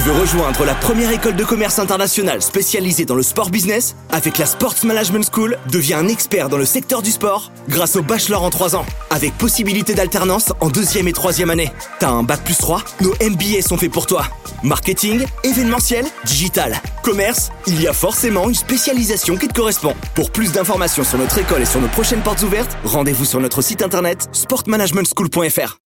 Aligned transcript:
Tu 0.00 0.06
veux 0.06 0.18
rejoindre 0.18 0.64
la 0.64 0.74
première 0.74 1.10
école 1.10 1.36
de 1.36 1.44
commerce 1.44 1.78
internationale 1.78 2.40
spécialisée 2.40 3.04
dans 3.04 3.14
le 3.14 3.22
sport 3.22 3.50
business? 3.50 3.96
Avec 4.08 4.38
la 4.38 4.46
Sports 4.46 4.76
Management 4.82 5.28
School, 5.30 5.58
deviens 5.70 5.98
un 5.98 6.08
expert 6.08 6.48
dans 6.48 6.56
le 6.56 6.64
secteur 6.64 7.02
du 7.02 7.10
sport 7.10 7.52
grâce 7.68 7.96
au 7.96 8.02
bachelor 8.02 8.42
en 8.42 8.48
3 8.48 8.76
ans, 8.76 8.86
avec 9.10 9.36
possibilité 9.36 9.92
d'alternance 9.92 10.54
en 10.60 10.70
deuxième 10.70 11.06
et 11.06 11.12
troisième 11.12 11.50
année. 11.50 11.70
T'as 11.98 12.08
un 12.08 12.22
bac 12.22 12.42
plus 12.44 12.56
3 12.56 12.82
Nos 13.02 13.12
MBA 13.20 13.60
sont 13.60 13.76
faits 13.76 13.92
pour 13.92 14.06
toi. 14.06 14.24
Marketing, 14.62 15.26
événementiel, 15.44 16.06
digital, 16.24 16.80
commerce, 17.02 17.50
il 17.66 17.82
y 17.82 17.86
a 17.86 17.92
forcément 17.92 18.48
une 18.48 18.54
spécialisation 18.54 19.36
qui 19.36 19.48
te 19.48 19.54
correspond. 19.54 19.92
Pour 20.14 20.30
plus 20.30 20.50
d'informations 20.50 21.04
sur 21.04 21.18
notre 21.18 21.36
école 21.36 21.60
et 21.60 21.66
sur 21.66 21.82
nos 21.82 21.88
prochaines 21.88 22.22
portes 22.22 22.42
ouvertes, 22.42 22.74
rendez-vous 22.84 23.26
sur 23.26 23.38
notre 23.38 23.60
site 23.60 23.82
internet 23.82 24.30
sportmanagementschool.fr. 24.32 25.79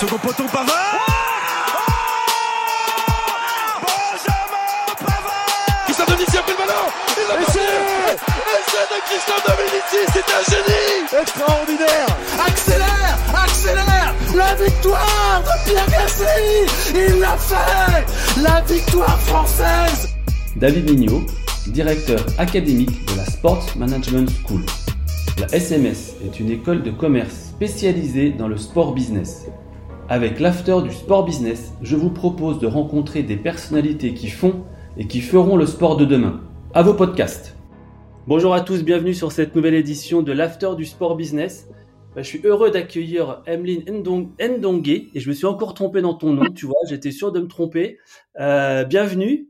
Second 0.00 0.16
poteau 0.16 0.44
Pavard. 0.44 0.96
Benjamin 3.82 4.94
Pavard. 4.98 5.84
Christophe 5.84 6.08
Dominici 6.08 6.38
a 6.38 6.40
pris 6.40 6.52
le 6.52 6.56
ballon. 6.56 6.86
Il 7.18 7.28
l'a 7.28 7.34
passé 7.44 7.58
Essai 8.56 8.84
de 8.88 8.98
Christophe 9.04 9.44
Dominici, 9.44 10.00
c'est 10.10 10.28
un 10.32 10.42
génie. 10.48 11.20
Extraordinaire. 11.20 12.10
Accélère 12.46 13.18
Accélère. 13.44 14.14
La 14.34 14.54
victoire 14.54 15.42
de 15.42 15.68
Pierre 15.68 15.90
Gasly. 15.90 16.64
Il 16.94 17.20
l'a 17.20 17.36
fait. 17.36 18.40
La 18.42 18.62
victoire 18.62 19.20
française. 19.20 20.08
David 20.56 20.88
Mignot, 20.88 21.26
directeur 21.66 22.24
académique 22.38 23.04
de 23.04 23.18
la 23.18 23.26
Sports 23.26 23.66
Management 23.76 24.30
School. 24.46 24.64
La 25.38 25.54
SMS 25.54 26.14
est 26.24 26.40
une 26.40 26.50
école 26.50 26.82
de 26.82 26.90
commerce 26.90 27.34
spécialisée 27.50 28.30
dans 28.30 28.48
le 28.48 28.56
sport 28.56 28.94
business. 28.94 29.44
Avec 30.10 30.40
l'after 30.40 30.82
du 30.82 30.90
sport 30.90 31.24
business, 31.24 31.72
je 31.82 31.94
vous 31.94 32.10
propose 32.10 32.58
de 32.58 32.66
rencontrer 32.66 33.22
des 33.22 33.36
personnalités 33.36 34.12
qui 34.12 34.26
font 34.26 34.64
et 34.96 35.06
qui 35.06 35.20
feront 35.20 35.56
le 35.56 35.66
sport 35.66 35.96
de 35.96 36.04
demain. 36.04 36.40
À 36.74 36.82
vos 36.82 36.94
podcasts. 36.94 37.56
Bonjour 38.26 38.52
à 38.52 38.60
tous, 38.60 38.82
bienvenue 38.82 39.14
sur 39.14 39.30
cette 39.30 39.54
nouvelle 39.54 39.74
édition 39.74 40.22
de 40.22 40.32
l'after 40.32 40.70
du 40.76 40.84
sport 40.84 41.14
business. 41.14 41.68
Bah, 42.16 42.22
je 42.22 42.26
suis 42.26 42.40
heureux 42.42 42.72
d'accueillir 42.72 43.40
Emeline 43.46 43.84
Ndongue 43.88 44.88
et 45.14 45.20
je 45.20 45.28
me 45.28 45.32
suis 45.32 45.46
encore 45.46 45.74
trompé 45.74 46.02
dans 46.02 46.14
ton 46.14 46.32
nom, 46.32 46.50
tu 46.52 46.66
vois, 46.66 46.80
j'étais 46.88 47.12
sûr 47.12 47.30
de 47.30 47.38
me 47.38 47.46
tromper. 47.46 47.98
Euh, 48.40 48.82
bienvenue. 48.82 49.46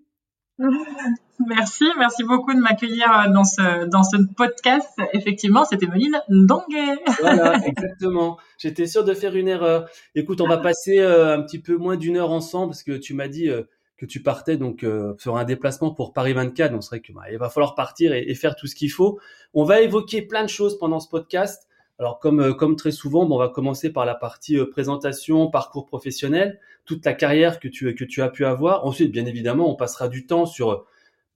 Merci, 1.46 1.84
merci 1.98 2.22
beaucoup 2.22 2.52
de 2.52 2.60
m'accueillir 2.60 3.06
euh, 3.10 3.32
dans 3.32 3.44
ce, 3.44 3.86
dans 3.86 4.02
ce 4.02 4.16
podcast. 4.36 4.90
Effectivement, 5.14 5.64
c'était 5.64 5.86
Meline 5.86 6.20
Ndongue. 6.28 6.98
Voilà, 7.20 7.56
exactement. 7.66 8.38
J'étais 8.58 8.86
sûr 8.86 9.04
de 9.04 9.14
faire 9.14 9.34
une 9.34 9.48
erreur. 9.48 9.88
Écoute, 10.14 10.42
on 10.42 10.48
va 10.48 10.58
passer 10.58 10.98
euh, 10.98 11.34
un 11.34 11.40
petit 11.40 11.58
peu 11.58 11.76
moins 11.76 11.96
d'une 11.96 12.18
heure 12.18 12.30
ensemble 12.30 12.72
parce 12.72 12.82
que 12.82 12.92
tu 12.92 13.14
m'as 13.14 13.28
dit 13.28 13.48
euh, 13.48 13.62
que 13.96 14.04
tu 14.04 14.22
partais 14.22 14.58
donc 14.58 14.84
sur 15.18 15.36
un 15.36 15.44
déplacement 15.44 15.92
pour 15.92 16.12
Paris 16.12 16.34
24. 16.34 16.72
Donc 16.72 16.82
c'est 16.82 16.90
vrai 16.90 17.00
que 17.00 17.12
bah, 17.12 17.22
il 17.30 17.38
va 17.38 17.48
falloir 17.48 17.74
partir 17.74 18.12
et, 18.12 18.34
faire 18.34 18.54
tout 18.56 18.66
ce 18.66 18.74
qu'il 18.74 18.90
faut. 18.90 19.18
On 19.54 19.64
va 19.64 19.80
évoquer 19.80 20.22
plein 20.22 20.42
de 20.42 20.48
choses 20.48 20.78
pendant 20.78 21.00
ce 21.00 21.08
podcast. 21.08 21.68
Alors 21.98 22.18
comme 22.18 22.54
comme 22.54 22.76
très 22.76 22.92
souvent, 22.92 23.28
on 23.30 23.36
va 23.36 23.50
commencer 23.50 23.92
par 23.92 24.06
la 24.06 24.14
partie 24.14 24.56
présentation, 24.70 25.50
parcours 25.50 25.84
professionnel, 25.84 26.58
toute 26.86 27.04
la 27.04 27.12
carrière 27.12 27.60
que 27.60 27.68
tu 27.68 27.94
que 27.94 28.04
tu 28.04 28.22
as 28.22 28.30
pu 28.30 28.46
avoir. 28.46 28.86
Ensuite, 28.86 29.12
bien 29.12 29.26
évidemment, 29.26 29.70
on 29.70 29.76
passera 29.76 30.08
du 30.08 30.24
temps 30.24 30.46
sur 30.46 30.86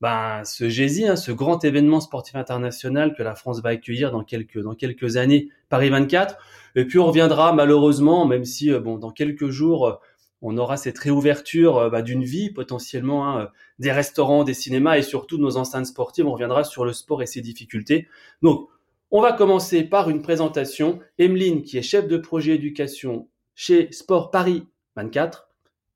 ben, 0.00 0.45
ce 0.45 0.69
GESI, 0.69 1.06
hein, 1.06 1.17
ce 1.17 1.33
grand 1.33 1.64
événement 1.64 2.00
sportif 2.00 2.37
international 2.37 3.14
que 3.14 3.23
la 3.23 3.34
France 3.34 3.62
va 3.62 3.70
accueillir 3.70 4.11
dans 4.11 4.25
quelques, 4.25 4.59
dans 4.59 4.75
quelques 4.75 5.17
années, 5.17 5.48
Paris 5.69 5.91
24. 5.91 6.37
Et 6.77 6.84
puis 6.84 6.98
on 6.98 7.06
reviendra 7.06 7.53
malheureusement, 7.53 8.27
même 8.27 8.45
si 8.45 8.70
euh, 8.70 8.81
bon, 8.81 8.98
dans 8.98 9.11
quelques 9.11 9.48
jours, 9.48 9.87
euh, 9.87 9.95
on 10.42 10.59
aura 10.59 10.77
cette 10.77 10.98
réouverture 10.98 11.78
euh, 11.78 11.91
bah, 11.91 12.03
d'une 12.03 12.25
vie 12.25 12.50
potentiellement, 12.50 13.39
hein, 13.39 13.48
des 13.78 13.92
restaurants, 13.92 14.44
des 14.44 14.55
cinémas 14.55 14.99
et 14.99 15.03
surtout 15.03 15.38
de 15.38 15.43
nos 15.43 15.56
enceintes 15.56 15.87
sportives. 15.87 16.26
On 16.26 16.32
reviendra 16.32 16.65
sur 16.65 16.84
le 16.84 16.93
sport 16.93 17.22
et 17.22 17.26
ses 17.26 17.41
difficultés. 17.41 18.09
Donc, 18.43 18.69
on 19.11 19.22
va 19.22 19.32
commencer 19.32 19.84
par 19.84 20.11
une 20.11 20.22
présentation. 20.22 20.99
Emeline, 21.19 21.62
qui 21.62 21.78
est 21.78 21.82
chef 21.82 22.09
de 22.09 22.16
projet 22.16 22.56
éducation 22.56 23.28
chez 23.55 23.91
Sport 23.93 24.31
Paris 24.31 24.66
24. 24.97 25.49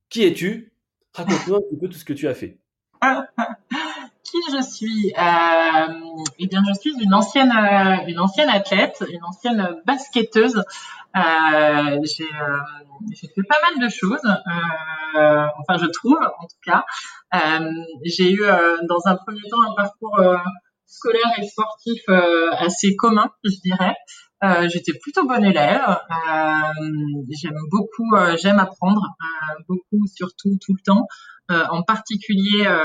Qui 0.09 0.23
es-tu? 0.25 0.73
Raconte-nous 1.13 1.57
un 1.57 1.61
petit 1.61 1.77
peu 1.81 1.89
tout 1.89 1.99
ce 1.99 2.05
que 2.05 2.13
tu 2.13 2.29
as 2.29 2.35
fait. 2.35 2.59
qui 4.31 4.39
je 4.53 4.63
suis 4.63 5.13
euh, 5.19 6.23
Eh 6.39 6.47
bien, 6.47 6.63
je 6.69 6.75
suis 6.81 6.95
une 7.03 7.15
ancienne, 7.15 7.53
euh, 7.53 8.07
une 8.07 8.19
ancienne 8.19 8.49
athlète, 8.49 9.05
une 9.11 9.25
ancienne 9.25 9.77
basketteuse. 9.87 10.63
Euh, 11.17 11.99
j'ai 12.05 12.25
euh, 12.25 12.59
fait 13.15 13.43
pas 13.49 13.59
mal 13.63 13.83
de 13.83 13.91
choses, 13.91 14.25
euh, 14.25 15.47
enfin 15.59 15.79
je 15.81 15.87
trouve 15.87 16.19
en 16.39 16.47
tout 16.47 16.61
cas. 16.65 16.85
j'ai 18.05 18.33
eu 18.33 18.43
dans 18.89 19.01
un 19.07 19.17
premier 19.17 19.43
temps 19.51 19.63
un 19.63 19.75
parcours 19.75 20.21
scolaire 20.87 21.33
et 21.39 21.47
sportif 21.47 22.03
assez 22.59 22.95
commun, 22.97 23.31
je 23.43 23.57
dirais. 23.65 23.95
j'étais 24.69 24.93
plutôt 25.01 25.27
bonne 25.27 25.45
élève. 25.45 25.99
j'aime 27.31 27.59
beaucoup, 27.71 28.15
j'aime 28.37 28.59
apprendre, 28.59 29.03
beaucoup, 29.69 30.05
surtout 30.15 30.59
tout 30.61 30.75
le 30.75 30.83
temps. 30.85 31.07
Euh, 31.51 31.65
en 31.71 31.83
particulier 31.83 32.67
euh, 32.67 32.85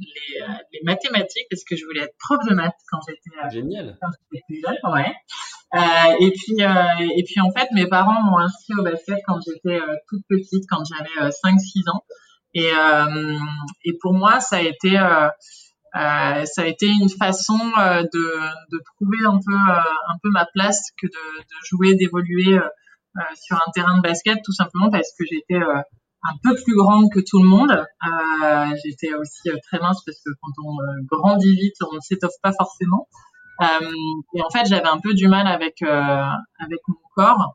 les, 0.00 0.40
euh, 0.40 0.46
les, 0.72 0.80
mathématiques 0.84 1.46
parce 1.50 1.62
que 1.62 1.76
je 1.76 1.84
voulais 1.84 2.04
être 2.04 2.14
prof 2.18 2.38
de 2.48 2.54
maths 2.54 2.72
quand 2.90 3.00
j'étais 3.06 3.50
génial. 3.50 3.98
quand 4.00 4.08
j'étais 4.32 4.42
plus 4.48 4.62
jeune 4.62 4.94
ouais 4.94 5.14
et 6.18 6.30
puis 6.30 6.56
et 7.18 7.24
puis 7.24 7.38
en 7.42 7.50
fait 7.50 7.68
mes 7.72 7.86
parents 7.86 8.22
m'ont 8.22 8.38
inscrit 8.38 8.72
au 8.78 8.82
basket 8.82 9.18
quand 9.26 9.40
j'étais 9.46 9.78
toute 10.08 10.22
petite 10.26 10.64
quand 10.70 10.84
j'avais 10.86 11.30
5 11.30 11.60
6 11.60 11.88
ans. 11.90 12.02
Et 12.54 12.70
et 13.84 13.92
pour 14.00 14.14
moi 14.14 14.40
ça 14.40 14.56
a 14.56 14.62
été 14.62 14.98
euh, 14.98 15.28
ça 15.92 16.62
a 16.62 16.66
été 16.66 16.86
une 16.86 17.10
façon 17.10 17.58
de, 17.58 18.72
de 18.72 18.82
trouver 18.94 19.18
un 19.26 19.36
peu 19.36 19.54
un 19.54 20.16
peu 20.22 20.30
ma 20.30 20.46
place 20.46 20.92
que 20.98 21.08
de, 21.08 21.12
de 21.12 21.56
jouer 21.64 21.94
d'évoluer 21.94 22.58
sur 23.34 23.56
un 23.56 23.70
terrain 23.74 23.98
de 23.98 24.02
basket 24.02 24.38
tout 24.42 24.52
simplement 24.52 24.90
parce 24.90 25.10
que 25.18 25.26
j'étais 25.30 25.60
un 26.28 26.36
peu 26.42 26.54
plus 26.62 26.76
grande 26.76 27.10
que 27.12 27.20
tout 27.20 27.42
le 27.42 27.48
monde. 27.48 27.70
Euh, 27.70 28.76
J'étais 28.84 29.14
aussi 29.14 29.48
euh, 29.48 29.56
très 29.68 29.78
mince 29.78 30.02
parce 30.04 30.18
que 30.18 30.30
quand 30.40 30.52
on 30.64 30.80
euh, 30.80 31.02
grandit 31.10 31.54
vite, 31.54 31.76
on 31.90 31.94
ne 31.94 32.00
s'étoffe 32.00 32.38
pas 32.42 32.52
forcément. 32.52 33.08
Euh, 33.62 33.92
et 34.34 34.42
en 34.42 34.50
fait, 34.50 34.66
j'avais 34.66 34.88
un 34.88 35.00
peu 35.00 35.14
du 35.14 35.28
mal 35.28 35.46
avec 35.46 35.82
euh, 35.82 36.24
avec 36.58 36.80
mon 36.88 36.96
corps 37.14 37.54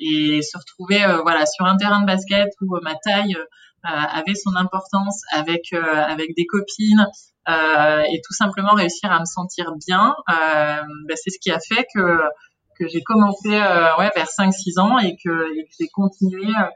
et 0.00 0.40
se 0.40 0.56
retrouver 0.56 1.04
voilà 1.22 1.46
sur 1.46 1.66
un 1.66 1.76
terrain 1.76 2.00
de 2.00 2.06
basket 2.06 2.48
où 2.60 2.78
ma 2.80 2.94
taille 2.94 3.36
avait 3.82 4.36
son 4.36 4.54
importance 4.54 5.22
avec 5.32 5.72
avec 5.72 6.36
des 6.36 6.46
copines 6.46 7.08
et 7.48 8.20
tout 8.24 8.34
simplement 8.34 8.74
réussir 8.74 9.10
à 9.10 9.18
me 9.18 9.24
sentir 9.24 9.72
bien. 9.84 10.14
Bah, 10.28 11.14
c'est 11.16 11.30
ce 11.30 11.40
qui 11.40 11.50
a 11.50 11.58
fait 11.58 11.84
que 11.92 12.20
que 12.78 12.86
j'ai 12.86 13.02
commencé 13.02 13.48
ouais 13.48 14.10
vers 14.14 14.28
5-6 14.28 14.78
ans 14.78 14.98
et 15.00 15.16
que, 15.16 15.28
que 15.28 15.70
j'ai 15.80 15.88
continué 15.88 16.46
euh, 16.46 16.68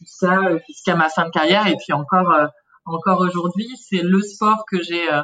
jusqu'à 0.00 0.58
jusqu'à 0.66 0.96
ma 0.96 1.08
fin 1.08 1.26
de 1.26 1.30
carrière 1.30 1.66
et 1.66 1.76
puis 1.76 1.92
encore 1.92 2.30
euh, 2.32 2.46
encore 2.84 3.20
aujourd'hui 3.20 3.68
c'est 3.76 4.02
le 4.02 4.20
sport 4.20 4.64
que 4.70 4.82
j'ai 4.82 5.12
euh, 5.12 5.22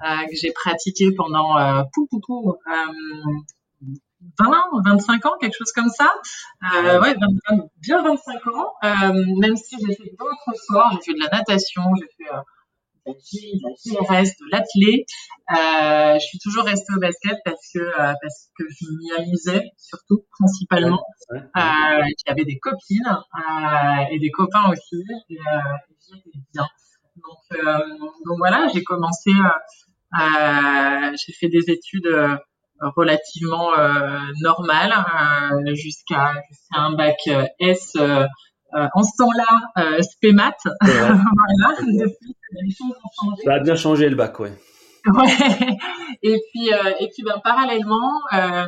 que 0.00 0.36
j'ai 0.36 0.52
pratiqué 0.52 1.12
pendant 1.12 1.58
euh, 1.58 1.82
pou, 1.92 2.06
pou, 2.06 2.20
pou, 2.20 2.56
20, 4.38 4.54
25 4.84 5.26
ans, 5.26 5.36
quelque 5.40 5.56
chose 5.56 5.72
comme 5.72 5.88
ça. 5.88 6.12
Euh, 6.74 7.00
ouais, 7.00 7.14
bien 7.80 8.02
25 8.02 8.46
ans. 8.48 8.72
Euh, 8.84 9.24
même 9.40 9.56
si 9.56 9.76
j'ai 9.80 9.94
fait 9.94 10.10
d'autres 10.18 10.62
sports, 10.62 10.90
j'ai 10.92 11.12
fait 11.12 11.18
de 11.18 11.24
la 11.24 11.38
natation, 11.38 11.82
j'ai 11.96 12.08
fait 12.16 12.30
de 12.30 12.36
la 13.62 13.70
GRS, 13.70 14.30
de 14.40 14.50
l'athlé. 14.50 15.06
Euh, 15.50 16.14
je 16.14 16.24
suis 16.24 16.38
toujours 16.38 16.64
restée 16.64 16.92
au 16.94 17.00
basket 17.00 17.38
parce 17.44 17.60
que 17.74 17.80
euh, 17.80 18.12
parce 18.20 18.50
que 18.58 18.64
je 18.68 18.86
m'y 18.98 19.12
amusais 19.22 19.70
surtout 19.78 20.24
principalement. 20.38 21.02
Euh, 21.32 21.38
J'avais 22.26 22.44
des 22.44 22.58
copines 22.58 23.06
euh, 23.06 24.04
et 24.10 24.18
des 24.18 24.30
copains 24.30 24.70
aussi 24.70 25.02
et 25.30 25.38
euh, 25.38 26.14
bien. 26.52 26.66
Donc 27.16 27.60
donc 28.26 28.38
voilà, 28.38 28.68
j'ai 28.72 28.84
commencé, 28.84 29.30
j'ai 30.12 31.32
fait 31.32 31.48
des 31.48 31.70
études 31.70 32.08
relativement 32.80 33.72
normales 34.40 34.94
jusqu'à 35.74 36.34
jusqu'à 36.48 36.80
un 36.80 36.94
bac 36.94 37.28
S 37.58 37.94
euh, 37.96 38.26
en 38.72 39.02
ce 39.02 39.16
temps-là, 39.18 39.46
euh, 39.78 40.02
Spémat. 40.02 40.56
voilà, 40.80 41.76
depuis, 41.80 42.36
les 42.52 42.70
choses 42.70 42.96
ont 43.04 43.30
changé. 43.30 43.42
Ça 43.44 43.54
a 43.54 43.60
bien 43.60 43.76
changé 43.76 44.08
le 44.08 44.16
bac, 44.16 44.38
ouais. 44.40 44.52
Ouais. 45.06 45.78
Et 46.22 46.40
puis, 46.50 46.72
euh, 46.72 46.92
et 47.00 47.08
puis, 47.08 47.22
ben, 47.22 47.40
parallèlement, 47.42 48.20
euh, 48.32 48.66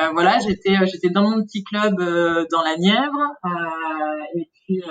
euh, 0.00 0.10
voilà, 0.12 0.38
j'étais, 0.40 0.74
j'étais 0.86 1.10
dans 1.10 1.30
mon 1.30 1.42
petit 1.44 1.64
club 1.64 1.96
dans 1.96 2.62
la 2.62 2.76
Nièvre. 2.76 3.34
et 4.34 4.48
puis, 4.52 4.82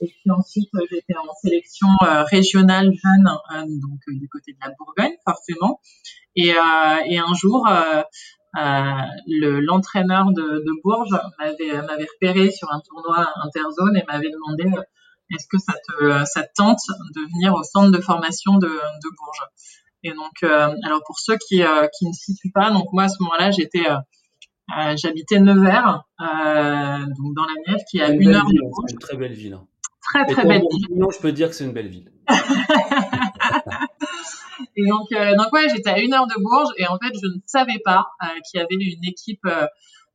et 0.00 0.06
puis 0.08 0.30
ensuite, 0.30 0.68
j'étais 0.90 1.16
en 1.16 1.32
sélection 1.42 1.88
régionale 2.30 2.90
jeune, 3.02 3.24
donc 3.80 4.00
du 4.08 4.28
côté 4.28 4.52
de 4.52 4.58
la 4.62 4.72
Bourgogne, 4.78 5.16
forcément. 5.24 5.80
Et, 6.34 6.50
et 6.50 7.18
un 7.18 7.34
jour, 7.34 7.66
le 8.54 9.60
l'entraîneur 9.60 10.32
de, 10.32 10.42
de 10.42 10.82
Bourges 10.82 11.18
m'avait 11.38 12.06
repéré 12.14 12.50
sur 12.50 12.72
un 12.72 12.80
tournoi 12.80 13.28
interzone 13.42 13.96
et 13.96 14.04
m'avait 14.06 14.30
demandé 14.30 14.70
est-ce 15.30 15.46
que 15.48 15.58
ça 15.58 15.72
te 15.74 16.24
ça 16.24 16.42
tente 16.54 16.80
de 17.14 17.20
venir 17.32 17.54
au 17.54 17.62
centre 17.64 17.90
de 17.90 18.00
formation 18.00 18.58
de, 18.58 18.68
de 18.68 19.16
Bourges? 19.16 19.46
Et 20.04 20.12
donc 20.12 20.42
alors 20.84 21.02
pour 21.06 21.18
ceux 21.18 21.36
qui 21.36 21.62
qui 21.98 22.06
ne 22.06 22.12
situent 22.12 22.52
pas 22.52 22.70
donc 22.70 22.86
moi 22.92 23.04
à 23.04 23.08
ce 23.08 23.22
moment-là 23.22 23.50
j'étais 23.50 23.86
j'habitais 24.96 25.40
Nevers 25.40 26.04
donc 26.18 27.34
dans 27.34 27.44
la 27.44 27.54
Nièvre 27.66 27.84
qui 27.90 27.98
est 27.98 28.02
à 28.02 28.10
une, 28.10 28.34
heure 28.34 28.46
de 28.46 28.60
Bourges. 28.60 28.92
une 28.92 28.98
très 28.98 29.16
belle 29.16 29.34
ville 29.34 29.54
hein. 29.54 29.66
très 30.02 30.26
très 30.26 30.46
belle 30.46 30.62
ville. 30.70 30.86
non 30.96 31.10
je 31.10 31.18
peux 31.18 31.32
dire 31.32 31.48
que 31.48 31.54
c'est 31.54 31.64
une 31.64 31.72
belle 31.72 31.88
ville 31.88 32.10
et 34.76 34.86
donc, 34.86 35.10
euh, 35.12 35.34
donc 35.36 35.52
ouais, 35.52 35.68
j'étais 35.68 35.90
à 35.90 35.98
une 35.98 36.12
heure 36.14 36.26
de 36.26 36.34
Bourges 36.40 36.72
et 36.76 36.86
en 36.86 36.98
fait, 36.98 37.12
je 37.14 37.26
ne 37.26 37.40
savais 37.46 37.80
pas 37.84 38.06
euh, 38.22 38.26
qu'il 38.44 38.60
y 38.60 38.62
avait 38.62 38.74
une 38.74 39.04
équipe 39.04 39.44
euh, 39.46 39.66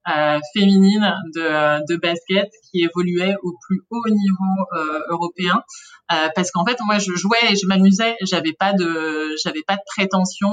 euh 0.07 0.39
féminine 0.55 1.13
de, 1.35 1.85
de, 1.85 1.95
basket 1.97 2.49
qui 2.69 2.81
évoluait 2.81 3.35
au 3.43 3.53
plus 3.67 3.81
haut 3.91 4.09
niveau 4.09 4.65
européen. 5.09 5.61
parce 6.09 6.49
qu'en 6.49 6.65
fait, 6.65 6.77
moi, 6.85 6.97
je 6.97 7.13
jouais 7.13 7.51
et 7.51 7.55
je 7.55 7.67
m'amusais. 7.67 8.15
J'avais 8.21 8.53
pas 8.53 8.73
de, 8.73 9.35
j'avais 9.43 9.61
pas 9.61 9.75
de 9.75 9.81
prétention 9.95 10.49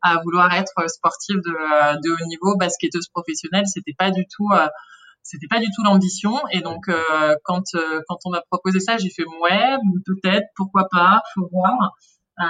à 0.00 0.16
vouloir 0.24 0.54
être 0.54 0.88
sportive 0.88 1.36
de, 1.36 2.00
de 2.00 2.10
haut 2.10 2.26
niveau, 2.28 2.56
basketteuse 2.56 3.08
professionnelle. 3.08 3.66
C'était 3.66 3.94
pas 3.96 4.10
du 4.10 4.24
tout 4.34 4.48
c'était 5.28 5.46
pas 5.48 5.60
du 5.60 5.66
tout 5.66 5.82
l'ambition 5.84 6.32
et 6.52 6.60
donc 6.62 6.88
euh, 6.88 7.34
quand 7.44 7.64
quand 8.08 8.18
on 8.24 8.30
m'a 8.30 8.40
proposé 8.50 8.80
ça 8.80 8.96
j'ai 8.96 9.10
fait 9.10 9.24
ouais 9.42 9.76
peut-être 10.06 10.46
pourquoi 10.56 10.88
pas 10.90 11.20
faut 11.34 11.48
voir 11.52 11.92
euh, 12.40 12.44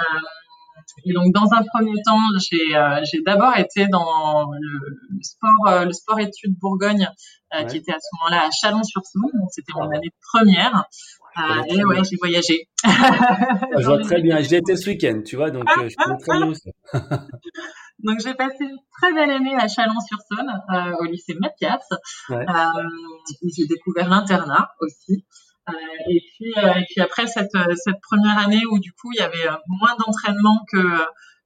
et 1.05 1.13
donc, 1.13 1.33
dans 1.33 1.47
un 1.53 1.63
premier 1.73 2.01
temps, 2.05 2.19
j'ai 2.39 2.75
euh, 2.75 3.01
j'ai 3.03 3.21
d'abord 3.21 3.57
été 3.57 3.87
dans 3.87 4.51
le, 4.51 5.19
sport 5.21 5.67
euh, 5.67 5.85
le 5.85 5.93
sport 5.93 6.19
études 6.19 6.55
Bourgogne, 6.59 7.07
euh, 7.55 7.63
qui 7.65 7.77
était 7.77 7.91
à 7.91 7.99
ce 7.99 8.07
moment-là 8.17 8.47
à 8.47 8.49
Chalon-sur-Saône. 8.51 9.31
Donc, 9.33 9.49
c'était 9.51 9.73
mon 9.75 9.89
année 9.89 10.11
première. 10.33 10.85
et 11.69 11.83
ouais, 11.83 12.03
j'ai 12.03 12.17
voyagé. 12.17 12.67
je 12.83 13.85
vois 13.85 14.01
très 14.01 14.21
bien. 14.21 14.41
J'y 14.41 14.55
étais 14.55 14.75
ce 14.75 14.89
week-end, 14.89 15.21
tu 15.25 15.35
vois, 15.35 15.51
donc 15.51 15.63
je 15.67 15.95
connais 15.95 16.17
très 16.17 16.37
bien 16.37 16.47
aussi. 16.47 16.71
donc, 18.03 18.19
j'ai 18.23 18.33
passé 18.33 18.57
une 18.61 18.77
très 19.01 19.13
belle 19.13 19.31
année 19.31 19.55
à 19.55 19.67
Chalon-sur-Saône, 19.67 20.97
au 20.99 21.03
lycée 21.05 21.35
Mathias, 21.39 21.87
ouais. 22.29 22.45
où 23.41 23.49
j'ai 23.55 23.67
découvert 23.67 24.09
l'internat 24.09 24.69
aussi. 24.81 25.25
Euh, 25.69 26.11
et 26.13 26.21
puis, 26.21 26.53
euh, 26.57 26.73
et 26.75 26.85
puis 26.89 27.01
après 27.01 27.27
cette, 27.27 27.55
cette 27.75 28.01
première 28.01 28.37
année 28.37 28.61
où 28.71 28.79
du 28.79 28.91
coup 28.93 29.11
il 29.13 29.19
y 29.19 29.23
avait 29.23 29.47
euh, 29.47 29.55
moins 29.67 29.95
d'entraînement 29.99 30.59
que 30.71 30.83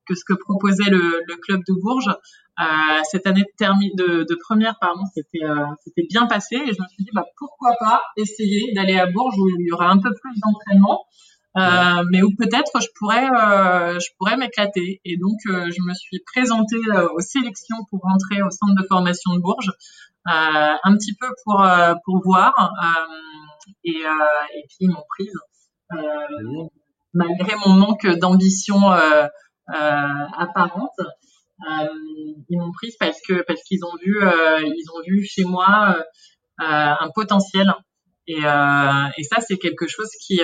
que 0.06 0.16
ce 0.16 0.26
que 0.26 0.34
proposait 0.34 0.90
le, 0.90 1.22
le 1.28 1.36
club 1.38 1.62
de 1.68 1.74
Bourges. 1.82 2.14
Euh, 2.60 3.02
cette 3.10 3.26
année 3.26 3.46
de, 3.60 3.66
de, 3.96 4.24
de 4.30 4.36
première, 4.48 4.78
pardon, 4.80 5.02
c'était 5.14 5.44
euh, 5.44 5.66
c'était 5.84 6.06
bien 6.10 6.28
passé 6.28 6.56
et 6.56 6.74
je 6.74 6.82
me 6.82 6.88
suis 6.88 7.04
dit 7.04 7.10
bah 7.14 7.26
pourquoi 7.38 7.72
pas 7.80 8.02
essayer 8.18 8.74
d'aller 8.76 8.98
à 9.00 9.08
Bourges 9.08 9.38
où 9.40 9.50
il 9.50 9.68
y 9.68 9.72
aura 9.72 9.90
un 9.90 9.98
peu 9.98 10.12
plus 10.22 10.40
d'entraînement, 10.40 11.04
euh, 11.58 12.04
mais 12.12 12.22
où 12.22 12.30
peut-être 12.38 12.80
je 12.82 12.88
pourrais 13.00 13.26
je 13.26 14.08
pourrais 14.18 14.38
m'éclater. 14.38 15.02
Et 15.04 15.18
donc 15.18 15.40
je 15.46 15.82
me 15.82 15.94
suis 15.96 16.20
présentée 16.32 16.84
aux 17.16 17.22
sélections 17.22 17.78
pour 17.90 18.02
rentrer 18.02 18.42
au 18.44 18.52
centre 18.52 18.76
de 18.80 18.86
formation 18.88 19.34
de 19.34 19.40
Bourges, 19.40 19.72
un 20.26 20.96
petit 20.98 21.16
peu 21.16 21.28
pour 21.44 21.66
pour 22.06 22.22
voir 22.24 22.54
euh, 22.60 22.88
et 23.84 24.04
puis 24.68 24.78
ils 24.80 24.90
m'ont 24.90 25.06
prise 25.10 25.34
euh, 25.94 26.68
malgré 27.14 27.56
mon 27.66 27.74
manque 27.74 28.08
d'ambition 28.08 28.92
euh, 28.92 29.28
apparente. 29.68 31.00
ils 32.50 32.58
m'ont 32.58 32.72
prise 32.72 32.96
parce 33.00 33.20
que 33.28 33.44
parce 33.44 33.62
qu'ils 33.64 33.84
ont 33.86 33.96
vu 34.04 34.20
ils 34.22 34.86
ont 34.94 35.02
vu 35.06 35.26
chez 35.26 35.44
moi 35.44 35.98
un 36.58 37.10
potentiel 37.14 37.74
et, 38.28 38.40
et 38.40 39.24
ça 39.24 39.42
c'est 39.42 39.58
quelque 39.58 39.88
chose 39.88 40.10
qui 40.26 40.42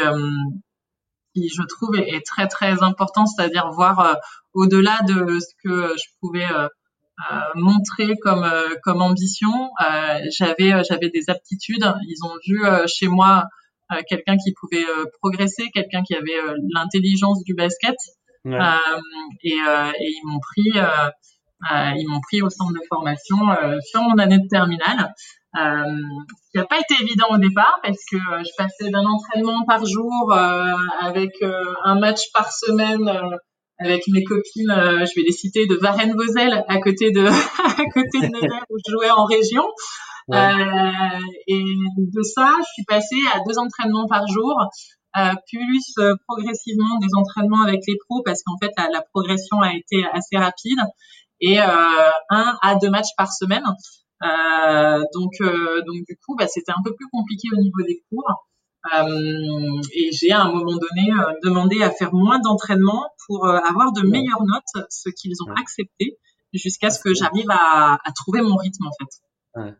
qui 1.35 1.49
je 1.49 1.61
trouve 1.61 1.95
est, 1.95 2.25
très 2.25 2.47
très 2.47 2.81
important, 2.81 3.25
c'est-à-dire 3.27 3.69
voir 3.71 4.17
au-delà 4.53 4.99
de 5.07 5.39
ce 5.39 5.53
que 5.63 5.95
je 5.95 6.09
pouvais 6.19 6.51
euh, 6.51 6.67
montrer 7.55 8.15
comme 8.21 8.43
euh, 8.43 8.75
comme 8.83 9.01
ambition. 9.01 9.51
Euh, 9.81 10.19
j'avais 10.37 10.83
j'avais 10.83 11.09
des 11.09 11.29
aptitudes. 11.29 11.93
Ils 12.07 12.23
ont 12.23 12.35
vu 12.45 12.61
chez 12.87 13.07
moi 13.07 13.45
quelqu'un 14.07 14.37
qui 14.37 14.53
pouvait 14.53 14.85
progresser, 15.19 15.63
quelqu'un 15.73 16.03
qui 16.03 16.15
avait 16.15 16.39
l'intelligence 16.73 17.43
du 17.43 17.55
basket. 17.55 17.95
et, 18.45 18.51
et, 18.53 19.53
ils 19.53 20.21
m'ont 20.25 20.39
pris 20.39 20.79
ils 21.97 22.07
m'ont 22.07 22.21
pris 22.21 22.41
au 22.43 22.49
centre 22.49 22.73
de 22.73 22.81
formation 22.87 23.37
sur 23.81 24.01
mon 24.03 24.17
année 24.19 24.37
de 24.37 24.47
terminale. 24.47 25.11
Euh, 25.57 25.83
ce 26.45 26.51
qui 26.51 26.57
n'a 26.57 26.65
pas 26.65 26.77
été 26.77 27.01
évident 27.01 27.25
au 27.31 27.39
départ 27.39 27.79
parce 27.81 27.97
que 28.11 28.17
je 28.17 28.55
passais 28.55 28.91
d'un 28.91 29.03
entraînement 29.03 29.65
par 29.65 29.83
jour 29.83 30.31
avec 31.01 31.31
un 31.83 31.99
match 31.99 32.31
par 32.31 32.51
semaine 32.51 33.09
avec 33.79 34.03
mes 34.09 34.23
copines, 34.23 34.71
euh, 34.71 35.05
je 35.05 35.15
vais 35.15 35.25
les 35.25 35.31
citer, 35.31 35.65
de 35.65 35.75
Varennes-Vauzelles 35.75 36.65
à 36.67 36.79
côté 36.79 37.11
de 37.11 37.25
à 37.81 37.85
côté 37.93 38.19
de 38.19 38.27
Nevers 38.27 38.65
où 38.69 38.77
je 38.85 38.91
jouais 38.91 39.09
en 39.09 39.25
région. 39.25 39.63
Euh, 40.31 41.19
et 41.47 41.63
de 41.97 42.21
ça, 42.21 42.55
je 42.59 42.73
suis 42.73 42.83
passée 42.83 43.17
à 43.33 43.39
deux 43.47 43.57
entraînements 43.57 44.05
par 44.07 44.27
jour, 44.27 44.53
euh, 45.17 45.33
plus 45.47 45.93
euh, 45.97 46.13
progressivement 46.27 46.99
des 46.99 47.07
entraînements 47.15 47.63
avec 47.63 47.81
les 47.87 47.95
pros 48.07 48.21
parce 48.23 48.43
qu'en 48.43 48.57
fait 48.61 48.69
la, 48.77 48.89
la, 48.93 49.01
progression 49.11 49.59
a 49.59 49.73
été 49.73 50.05
assez 50.13 50.37
rapide 50.37 50.77
et 51.41 51.59
euh, 51.59 51.65
un 52.29 52.55
à 52.61 52.75
deux 52.75 52.91
matchs 52.91 53.15
par 53.17 53.33
semaine. 53.33 53.63
donc 54.21 55.31
donc 55.41 56.05
du 56.07 56.15
coup, 56.23 56.35
bah, 56.37 56.47
c'était 56.47 56.73
un 56.73 56.83
peu 56.83 56.93
plus 56.93 57.07
compliqué 57.11 57.47
au 57.51 57.59
niveau 57.59 57.81
des 57.87 58.03
cours. 58.09 58.31
Euh, 58.85 59.81
et 59.93 60.11
j'ai 60.13 60.31
à 60.31 60.43
un 60.43 60.51
moment 60.51 60.71
donné 60.71 61.11
euh, 61.11 61.33
demandé 61.43 61.83
à 61.83 61.91
faire 61.91 62.13
moins 62.13 62.39
d'entraînement 62.39 63.05
pour 63.27 63.45
euh, 63.45 63.57
avoir 63.57 63.91
de 63.91 64.01
meilleures 64.07 64.43
notes, 64.43 64.87
ce 64.89 65.09
qu'ils 65.09 65.35
ont 65.45 65.51
accepté, 65.51 66.17
jusqu'à 66.53 66.89
ce 66.89 67.01
que 67.01 67.13
j'arrive 67.13 67.49
à, 67.49 67.95
à, 67.95 68.11
trouver 68.13 68.41
mon 68.41 68.55
rythme 68.55 68.87
en 68.87 68.91
fait. 68.91 69.59
Ouais. 69.61 69.73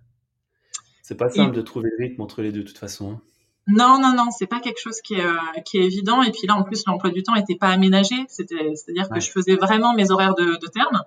C'est 1.02 1.16
pas 1.16 1.30
simple 1.30 1.56
de 1.56 1.62
trouver 1.62 1.90
le 1.98 2.06
rythme 2.06 2.22
entre 2.22 2.42
les 2.42 2.52
deux 2.52 2.62
de 2.62 2.68
toute 2.68 2.78
façon. 2.78 3.14
Hein. 3.14 3.22
Non, 3.68 4.00
non, 4.02 4.14
non, 4.16 4.32
c'est 4.32 4.48
pas 4.48 4.60
quelque 4.60 4.82
chose 4.82 5.00
qui 5.02 5.14
est, 5.14 5.64
qui 5.64 5.78
est 5.78 5.84
évident. 5.84 6.22
Et 6.24 6.32
puis 6.32 6.48
là, 6.48 6.56
en 6.56 6.64
plus, 6.64 6.84
l'emploi 6.86 7.12
du 7.12 7.24
temps 7.24 7.36
n'était 7.36 7.56
pas 7.56 7.70
aménagé. 7.70 8.16
C'est-à-dire 8.28 9.10
que 9.10 9.20
je 9.20 9.30
faisais 9.30 9.56
vraiment 9.56 9.94
mes 9.94 10.10
horaires 10.10 10.34
de, 10.34 10.58
de 10.60 10.68
terme. 10.68 11.04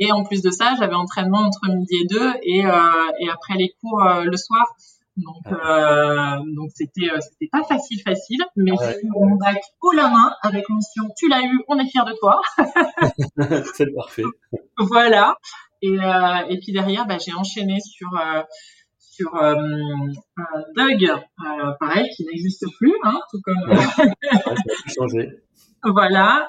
Et 0.00 0.10
en 0.10 0.24
plus 0.24 0.42
de 0.42 0.50
ça, 0.50 0.74
j'avais 0.78 0.94
entraînement 0.94 1.38
entre 1.38 1.68
midi 1.68 1.96
et 2.02 2.06
deux 2.06 2.32
et, 2.42 2.62
et 3.20 3.30
après 3.30 3.54
les 3.56 3.72
cours 3.80 4.02
le 4.24 4.36
soir. 4.36 4.74
Donc, 5.16 5.46
euh, 5.46 6.38
donc 6.56 6.70
c'était 6.74 7.08
euh, 7.08 7.20
c'était 7.20 7.48
pas 7.50 7.62
facile 7.62 8.00
facile, 8.02 8.44
mais 8.56 8.72
j'ai 8.80 9.00
eu 9.00 9.08
mon 9.10 9.36
bac 9.36 9.60
haut 9.80 9.92
la 9.92 10.08
main 10.08 10.32
avec 10.42 10.68
mention 10.68 11.04
tu 11.16 11.28
l'as 11.28 11.42
eu, 11.42 11.60
on 11.68 11.78
est 11.78 11.86
fier 11.86 12.04
de 12.04 12.14
toi. 12.18 12.40
c'est 13.74 13.94
parfait. 13.94 14.24
Voilà. 14.76 15.38
Et 15.82 15.98
euh, 16.00 16.48
et 16.48 16.58
puis 16.58 16.72
derrière, 16.72 17.06
bah, 17.06 17.18
j'ai 17.18 17.32
enchaîné 17.32 17.78
sur 17.80 18.08
euh, 18.16 18.42
sur 18.98 19.36
euh, 19.36 19.54
Doug, 20.74 21.04
euh, 21.04 21.72
pareil, 21.78 22.08
qui 22.16 22.24
n'existe 22.24 22.66
plus, 22.78 22.94
hein, 23.04 23.20
tout 23.30 23.40
comme. 23.44 23.76
ça 23.76 24.02
a 24.02 24.88
changé. 24.88 25.43
Voilà, 25.84 26.48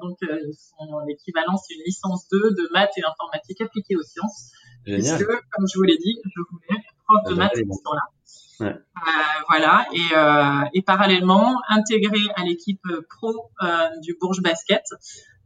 donc 0.00 0.18
son 0.20 1.06
équivalent 1.08 1.56
c'est 1.56 1.74
une 1.74 1.82
licence 1.84 2.26
2 2.30 2.50
de 2.50 2.68
maths 2.72 2.92
et 2.96 3.02
informatique 3.04 3.60
appliquée 3.60 3.96
aux 3.96 4.02
sciences. 4.02 4.52
Génial. 4.86 5.16
Puisque, 5.16 5.40
comme 5.50 5.66
je 5.72 5.78
vous 5.78 5.82
l'ai 5.82 5.96
dit, 5.96 6.18
je 6.24 6.40
voulais 6.50 6.82
prof 7.06 7.18
de 7.26 7.34
maths 7.34 7.56
ce 7.56 7.62
temps-là. 7.62 8.02
Ouais. 8.60 8.66
Euh, 8.68 9.42
voilà, 9.48 9.86
et, 9.92 10.16
euh, 10.16 10.68
et, 10.74 10.82
parallèlement 10.82 11.60
intégré 11.68 12.20
à 12.36 12.44
l'équipe 12.44 12.86
pro 13.10 13.50
euh, 13.62 13.88
du 14.00 14.16
Bourges 14.20 14.42
Basket. 14.42 14.84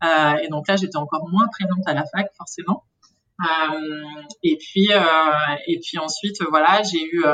Euh, 0.05 0.37
et 0.43 0.49
donc 0.49 0.69
là, 0.69 0.77
j'étais 0.77 0.99
encore 0.99 1.27
moins 1.31 1.47
présente 1.49 1.87
à 1.87 1.95
la 1.95 2.05
fac, 2.05 2.31
forcément. 2.37 2.85
Euh, 3.41 4.05
et 4.43 4.59
puis, 4.59 4.91
et 5.67 5.81
puis 5.81 5.99
ensuite, 5.99 6.43
voilà, 6.51 6.83
j'ai 6.83 7.03
eu 7.03 7.25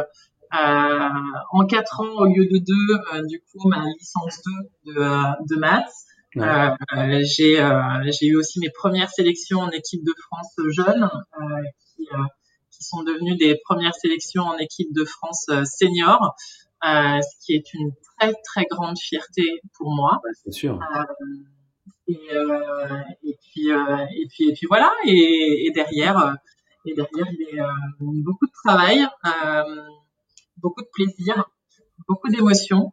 en 0.54 1.66
quatre 1.66 2.00
ans 2.00 2.14
au 2.18 2.26
lieu 2.26 2.46
de 2.46 2.58
deux, 2.58 3.26
du 3.28 3.40
coup, 3.40 3.68
ma 3.68 3.84
licence 3.98 4.40
2 4.84 4.92
de, 4.92 5.54
de 5.54 5.56
maths. 5.58 5.92
Ouais. 6.36 7.24
j'ai 7.24 8.26
eu 8.26 8.36
aussi 8.36 8.58
mes 8.58 8.70
premières 8.70 9.10
sélections 9.10 9.60
en 9.60 9.70
équipe 9.70 10.04
de 10.04 10.14
France 10.28 10.54
jeune, 10.72 11.08
qui 11.96 12.08
qui 12.76 12.84
sont 12.84 13.02
devenues 13.02 13.36
des 13.36 13.56
premières 13.64 13.94
sélections 13.94 14.42
en 14.42 14.56
équipe 14.58 14.92
de 14.92 15.04
France 15.04 15.46
euh, 15.50 15.64
senior, 15.64 16.34
euh, 16.84 17.20
ce 17.20 17.46
qui 17.46 17.54
est 17.54 17.72
une 17.74 17.92
très 18.18 18.32
très 18.44 18.64
grande 18.64 18.98
fierté 18.98 19.60
pour 19.76 19.94
moi. 19.94 20.20
c'est 20.44 20.52
sûr. 20.52 20.78
Euh, 20.80 21.04
et, 22.06 22.18
et, 23.22 23.38
puis, 23.40 23.68
et 23.70 24.26
puis 24.28 24.50
et 24.50 24.52
puis 24.52 24.66
voilà 24.68 24.92
et, 25.06 25.66
et 25.66 25.70
derrière 25.70 26.36
et 26.84 26.92
derrière 26.92 27.26
il 27.30 27.56
y 27.56 27.60
a 27.60 27.72
beaucoup 27.98 28.44
de 28.46 28.52
travail, 28.62 29.06
beaucoup 30.58 30.82
de 30.82 30.88
plaisir, 30.92 31.48
beaucoup 32.08 32.28
d'émotions. 32.28 32.92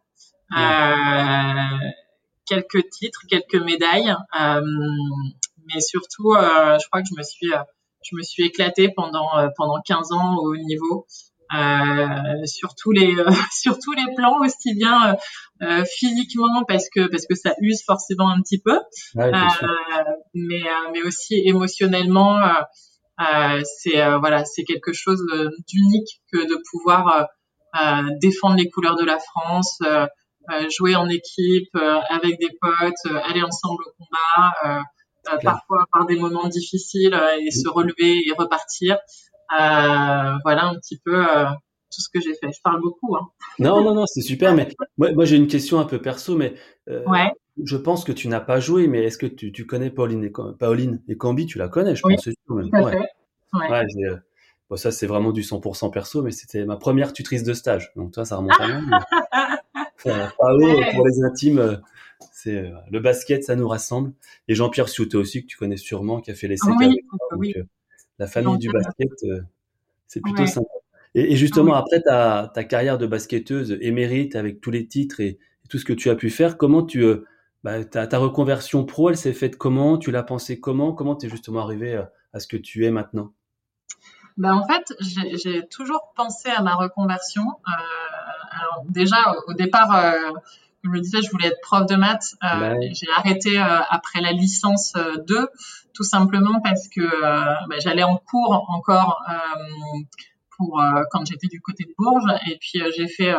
quelques 2.46 2.90
titres, 2.90 3.22
quelques 3.30 3.64
médailles, 3.64 4.14
mais 4.34 5.80
surtout, 5.80 6.34
je 6.34 6.88
crois 6.88 7.02
que 7.02 7.08
je 7.10 7.18
me 7.18 7.24
suis 7.24 7.52
je 8.04 8.16
me 8.16 8.24
suis 8.24 8.44
éclatée 8.44 8.90
pendant 8.96 9.30
pendant 9.56 9.80
15 9.86 10.12
ans 10.12 10.36
au 10.38 10.54
haut 10.54 10.58
niveau. 10.58 11.06
Euh, 11.54 12.46
sur 12.46 12.76
tous 12.76 12.92
les 12.92 13.14
sur 13.52 13.78
tous 13.78 13.92
les 13.92 14.16
plans 14.16 14.40
aussi 14.40 14.74
bien 14.74 15.18
euh, 15.62 15.84
physiquement 15.84 16.64
parce 16.66 16.88
que 16.90 17.08
parce 17.08 17.26
que 17.26 17.36
ça 17.36 17.56
use 17.60 17.84
forcément 17.86 18.30
un 18.30 18.42
petit 18.42 18.62
peu 18.62 18.80
mais 20.34 20.62
mais 20.94 21.02
aussi 21.04 21.42
émotionnellement 21.46 22.40
c'est 23.66 24.18
voilà 24.20 24.46
c'est 24.46 24.64
quelque 24.64 24.94
chose 24.94 25.22
d'unique 25.68 26.22
que 26.32 26.38
de 26.38 26.58
pouvoir 26.72 27.28
défendre 28.20 28.56
les 28.58 28.70
couleurs 28.70 28.96
de 28.96 29.06
la 29.06 29.18
France 29.20 29.80
jouer 30.70 30.96
en 30.96 31.08
équipe 31.10 31.76
avec 32.10 32.40
des 32.40 32.50
potes 32.60 33.16
aller 33.24 33.44
ensemble 33.44 33.84
au 33.86 34.04
combat 34.04 34.84
parfois 35.42 35.86
avoir 35.94 36.08
des 36.08 36.20
moments 36.20 36.48
difficiles 36.48 37.18
et 37.42 37.52
se 37.52 37.70
relever 37.70 38.28
et 38.28 38.34
repartir 38.38 38.98
euh, 39.60 40.38
voilà 40.44 40.66
un 40.66 40.76
petit 40.76 41.00
peu 41.04 41.16
euh, 41.16 41.46
tout 41.46 42.02
ce 42.02 42.10
que 42.14 42.22
j'ai 42.22 42.34
fait. 42.36 42.52
Je 42.54 42.62
parle 42.64 42.82
beaucoup. 42.82 43.16
Hein. 43.16 43.28
Non, 43.60 43.84
non, 43.84 43.94
non, 43.94 44.06
c'est 44.06 44.22
super. 44.22 44.54
Mais 44.54 44.70
moi, 44.98 45.12
moi 45.14 45.26
j'ai 45.26 45.36
une 45.36 45.48
question 45.48 45.80
un 45.80 45.86
peu 45.86 46.02
perso, 46.02 46.36
mais 46.38 46.54
euh, 46.90 47.04
ouais. 47.06 47.32
je 47.64 47.78
pense 47.78 48.04
que 48.04 48.12
tu 48.12 48.28
n'as 48.28 48.40
pas 48.40 48.60
joué, 48.60 48.88
mais 48.88 49.04
est-ce 49.04 49.18
que 49.18 49.26
tu, 49.26 49.52
tu, 49.52 49.66
connais 49.66 49.90
Pauline 49.90 50.24
et, 50.24 50.32
Pauline 50.58 51.02
et 51.08 51.18
Cambi? 51.18 51.46
Tu 51.46 51.58
la 51.58 51.68
connais, 51.68 51.96
je 51.96 52.02
oui, 52.06 52.16
pense. 52.16 52.30
Tout 52.48 52.54
même. 52.56 52.70
ouais. 52.72 52.98
ouais. 53.54 53.70
ouais 53.70 53.86
euh, 54.06 54.18
bon, 54.72 54.78
ça, 54.78 54.90
c'est 54.90 55.06
vraiment 55.06 55.32
du 55.32 55.42
100% 55.42 55.92
perso, 55.92 56.24
mais 56.24 56.32
c'était 56.32 56.66
ma 56.66 56.78
première 56.78 57.14
tutrice 57.14 57.44
de 57.44 57.54
stage. 57.54 57.92
Donc, 57.96 58.12
toi, 58.12 58.26
ça 58.26 58.38
remonte 58.38 58.60
à 58.60 58.68
moi. 58.68 59.00
enfin, 59.98 60.32
Pao, 60.40 60.58
pour 60.96 61.08
les 61.08 61.24
intimes, 61.24 61.80
c'est 62.32 62.72
le 62.90 63.00
basket, 63.00 63.44
ça 63.44 63.56
nous 63.56 63.68
rassemble. 63.68 64.14
Et 64.48 64.56
Jean-Pierre 64.56 64.90
Souté 64.90 65.18
aussi, 65.18 65.44
que 65.44 65.48
tu 65.48 65.58
connais 65.58 65.78
sûrement, 65.78 66.22
qui 66.22 66.32
a 66.32 66.34
fait 66.34 66.48
les 66.48 66.58
oui, 66.80 67.04
oui 67.36 67.54
la 68.22 68.28
famille 68.28 68.58
du 68.60 68.70
basket, 68.70 69.10
euh, 69.24 69.42
c'est 70.08 70.22
plutôt 70.22 70.46
sympa. 70.46 70.70
Et, 71.16 71.36
justement, 71.36 71.74
après 71.74 72.02
ta, 72.02 72.52
ta, 72.54 72.64
carrière 72.64 72.98
de 72.98 73.06
basketteuse 73.06 73.78
émérite 73.82 74.36
avec 74.36 74.62
tous 74.62 74.72
les 74.72 74.88
titres 74.88 75.20
et, 75.20 75.40
tout 75.70 75.78
ce 75.78 75.86
que 75.86 75.94
tu 75.94 76.10
as 76.10 76.16
pu 76.16 76.30
faire, 76.30 76.58
comment 76.58 76.84
tu, 76.84 77.02
euh, 77.04 77.26
bah, 77.64 77.84
ta, 77.86 78.06
ta, 78.06 78.18
reconversion 78.18 78.84
pro, 78.86 79.10
elle 79.10 79.16
s'est 79.16 79.32
faite 79.32 79.56
comment? 79.56 79.98
Tu 79.98 80.12
l'as 80.12 80.22
pensé 80.22 80.60
comment? 80.60 80.92
Comment 80.92 81.16
tu 81.16 81.28
es 81.28 81.30
justement 81.30 81.62
arrivé 81.62 81.94
euh, 81.94 82.04
à 82.34 82.42
ce 82.42 82.48
que 82.48 82.58
tu 82.58 82.86
es 82.86 82.92
maintenant? 82.92 83.34
Bah 84.38 84.56
en 84.56 84.68
fait, 84.68 84.94
j'ai 85.00 85.68
toujours 85.68 86.14
pensé 86.16 86.50
à 86.50 86.62
ma 86.62 86.76
reconversion. 86.76 87.44
alors 88.52 88.84
déjà, 88.90 89.36
au 89.48 89.54
départ, 89.54 90.14
je 90.84 90.90
me 90.90 91.00
disais, 91.00 91.22
je 91.22 91.30
voulais 91.30 91.48
être 91.48 91.62
prof 91.62 91.86
de 91.86 91.96
maths. 91.96 92.36
Euh, 92.44 92.76
J'ai 92.94 93.08
arrêté 93.16 93.60
euh, 93.60 93.80
après 93.90 94.22
la 94.22 94.32
licence 94.32 94.94
2, 95.28 95.38
euh, 95.38 95.46
tout 95.94 96.04
simplement 96.04 96.60
parce 96.62 96.88
que 96.88 97.02
euh, 97.02 97.54
bah, 97.70 97.76
j'allais 97.80 98.04
en 98.04 98.18
cours 98.18 98.66
encore 98.70 99.22
pour 100.58 100.82
quand 101.12 101.26
j'étais 101.26 101.48
du 101.48 101.60
côté 101.60 101.86
de 101.86 101.94
Bourges. 101.98 102.32
Et 102.50 102.58
puis 102.60 102.82
j'ai 102.96 103.08
fait 103.08 103.34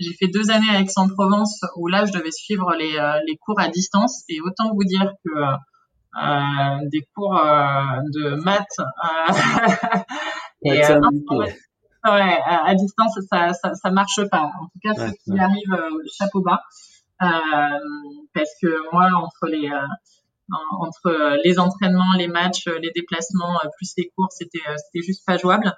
j'ai 0.00 0.12
fait 0.12 0.28
deux 0.28 0.50
années 0.50 0.70
à 0.70 0.80
Aix-en-Provence 0.80 1.64
où 1.76 1.86
là 1.88 2.04
je 2.04 2.12
devais 2.12 2.32
suivre 2.32 2.74
les, 2.74 2.98
les 3.26 3.36
cours 3.36 3.60
à 3.60 3.68
distance. 3.68 4.24
Et 4.28 4.40
autant 4.40 4.72
vous 4.72 4.84
dire 4.84 5.12
que 5.24 5.30
des 6.90 7.06
cours 7.14 7.34
de 7.34 8.34
maths 8.42 8.78
et, 10.62 10.80
ouais, 12.12 12.40
à, 12.44 12.74
distance, 12.74 13.18
ça, 13.30 13.52
ça, 13.52 13.74
ça, 13.74 13.90
marche 13.90 14.20
pas. 14.30 14.42
En 14.42 14.66
tout 14.66 14.78
cas, 14.82 14.94
ce 14.94 15.12
qui 15.24 15.38
arrive, 15.38 15.72
euh, 15.72 15.90
chapeau 16.18 16.42
bas. 16.42 16.62
Euh, 17.22 17.26
parce 18.34 18.50
que 18.60 18.92
moi, 18.92 19.08
entre 19.14 19.46
les, 19.46 19.68
euh, 19.68 19.86
entre 20.78 21.38
les 21.42 21.58
entraînements, 21.58 22.12
les 22.18 22.28
matchs, 22.28 22.66
les 22.66 22.90
déplacements, 22.94 23.58
plus 23.76 23.92
les 23.96 24.10
cours, 24.16 24.28
c'était, 24.30 24.58
c'était 24.76 25.04
juste 25.04 25.24
pas 25.26 25.36
jouable. 25.36 25.72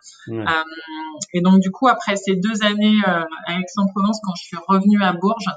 et 1.33 1.41
donc, 1.41 1.61
du 1.61 1.71
coup, 1.71 1.89
après 1.89 2.17
ces 2.17 2.37
deux 2.37 2.65
années 2.65 3.01
à 3.05 3.59
Aix-en-Provence, 3.61 4.21
quand 4.25 4.35
je 4.37 4.45
suis 4.45 4.57
revenue 4.67 5.03
à 5.03 5.13
Bourges, 5.13 5.51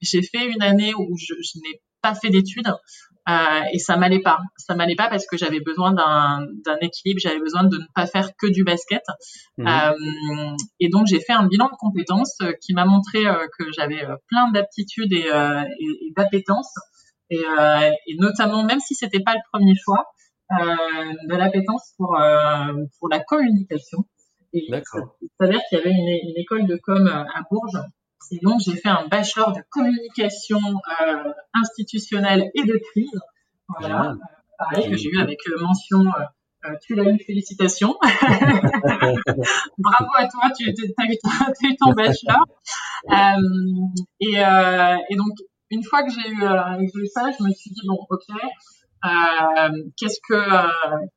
j'ai 0.00 0.22
fait 0.22 0.46
une 0.46 0.62
année 0.62 0.94
où 0.94 1.16
je, 1.18 1.34
je 1.34 1.58
n'ai 1.58 1.80
pas 2.02 2.14
fait 2.14 2.30
d'études. 2.30 2.72
Euh, 3.28 3.62
et 3.72 3.78
ça 3.78 3.96
m'allait 3.96 4.20
pas. 4.22 4.38
Ça 4.56 4.74
m'allait 4.74 4.96
pas 4.96 5.08
parce 5.08 5.26
que 5.26 5.36
j'avais 5.36 5.60
besoin 5.60 5.92
d'un, 5.92 6.46
d'un 6.64 6.78
équilibre, 6.80 7.20
j'avais 7.20 7.38
besoin 7.38 7.64
de 7.64 7.76
ne 7.76 7.84
pas 7.94 8.06
faire 8.06 8.30
que 8.36 8.46
du 8.46 8.64
basket. 8.64 9.02
Mhm. 9.58 9.68
Euh, 9.68 10.56
et 10.80 10.88
donc 10.88 11.06
j'ai 11.06 11.20
fait 11.20 11.32
un 11.32 11.46
bilan 11.46 11.66
de 11.66 11.76
compétences 11.78 12.36
euh, 12.42 12.52
qui 12.62 12.72
m'a 12.72 12.86
montré 12.86 13.26
euh, 13.26 13.46
que 13.58 13.70
j'avais 13.76 14.04
euh, 14.04 14.16
plein 14.28 14.50
d'aptitudes 14.50 15.12
et, 15.12 15.26
et, 15.26 16.06
et 16.06 16.12
d'appétences. 16.16 16.74
Et, 17.32 17.38
et, 18.08 18.16
notamment, 18.16 18.64
même 18.64 18.80
si 18.80 18.96
c'était 18.96 19.20
pas 19.20 19.34
le 19.34 19.40
premier 19.52 19.76
choix, 19.76 20.04
de 20.50 21.36
l'appétence 21.36 21.92
pour 21.96 22.18
pour 22.98 23.08
la 23.08 23.20
communication. 23.20 23.98
Et 24.52 24.66
D'accord. 24.68 25.16
il 25.22 25.28
s'avère 25.40 25.60
qu'il 25.68 25.78
y 25.78 25.80
avait 25.80 25.92
une, 25.92 26.30
une 26.30 26.36
école 26.36 26.66
de 26.66 26.76
com 26.82 27.06
à 27.06 27.42
Bourges 27.48 27.78
et 28.30 28.38
donc, 28.42 28.60
j'ai 28.64 28.76
fait 28.76 28.88
un 28.88 29.08
bachelor 29.08 29.52
de 29.52 29.60
communication 29.70 30.60
euh, 31.02 31.32
institutionnelle 31.54 32.50
et 32.54 32.62
de 32.62 32.80
crise. 32.90 33.20
Voilà. 33.78 34.14
pareil, 34.58 34.90
que 34.90 34.96
j'ai 34.96 35.08
eu 35.10 35.20
avec 35.20 35.38
euh, 35.48 35.58
mention 35.60 36.00
euh, 36.00 36.24
euh, 36.66 36.76
tu 36.82 36.94
l'as 36.94 37.10
eu, 37.10 37.18
félicitations. 37.18 37.96
Bravo 39.78 40.10
à 40.16 40.28
toi, 40.28 40.50
tu 40.56 40.68
as 40.68 40.70
eu, 40.70 41.16
eu, 41.64 41.76
ton 41.76 41.92
bachelor. 41.92 42.44
Euh, 43.10 43.14
et, 44.20 44.38
euh, 44.38 44.96
et, 45.08 45.16
donc, 45.16 45.32
une 45.70 45.82
fois 45.82 46.02
que 46.02 46.10
j'ai 46.10 46.28
eu, 46.28 46.42
eu, 46.44 47.06
ça, 47.06 47.30
je 47.36 47.42
me 47.42 47.50
suis 47.52 47.70
dit, 47.70 47.80
bon, 47.86 47.98
ok, 48.10 48.26
qu'est-ce 49.96 50.20
que 50.28 50.34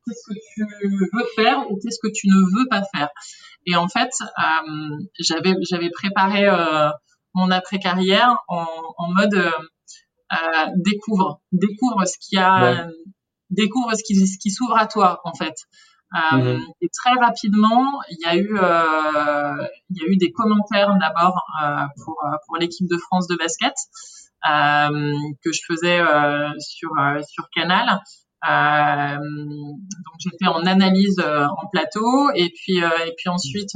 qu'est-ce 0.06 0.30
que 0.30 0.34
tu 0.54 0.64
veux 1.12 1.26
faire 1.36 1.70
ou 1.70 1.78
qu'est-ce 1.78 1.98
que 2.02 2.10
tu 2.12 2.28
ne 2.28 2.58
veux 2.58 2.66
pas 2.68 2.82
faire? 2.94 3.10
Et 3.66 3.76
en 3.76 3.88
fait, 3.88 4.10
euh, 4.20 4.96
j'avais 5.18 5.54
j'avais 5.68 5.90
préparé 5.90 6.46
euh, 6.46 6.90
mon 7.34 7.50
après 7.50 7.78
carrière 7.78 8.36
en, 8.48 8.66
en 8.98 9.12
mode 9.12 9.34
euh, 9.34 9.50
euh 10.32 10.66
découvre 10.76 11.40
découvre 11.52 12.04
ce 12.06 12.16
qui 12.18 12.36
a 12.38 12.88
découvre 13.50 13.94
ce 13.94 14.02
qui 14.04 14.26
ce 14.26 14.38
qui 14.38 14.50
s'ouvre 14.50 14.76
à 14.76 14.86
toi 14.86 15.20
en 15.24 15.34
fait. 15.34 15.54
Euh, 16.14 16.36
mhm. 16.36 16.62
Et 16.80 16.88
très 16.90 17.18
rapidement, 17.18 18.00
il 18.08 18.18
y 18.20 18.26
a 18.26 18.36
eu 18.36 18.56
il 19.90 19.96
y 19.96 20.04
a 20.04 20.06
eu 20.06 20.16
des 20.16 20.32
commentaires 20.32 20.96
d'abord 21.00 21.42
pour 22.04 22.16
pour 22.46 22.56
l'équipe 22.56 22.88
de 22.88 22.98
France 22.98 23.26
de 23.26 23.36
basket 23.36 23.74
que 24.44 25.52
je 25.52 25.60
faisais 25.66 26.00
sur 26.60 26.90
sur 27.28 27.48
Canal. 27.50 28.00
Euh, 28.46 29.16
donc 29.16 30.14
j'étais 30.18 30.46
en 30.46 30.66
analyse 30.66 31.18
euh, 31.18 31.46
en 31.46 31.66
plateau 31.68 32.30
et 32.34 32.50
puis 32.50 32.82
euh, 32.82 32.90
et 33.06 33.14
puis 33.16 33.30
ensuite 33.30 33.72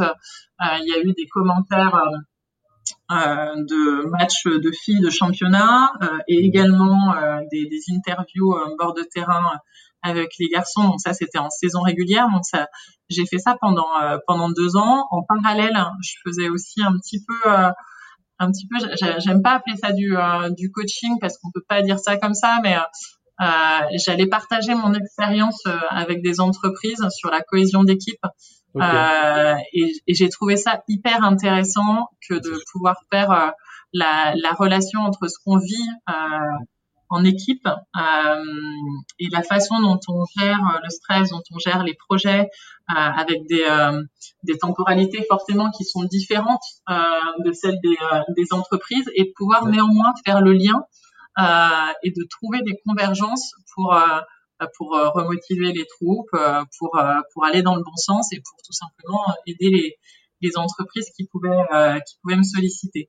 il 0.61 0.89
y 0.89 0.93
a 0.93 1.01
eu 1.01 1.13
des 1.15 1.27
commentaires 1.27 2.03
de 3.11 4.07
matchs 4.09 4.45
de 4.45 4.71
filles 4.71 5.01
de 5.01 5.11
championnat 5.11 5.93
et 6.27 6.45
également 6.45 7.15
des, 7.51 7.67
des, 7.67 7.81
interviews 7.95 8.55
bord 8.79 8.95
de 8.95 9.03
terrain 9.03 9.59
avec 10.03 10.31
les 10.39 10.49
garçons. 10.49 10.85
Donc 10.85 11.01
ça, 11.01 11.13
c'était 11.13 11.39
en 11.39 11.51
saison 11.51 11.81
régulière. 11.81 12.29
Donc 12.31 12.45
ça, 12.45 12.69
j'ai 13.09 13.25
fait 13.25 13.39
ça 13.39 13.57
pendant 13.61 13.89
pendant 14.27 14.51
deux 14.51 14.77
ans. 14.77 15.07
En 15.11 15.23
parallèle, 15.23 15.79
je 16.03 16.13
faisais 16.25 16.49
aussi 16.49 16.83
un 16.83 16.93
petit 16.99 17.25
peu 17.25 17.51
un 17.51 18.51
petit 18.51 18.69
peu. 18.69 18.77
J'aime 19.19 19.43
pas 19.43 19.53
appeler 19.53 19.77
ça 19.77 19.93
du 19.93 20.15
du 20.57 20.71
coaching 20.71 21.19
parce 21.21 21.39
qu'on 21.39 21.51
peut 21.51 21.65
pas 21.67 21.83
dire 21.83 21.99
ça 21.99 22.19
comme 22.19 22.35
ça, 22.35 22.59
mais 22.63 22.77
euh, 23.41 23.45
j'allais 24.05 24.27
partager 24.27 24.75
mon 24.75 24.95
expérience 24.95 25.61
euh, 25.67 25.79
avec 25.91 26.23
des 26.23 26.41
entreprises 26.41 27.07
sur 27.11 27.31
la 27.31 27.41
cohésion 27.41 27.85
d'équipe. 27.85 28.25
Euh, 28.77 29.55
et, 29.73 29.93
et 30.07 30.15
j'ai 30.15 30.29
trouvé 30.29 30.57
ça 30.57 30.83
hyper 30.89 31.25
intéressant 31.25 32.09
que 32.29 32.35
de 32.35 32.59
pouvoir 32.73 32.97
faire 33.11 33.31
euh, 33.31 33.51
la, 33.93 34.35
la, 34.37 34.53
relation 34.53 35.01
entre 35.01 35.27
ce 35.29 35.37
qu'on 35.45 35.59
vit 35.59 35.89
en 37.09 37.25
équipe 37.25 37.67
et 39.19 39.29
la 39.33 39.43
façon 39.43 39.81
dont 39.81 39.99
on 40.09 40.25
gère 40.39 40.81
le 40.85 40.91
stress, 40.91 41.31
dont 41.31 41.43
on 41.51 41.59
gère 41.59 41.83
les 41.83 41.95
projets 41.95 42.51
avec 42.87 43.47
des, 43.49 43.67
des 44.43 44.59
temporalités 44.59 45.25
forcément 45.27 45.71
qui 45.71 45.85
sont 45.85 46.05
différentes 46.05 46.61
de 46.87 47.53
celles 47.53 47.79
des, 47.83 47.97
des 48.37 48.53
entreprises 48.53 49.11
et 49.15 49.33
pouvoir 49.35 49.65
néanmoins 49.65 50.13
faire 50.27 50.43
le 50.43 50.53
lien 50.53 50.85
euh, 51.39 51.93
et 52.03 52.11
de 52.11 52.27
trouver 52.29 52.63
des 52.63 52.81
convergences 52.85 53.55
pour 53.75 53.95
euh, 53.95 54.21
pour 54.77 54.97
euh, 54.97 55.11
remotiver 55.11 55.73
les 55.73 55.87
troupes, 55.87 56.37
pour 56.79 56.99
pour 57.33 57.45
aller 57.45 57.63
dans 57.63 57.77
le 57.77 57.83
bon 57.83 57.97
sens 57.97 58.33
et 58.33 58.41
pour 58.41 58.57
tout 58.65 58.73
simplement 58.73 59.25
aider 59.47 59.71
les 59.71 59.97
les 60.41 60.57
entreprises 60.57 61.11
qui 61.17 61.27
pouvaient 61.27 61.65
qui 62.07 62.17
pouvaient 62.23 62.37
me 62.37 62.43
solliciter. 62.43 63.09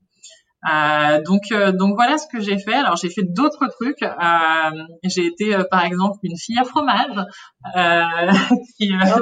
Euh, 0.70 1.22
donc, 1.22 1.54
donc 1.78 1.96
voilà 1.96 2.18
ce 2.18 2.28
que 2.28 2.42
j'ai 2.42 2.60
fait. 2.60 2.74
Alors 2.74 2.98
j'ai 2.98 3.10
fait 3.10 3.24
d'autres 3.24 3.68
trucs. 3.68 4.02
Euh, 4.02 4.84
j'ai 5.04 5.28
été 5.28 5.56
par 5.72 5.86
exemple 5.86 6.20
une 6.24 6.38
fille 6.38 6.60
à 6.60 6.66
fromage. 6.66 7.16
qui, 8.78 8.92
ah, 9.00 9.06
bah, 9.06 9.22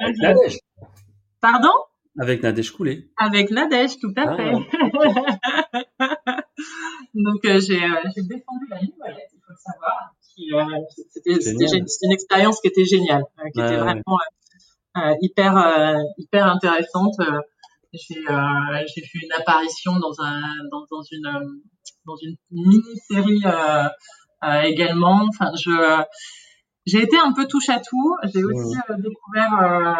avec 0.00 0.18
Nadège. 0.18 0.58
Pardon? 1.40 1.70
Avec 2.18 2.42
Nadège 2.42 2.72
Coulé. 2.72 3.08
Avec 3.16 3.50
Nadège, 3.50 3.98
tout 3.98 4.12
à 4.16 4.24
ah, 4.28 4.36
fait. 4.36 4.52
Donc 7.14 7.44
euh, 7.44 7.60
j'ai, 7.60 7.82
euh, 7.82 7.96
j'ai 8.14 8.22
défendu 8.22 8.66
la 8.70 8.78
ligne 8.78 8.90
il 8.90 9.40
faut 9.40 9.50
le 9.50 9.56
savoir. 9.56 10.14
C'était 11.16 11.76
une 12.02 12.12
expérience 12.12 12.60
qui 12.60 12.68
était 12.68 12.84
géniale, 12.84 13.24
qui 13.54 13.60
était 13.60 13.76
vraiment 13.76 14.18
hyper 15.20 16.02
hyper 16.18 16.46
intéressante. 16.46 17.14
j'ai 17.92 18.24
j'ai 18.24 19.02
fait 19.02 19.18
une 19.22 19.32
apparition 19.38 19.98
dans 19.98 20.20
un 20.20 20.40
dans, 20.70 20.84
dans 20.90 21.02
une 21.10 21.60
dans 22.06 22.16
une 22.16 22.36
mini 22.50 22.82
série 23.10 23.42
également. 24.64 25.28
Enfin, 25.28 25.50
je 25.56 26.02
j'ai 26.84 27.02
été 27.02 27.16
un 27.16 27.32
peu 27.32 27.46
touche 27.46 27.68
à 27.68 27.78
tout. 27.78 28.16
J'ai 28.32 28.44
aussi 28.44 28.76
découvert 28.98 29.98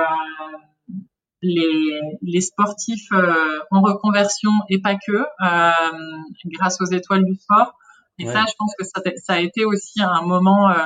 les, 1.42 2.00
les 2.22 2.40
sportifs 2.40 3.10
euh, 3.12 3.58
en 3.70 3.82
reconversion 3.82 4.50
et 4.68 4.80
pas 4.80 4.94
que, 4.94 5.12
euh, 5.12 5.72
grâce 6.46 6.80
aux 6.80 6.86
étoiles 6.86 7.24
du 7.24 7.34
sport. 7.34 7.74
Et 8.18 8.26
ça, 8.26 8.44
je 8.48 8.54
pense 8.58 8.72
que 8.78 8.84
ça, 8.84 9.00
ça, 9.16 9.32
a 9.34 9.40
été 9.40 9.64
aussi 9.64 10.02
un 10.02 10.22
moment 10.22 10.70
euh, 10.70 10.84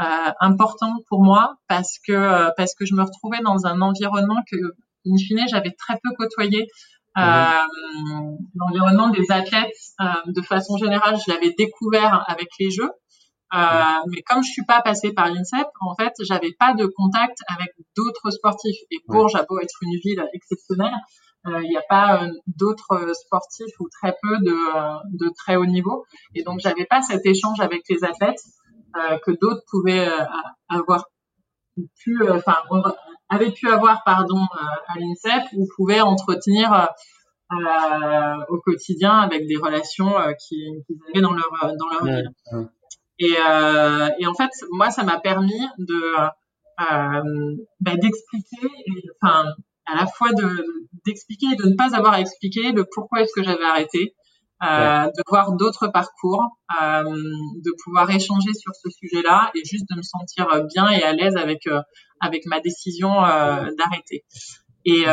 euh 0.00 0.30
important 0.40 0.92
pour 1.08 1.22
moi 1.22 1.56
parce 1.68 1.98
que 2.06 2.50
parce 2.56 2.74
que 2.74 2.84
je 2.84 2.94
me 2.94 3.02
retrouvais 3.02 3.40
dans 3.42 3.66
un 3.66 3.80
environnement 3.80 4.42
que, 4.50 4.56
in 5.06 5.16
fine, 5.16 5.46
j'avais 5.48 5.72
très 5.72 5.94
peu 6.02 6.10
côtoyé. 6.16 6.66
L'environnement 7.16 9.10
des 9.10 9.30
athlètes, 9.30 9.76
de 10.26 10.42
façon 10.42 10.76
générale, 10.78 11.16
je 11.24 11.32
l'avais 11.32 11.52
découvert 11.56 12.24
avec 12.28 12.48
les 12.58 12.70
Jeux. 12.70 12.90
Euh, 13.54 14.02
mais 14.08 14.22
comme 14.22 14.42
je 14.42 14.50
suis 14.50 14.64
pas 14.64 14.82
passée 14.82 15.12
par 15.12 15.28
l'INSEP, 15.28 15.68
en 15.80 15.94
fait, 15.94 16.12
j'avais 16.20 16.52
pas 16.58 16.74
de 16.74 16.86
contact 16.86 17.38
avec 17.48 17.72
d'autres 17.96 18.30
sportifs. 18.30 18.78
Et 18.90 18.96
Bourges 19.06 19.36
a 19.36 19.44
beau 19.44 19.60
être 19.60 19.76
une 19.82 19.98
ville 20.02 20.24
exceptionnelle, 20.32 20.94
euh, 20.94 21.23
il 21.46 21.68
n'y 21.68 21.76
a 21.76 21.84
pas 21.88 22.22
euh, 22.22 22.28
d'autres 22.46 23.12
sportifs 23.14 23.74
ou 23.80 23.88
très 23.88 24.16
peu 24.22 24.38
de, 24.38 25.16
de 25.16 25.30
très 25.36 25.56
haut 25.56 25.66
niveau. 25.66 26.04
Et 26.34 26.42
donc, 26.42 26.60
j'avais 26.60 26.86
pas 26.86 27.02
cet 27.02 27.24
échange 27.26 27.60
avec 27.60 27.82
les 27.88 28.04
athlètes 28.04 28.42
que 29.26 29.32
d'autres 29.32 29.62
pouvaient 29.68 30.08
avoir 30.68 31.06
pu, 31.98 32.30
enfin, 32.30 32.56
avaient 33.28 33.50
pu 33.50 33.68
avoir, 33.68 34.04
pardon, 34.04 34.46
à 34.86 34.98
l'INSEP 35.00 35.42
ou 35.56 35.66
pouvaient 35.76 36.00
entretenir 36.00 36.88
au 38.48 38.60
quotidien 38.60 39.18
avec 39.18 39.48
des 39.48 39.56
relations 39.56 40.14
qu'ils 40.46 40.84
avaient 41.08 41.22
dans 41.22 41.32
leur 41.32 41.50
dans 41.76 41.88
leur 41.88 42.04
ville. 42.04 42.30
Et, 43.18 43.34
euh, 43.48 44.08
et 44.18 44.26
en 44.26 44.34
fait, 44.34 44.50
moi, 44.72 44.90
ça 44.90 45.04
m'a 45.04 45.20
permis 45.20 45.68
de 45.78 46.16
euh, 46.80 47.56
bah, 47.80 47.96
d'expliquer, 47.96 48.68
enfin, 49.22 49.54
à 49.86 49.96
la 49.96 50.06
fois 50.06 50.32
de 50.32 50.64
d'expliquer 51.06 51.46
et 51.52 51.56
de 51.56 51.68
ne 51.68 51.76
pas 51.76 51.96
avoir 51.96 52.14
à 52.14 52.20
expliquer 52.20 52.72
le 52.72 52.84
pourquoi 52.90 53.20
est-ce 53.20 53.32
que 53.34 53.42
j'avais 53.42 53.64
arrêté, 53.64 54.14
euh, 54.62 55.06
de 55.06 55.22
voir 55.28 55.52
d'autres 55.52 55.88
parcours, 55.88 56.42
euh, 56.80 57.02
de 57.04 57.72
pouvoir 57.84 58.08
échanger 58.10 58.54
sur 58.54 58.72
ce 58.74 58.88
sujet-là 58.90 59.50
et 59.54 59.64
juste 59.64 59.84
de 59.90 59.96
me 59.96 60.02
sentir 60.02 60.46
bien 60.72 60.88
et 60.88 61.02
à 61.02 61.12
l'aise 61.12 61.36
avec 61.36 61.66
euh, 61.66 61.80
avec 62.20 62.46
ma 62.46 62.60
décision 62.60 63.24
euh, 63.24 63.68
d'arrêter. 63.76 64.24
Et 64.86 65.04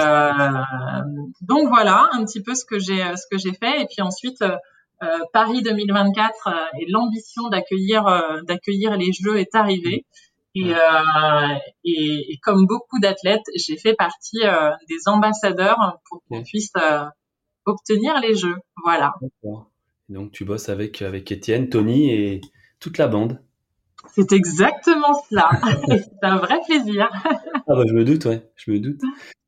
donc 1.42 1.70
voilà 1.70 2.10
un 2.12 2.26
petit 2.26 2.44
peu 2.44 2.56
ce 2.56 2.66
que 2.66 2.78
j'ai 2.78 3.02
ce 3.16 3.24
que 3.32 3.38
j'ai 3.38 3.54
fait 3.54 3.82
et 3.82 3.86
puis 3.86 4.02
ensuite 4.02 4.44
euh, 5.04 5.18
Paris 5.34 5.64
2024 5.64 6.48
euh, 6.48 6.52
et 6.80 6.86
l'ambition 6.88 7.50
d'accueillir 7.50 8.06
euh, 8.06 8.42
d'accueillir 8.44 8.98
les 8.98 9.12
Jeux 9.12 9.38
est 9.38 9.56
arrivée. 9.56 10.06
Et, 10.54 10.74
et, 11.86 12.34
et, 12.34 12.38
comme 12.44 12.66
beaucoup 12.66 13.00
d'athlètes, 13.00 13.46
j'ai 13.56 13.78
fait 13.78 13.94
partie 13.94 14.42
des 14.90 14.98
ambassadeurs 15.08 16.00
pour 16.10 16.22
qu'on 16.28 16.44
puisse 16.44 16.74
obtenir 17.66 18.20
les 18.20 18.36
Jeux. 18.36 18.58
Voilà. 18.84 19.14
Donc 20.10 20.32
tu 20.34 20.44
bosses 20.44 20.68
avec 20.68 21.02
avec 21.02 21.32
Étienne, 21.32 21.70
Tony 21.70 22.12
et 22.12 22.42
toute 22.80 22.98
la 22.98 23.08
bande. 23.08 23.40
C'est 24.14 24.34
exactement 24.34 25.14
cela. 25.30 25.50
c'est 25.88 26.28
un 26.28 26.38
vrai 26.38 26.60
plaisir. 26.68 27.10
ah 27.24 27.62
bah 27.68 27.84
je 27.88 27.94
me 27.94 28.04
doute, 28.04 28.26
ouais, 28.26 28.52
je 28.58 28.72
me 28.72 28.80
doute 28.80 29.00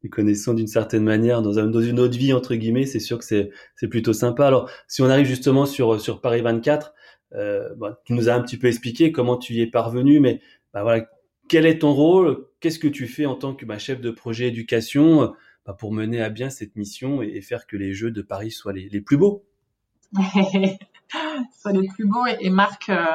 les 0.04 0.10
connaissant 0.10 0.54
d'une 0.54 0.68
certaine 0.68 1.04
manière 1.04 1.42
dans, 1.42 1.60
un, 1.60 1.68
dans 1.68 1.82
une 1.82 2.00
autre 2.00 2.18
vie 2.18 2.34
entre 2.34 2.56
guillemets, 2.56 2.86
c'est 2.86 3.00
sûr 3.00 3.18
que 3.18 3.24
c'est 3.24 3.52
c'est 3.76 3.88
plutôt 3.88 4.14
sympa. 4.14 4.46
Alors 4.46 4.70
si 4.88 5.02
on 5.02 5.10
arrive 5.10 5.26
justement 5.26 5.66
sur 5.66 6.00
sur 6.00 6.22
Paris 6.22 6.42
24, 6.42 6.94
euh, 7.36 7.70
bah, 7.78 8.00
tu 8.06 8.14
nous 8.14 8.30
as 8.30 8.34
un 8.34 8.42
petit 8.42 8.58
peu 8.58 8.68
expliqué 8.68 9.12
comment 9.12 9.38
tu 9.38 9.54
y 9.54 9.62
es 9.62 9.68
parvenu, 9.68 10.20
mais 10.20 10.42
bah, 10.74 10.84
voilà, 10.84 11.06
quel 11.48 11.66
est 11.66 11.80
ton 11.80 11.94
rôle? 11.94 12.48
Qu'est-ce 12.60 12.80
que 12.80 12.88
tu 12.88 13.08
fais 13.08 13.26
en 13.26 13.36
tant 13.36 13.54
que 13.54 13.66
bah, 13.66 13.78
chef 13.78 14.02
de 14.02 14.12
projet 14.12 14.48
éducation 14.48 15.34
bah, 15.66 15.74
pour 15.74 15.92
mener 15.92 16.22
à 16.22 16.30
bien 16.30 16.50
cette 16.50 16.76
mission 16.76 17.22
et, 17.22 17.42
faire 17.42 17.68
que 17.68 17.78
les 17.78 17.94
Jeux 17.94 18.12
de 18.12 18.22
Paris 18.22 18.52
soient 18.52 18.74
les, 18.74 18.90
les 18.90 19.02
plus 19.02 19.18
beaux? 19.18 19.44
Soient 21.60 21.74
les 21.74 21.88
plus 21.88 22.08
beaux 22.08 22.26
et, 22.26 22.38
et 22.40 22.50
marquent 22.50 22.90
euh, 22.90 23.06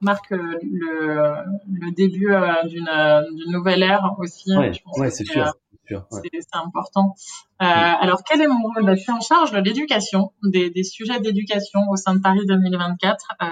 marque 0.00 0.30
le, 0.30 1.34
le 1.72 1.90
début 1.92 2.32
euh, 2.32 2.62
d'une 2.66 3.50
nouvelle 3.50 3.82
ère 3.82 4.14
aussi. 4.18 4.56
Ouais, 4.56 4.72
ouais 4.98 5.10
c'est 5.10 5.24
sûr. 5.24 5.52
C'est 5.88 6.54
important. 6.54 7.14
Euh, 7.62 7.64
alors, 7.64 8.22
quel 8.22 8.42
est 8.42 8.46
mon 8.46 8.60
rôle? 8.62 8.84
Bah, 8.84 8.94
Je 8.94 9.00
suis 9.00 9.12
en 9.12 9.20
charge 9.20 9.52
de 9.52 9.58
l'éducation, 9.58 10.32
des, 10.42 10.70
des, 10.70 10.84
sujets 10.84 11.18
d'éducation 11.20 11.80
au 11.90 11.96
sein 11.96 12.14
de 12.14 12.20
Paris 12.20 12.44
2024, 12.46 13.28
euh, 13.40 13.46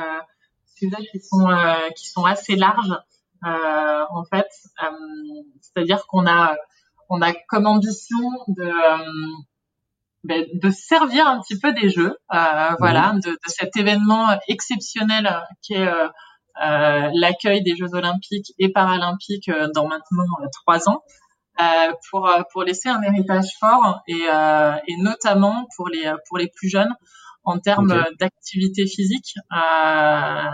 sujets 0.74 1.08
qui 1.10 1.20
sont 1.20 1.48
euh, 1.48 1.88
qui 1.96 2.08
sont 2.08 2.24
assez 2.24 2.56
larges 2.56 2.92
euh, 2.92 2.96
en 3.42 4.24
fait. 4.24 4.48
Euh, 4.82 4.86
c'est-à-dire 5.60 6.06
qu'on 6.06 6.26
a 6.26 6.56
on 7.08 7.22
a 7.22 7.32
comme 7.48 7.66
ambition 7.66 8.18
de 8.48 8.70
ben, 10.24 10.44
de 10.54 10.70
servir 10.70 11.28
un 11.28 11.40
petit 11.40 11.58
peu 11.58 11.72
des 11.72 11.88
jeux, 11.88 12.16
voilà, 12.30 13.12
de, 13.24 13.30
de, 13.30 13.38
cet 13.46 13.76
événement 13.76 14.26
exceptionnel 14.48 15.42
qui 15.62 15.74
est 15.74 15.88
l'accueil 16.58 17.62
des 17.62 17.76
Jeux 17.76 17.94
Olympiques 17.94 18.52
et 18.58 18.72
Paralympiques 18.72 19.50
dans 19.74 19.86
maintenant 19.86 20.24
trois 20.52 20.88
ans. 20.88 21.02
Euh, 21.58 21.92
pour 22.10 22.28
euh, 22.28 22.42
pour 22.52 22.64
laisser 22.64 22.90
un 22.90 23.00
héritage 23.00 23.46
fort 23.58 24.02
et, 24.06 24.28
euh, 24.30 24.74
et 24.86 24.96
notamment 24.98 25.66
pour 25.74 25.88
les 25.88 26.04
pour 26.28 26.36
les 26.36 26.48
plus 26.48 26.68
jeunes 26.68 26.94
en 27.44 27.58
termes 27.58 28.04
d'activité 28.18 28.86
physique, 28.86 29.36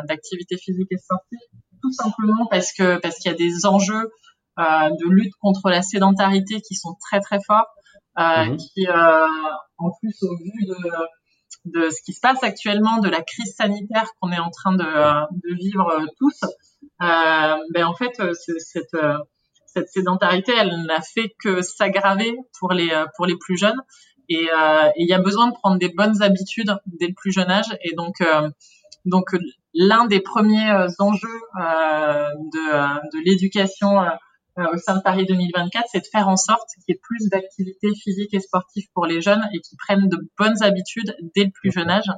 d'activité 0.07 0.57
physique 0.59 0.89
et 0.91 0.99
sportive, 0.99 1.39
tout 1.83 1.93
simplement 1.93 2.47
parce 2.51 2.73
que 2.73 2.99
parce 2.99 3.17
qu'il 3.17 3.31
y 3.31 3.35
a 3.35 3.37
des 3.37 3.67
enjeux 3.67 4.11
de 4.59 5.09
lutte 5.09 5.35
contre 5.41 5.71
la 5.71 5.83
sédentarité 5.83 6.61
qui 6.61 6.75
sont 6.75 6.97
très 7.01 7.21
très 7.21 7.39
forts, 7.47 7.69
mhm. 8.17 8.57
qui 8.57 8.87
en 8.89 9.91
plus 10.01 10.23
au 10.23 10.37
vu 10.37 10.67
de 10.67 10.77
de 11.65 11.91
ce 11.91 12.03
qui 12.05 12.13
se 12.13 12.21
passe 12.21 12.43
actuellement, 12.43 12.99
de 12.99 13.09
la 13.09 13.23
crise 13.23 13.55
sanitaire 13.55 14.09
qu'on 14.21 14.33
est 14.33 14.39
en 14.39 14.51
train 14.51 14.75
de, 14.75 14.85
de 14.85 15.55
vivre 15.55 16.07
tous, 16.19 16.41
euh, 17.03 17.57
ben 17.73 17.85
en 17.85 17.95
fait, 17.95 18.21
cette, 18.35 18.97
cette 19.73 19.89
sédentarité, 19.89 20.53
elle 20.57 20.85
n'a 20.87 21.01
fait 21.01 21.35
que 21.43 21.63
s'aggraver 21.63 22.37
pour 22.59 22.73
les 22.73 22.91
euh, 22.91 23.07
pour 23.17 23.27
les 23.27 23.37
plus 23.37 23.57
jeunes. 23.57 23.81
Et 24.29 24.49
euh, 24.51 24.89
il 24.97 25.09
y 25.09 25.13
a 25.13 25.19
besoin 25.19 25.49
de 25.49 25.53
prendre 25.53 25.79
des 25.79 25.89
bonnes 25.89 26.23
habitudes 26.23 26.75
dès 26.87 27.09
le 27.09 27.15
plus 27.15 27.33
jeune 27.33 27.51
âge. 27.51 27.77
Et 27.83 27.95
donc 27.95 28.21
euh, 28.21 28.49
donc 29.05 29.35
l'un 29.75 30.07
des 30.07 30.21
premiers 30.21 30.71
enjeux 30.99 31.41
de, 31.57 33.01
de 33.11 33.25
l'éducation 33.25 34.01
au 34.57 34.77
sein 34.77 34.97
de 34.97 35.03
Paris 35.03 35.25
2024, 35.27 35.87
c'est 35.91 36.01
de 36.01 36.07
faire 36.11 36.29
en 36.29 36.37
sorte 36.37 36.69
qu'il 36.85 36.95
y 36.95 36.97
ait 36.97 37.01
plus 37.03 37.29
d'activités 37.31 37.95
physiques 37.95 38.35
et 38.35 38.41
sportives 38.41 38.87
pour 38.95 39.07
les 39.07 39.21
jeunes 39.21 39.43
et 39.55 39.61
qu'ils 39.61 39.79
prennent 39.79 40.09
de 40.09 40.19
bonnes 40.39 40.63
habitudes 40.63 41.17
dès 41.35 41.45
le 41.45 41.51
plus 41.51 41.73
jeune 41.73 41.89
âge. 41.89 42.11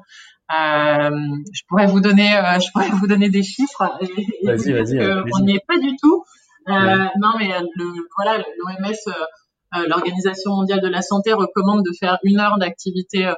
Euh, 0.52 1.16
je 1.52 1.62
pourrais 1.68 1.86
vous 1.86 2.00
donner, 2.00 2.36
euh, 2.36 2.58
je 2.58 2.70
pourrais 2.72 2.90
vous 2.90 3.06
donner 3.06 3.30
des 3.30 3.42
chiffres. 3.42 3.98
Vas-y, 4.42 4.72
vas-y. 4.72 4.98
on 5.32 5.44
n'y 5.44 5.54
est 5.54 5.66
pas 5.66 5.78
du 5.78 5.96
tout. 5.96 6.24
Euh, 6.68 7.06
non, 7.20 7.32
mais 7.38 7.52
euh, 7.52 7.60
le, 7.76 8.08
voilà, 8.16 8.38
l'OMS, 8.38 8.94
euh, 9.08 9.86
l'Organisation 9.86 10.52
mondiale 10.52 10.80
de 10.80 10.88
la 10.88 11.02
santé, 11.02 11.32
recommande 11.32 11.84
de 11.84 11.92
faire 11.98 12.18
une 12.22 12.40
heure 12.40 12.58
d'activité 12.58 13.32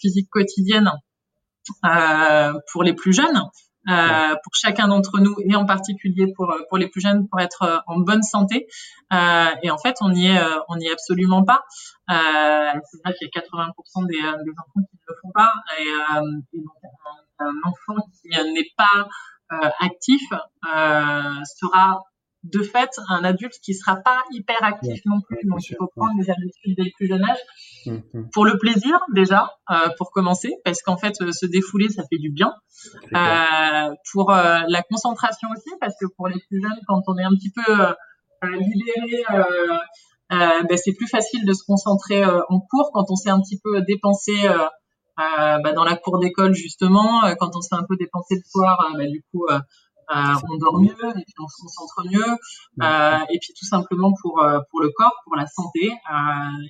physique 0.00 0.28
quotidienne 0.28 0.90
pour 2.72 2.82
les 2.82 2.94
plus 2.94 3.12
jeunes. 3.12 3.42
Euh, 3.88 4.34
pour 4.42 4.54
chacun 4.54 4.88
d'entre 4.88 5.18
nous 5.18 5.34
et 5.38 5.56
en 5.56 5.64
particulier 5.64 6.30
pour 6.36 6.54
pour 6.68 6.76
les 6.76 6.88
plus 6.88 7.00
jeunes 7.00 7.26
pour 7.26 7.40
être 7.40 7.82
en 7.86 8.00
bonne 8.00 8.22
santé. 8.22 8.66
Euh, 9.12 9.46
et 9.62 9.70
en 9.70 9.78
fait 9.78 9.96
on 10.02 10.10
n'y 10.10 10.26
est 10.26 10.40
on 10.68 10.76
n'y 10.76 10.88
est 10.88 10.92
absolument 10.92 11.42
pas. 11.42 11.64
Euh, 12.10 12.72
c'est 12.90 13.02
vrai 13.02 13.14
qu'il 13.14 13.28
y 13.34 13.38
a 13.38 13.40
80% 13.40 14.06
des, 14.06 14.16
des 14.16 14.20
enfants 14.20 14.82
qui 14.90 14.96
ne 14.96 15.06
le 15.06 15.14
font 15.22 15.30
pas. 15.32 15.52
Et, 15.78 15.88
et 16.52 16.60
donc 16.60 16.74
un, 17.38 17.46
un, 17.46 17.54
enfant 17.64 18.02
qui 18.20 18.28
n'est 18.28 18.70
pas 18.76 19.08
actif 19.80 20.22
sera 20.62 22.02
de 22.44 22.62
fait 22.62 22.90
un 23.08 23.24
adulte 23.24 23.54
qui 23.62 23.74
sera 23.74 23.96
pas 23.96 24.22
hyper 24.30 24.62
actif 24.62 25.00
non 25.06 25.20
plus. 25.20 25.38
Donc 25.44 25.58
il 25.68 25.76
faut 25.76 25.88
prendre 25.94 26.16
des 26.18 26.30
habitudes 26.30 26.76
dès 26.76 26.84
le 26.84 26.90
plus 26.96 27.08
jeune 27.08 27.24
âge 27.24 27.38
hum, 27.86 28.02
hum. 28.14 28.28
pour 28.32 28.44
le 28.44 28.56
plaisir 28.58 28.98
déjà, 29.12 29.50
euh, 29.70 29.88
pour 29.96 30.10
commencer, 30.10 30.54
parce 30.64 30.82
qu'en 30.82 30.96
fait 30.96 31.20
euh, 31.20 31.32
se 31.32 31.46
défouler 31.46 31.88
ça 31.88 32.04
fait 32.08 32.18
du 32.18 32.30
bien. 32.30 32.52
Euh, 33.14 33.94
pour 34.12 34.30
euh, 34.30 34.60
la 34.68 34.82
concentration 34.82 35.48
aussi, 35.50 35.70
parce 35.80 35.94
que 36.00 36.06
pour 36.16 36.28
les 36.28 36.40
plus 36.48 36.62
jeunes, 36.62 36.78
quand 36.86 37.02
on 37.08 37.18
est 37.18 37.24
un 37.24 37.30
petit 37.30 37.50
peu 37.50 37.62
libéré, 38.42 39.24
ben, 40.30 40.76
c'est 40.76 40.92
plus 40.92 41.08
facile 41.08 41.44
de 41.44 41.52
se 41.52 41.64
concentrer 41.66 42.24
en 42.24 42.60
cours 42.60 42.90
quand 42.92 43.06
on 43.10 43.16
s'est 43.16 43.30
un 43.30 43.40
petit 43.40 43.58
peu 43.62 43.80
dépensé. 43.82 44.32
bah, 45.16 45.72
dans 45.74 45.82
la 45.82 45.96
cour 45.96 46.20
d'école 46.20 46.54
justement, 46.54 47.22
quand 47.40 47.56
on 47.56 47.60
s'est 47.60 47.74
un 47.74 47.84
peu 47.88 47.96
dépensé 47.96 48.36
le 48.36 48.42
soir, 48.48 48.92
bah, 48.96 49.06
du 49.06 49.24
coup 49.32 49.44
on 50.10 50.56
dort 50.58 50.80
mieux, 50.80 50.90
et 50.90 51.24
puis 51.24 51.34
on 51.38 51.48
se 51.48 51.62
concentre 51.62 52.02
mieux, 52.10 52.32
et 53.30 53.38
puis 53.38 53.52
tout 53.58 53.66
simplement 53.66 54.12
pour 54.20 54.42
pour 54.70 54.80
le 54.80 54.90
corps, 54.96 55.14
pour 55.24 55.36
la 55.36 55.46
santé, 55.46 55.90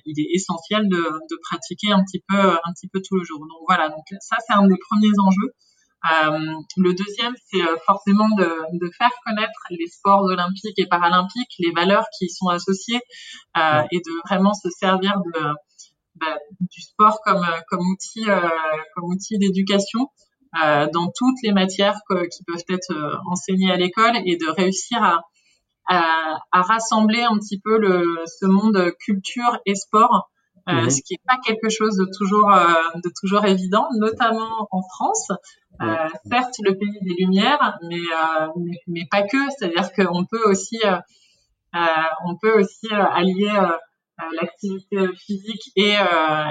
il 0.05 0.19
est 0.19 0.35
essentiel 0.35 0.87
de, 0.89 0.97
de 0.97 1.39
pratiquer 1.49 1.91
un 1.91 2.03
petit 2.03 2.23
peu 2.27 2.51
un 2.51 2.73
petit 2.73 2.87
peu 2.87 3.01
tout 3.01 3.15
le 3.15 3.23
jour. 3.23 3.39
Donc 3.39 3.63
voilà, 3.67 3.89
donc 3.89 4.03
ça 4.21 4.37
c'est 4.45 4.53
un 4.53 4.67
des 4.67 4.77
premiers 4.89 5.13
enjeux. 5.19 5.53
Euh, 6.05 6.39
le 6.77 6.93
deuxième, 6.93 7.33
c'est 7.51 7.61
euh, 7.61 7.75
forcément 7.85 8.29
de, 8.29 8.77
de, 8.77 8.91
faire 8.97 9.11
connaître 9.25 9.59
les 9.69 9.87
sports 9.87 10.23
olympiques 10.23 10.79
et 10.79 10.87
paralympiques, 10.87 11.53
les 11.59 11.71
valeurs 11.71 12.05
qui 12.17 12.25
y 12.25 12.29
sont 12.29 12.47
associées, 12.47 13.01
euh, 13.57 13.83
et 13.91 13.97
de 13.97 14.27
vraiment 14.27 14.53
se 14.53 14.69
servir 14.69 15.19
de, 15.33 15.41
bah, 16.15 16.37
du 16.59 16.81
sport 16.81 17.19
comme, 17.25 17.45
comme 17.69 17.85
outil, 17.91 18.25
comme 18.95 19.05
outil 19.05 19.37
d'éducation 19.37 20.09
dans 20.53 21.11
toutes 21.15 21.37
les 21.43 21.51
matières 21.51 21.99
qui 22.31 22.43
peuvent 22.43 22.63
être 22.69 23.21
enseignées 23.27 23.71
à 23.71 23.77
l'école 23.77 24.17
et 24.25 24.35
de 24.35 24.49
réussir 24.49 25.01
à, 25.03 25.21
à, 25.87 26.39
à, 26.51 26.61
rassembler 26.61 27.21
un 27.21 27.37
petit 27.37 27.59
peu 27.59 27.77
le, 27.77 28.03
ce 28.25 28.45
monde 28.45 28.91
culture 28.99 29.59
et 29.65 29.75
sport. 29.75 30.29
Euh, 30.67 30.89
ce 30.89 31.01
qui 31.01 31.13
n'est 31.13 31.21
pas 31.25 31.37
quelque 31.43 31.69
chose 31.69 31.95
de 31.97 32.05
toujours 32.15 32.49
de 32.49 33.11
toujours 33.19 33.45
évident, 33.45 33.87
notamment 33.97 34.67
en 34.71 34.81
France, 34.81 35.31
euh, 35.81 36.07
certes, 36.25 36.55
le 36.61 36.77
pays 36.77 36.99
des 37.01 37.13
lumières, 37.23 37.79
mais, 37.87 37.95
euh, 37.95 38.47
mais, 38.57 38.77
mais, 38.87 39.07
pas 39.09 39.23
que. 39.23 39.37
C'est-à-dire 39.57 39.93
qu'on 39.93 40.25
peut 40.25 40.43
aussi, 40.45 40.79
euh, 40.83 41.79
on 42.25 42.35
peut 42.37 42.59
aussi 42.59 42.91
allier 42.91 43.51
l'activité 44.33 44.97
physique 45.15 45.71
et 45.77 45.95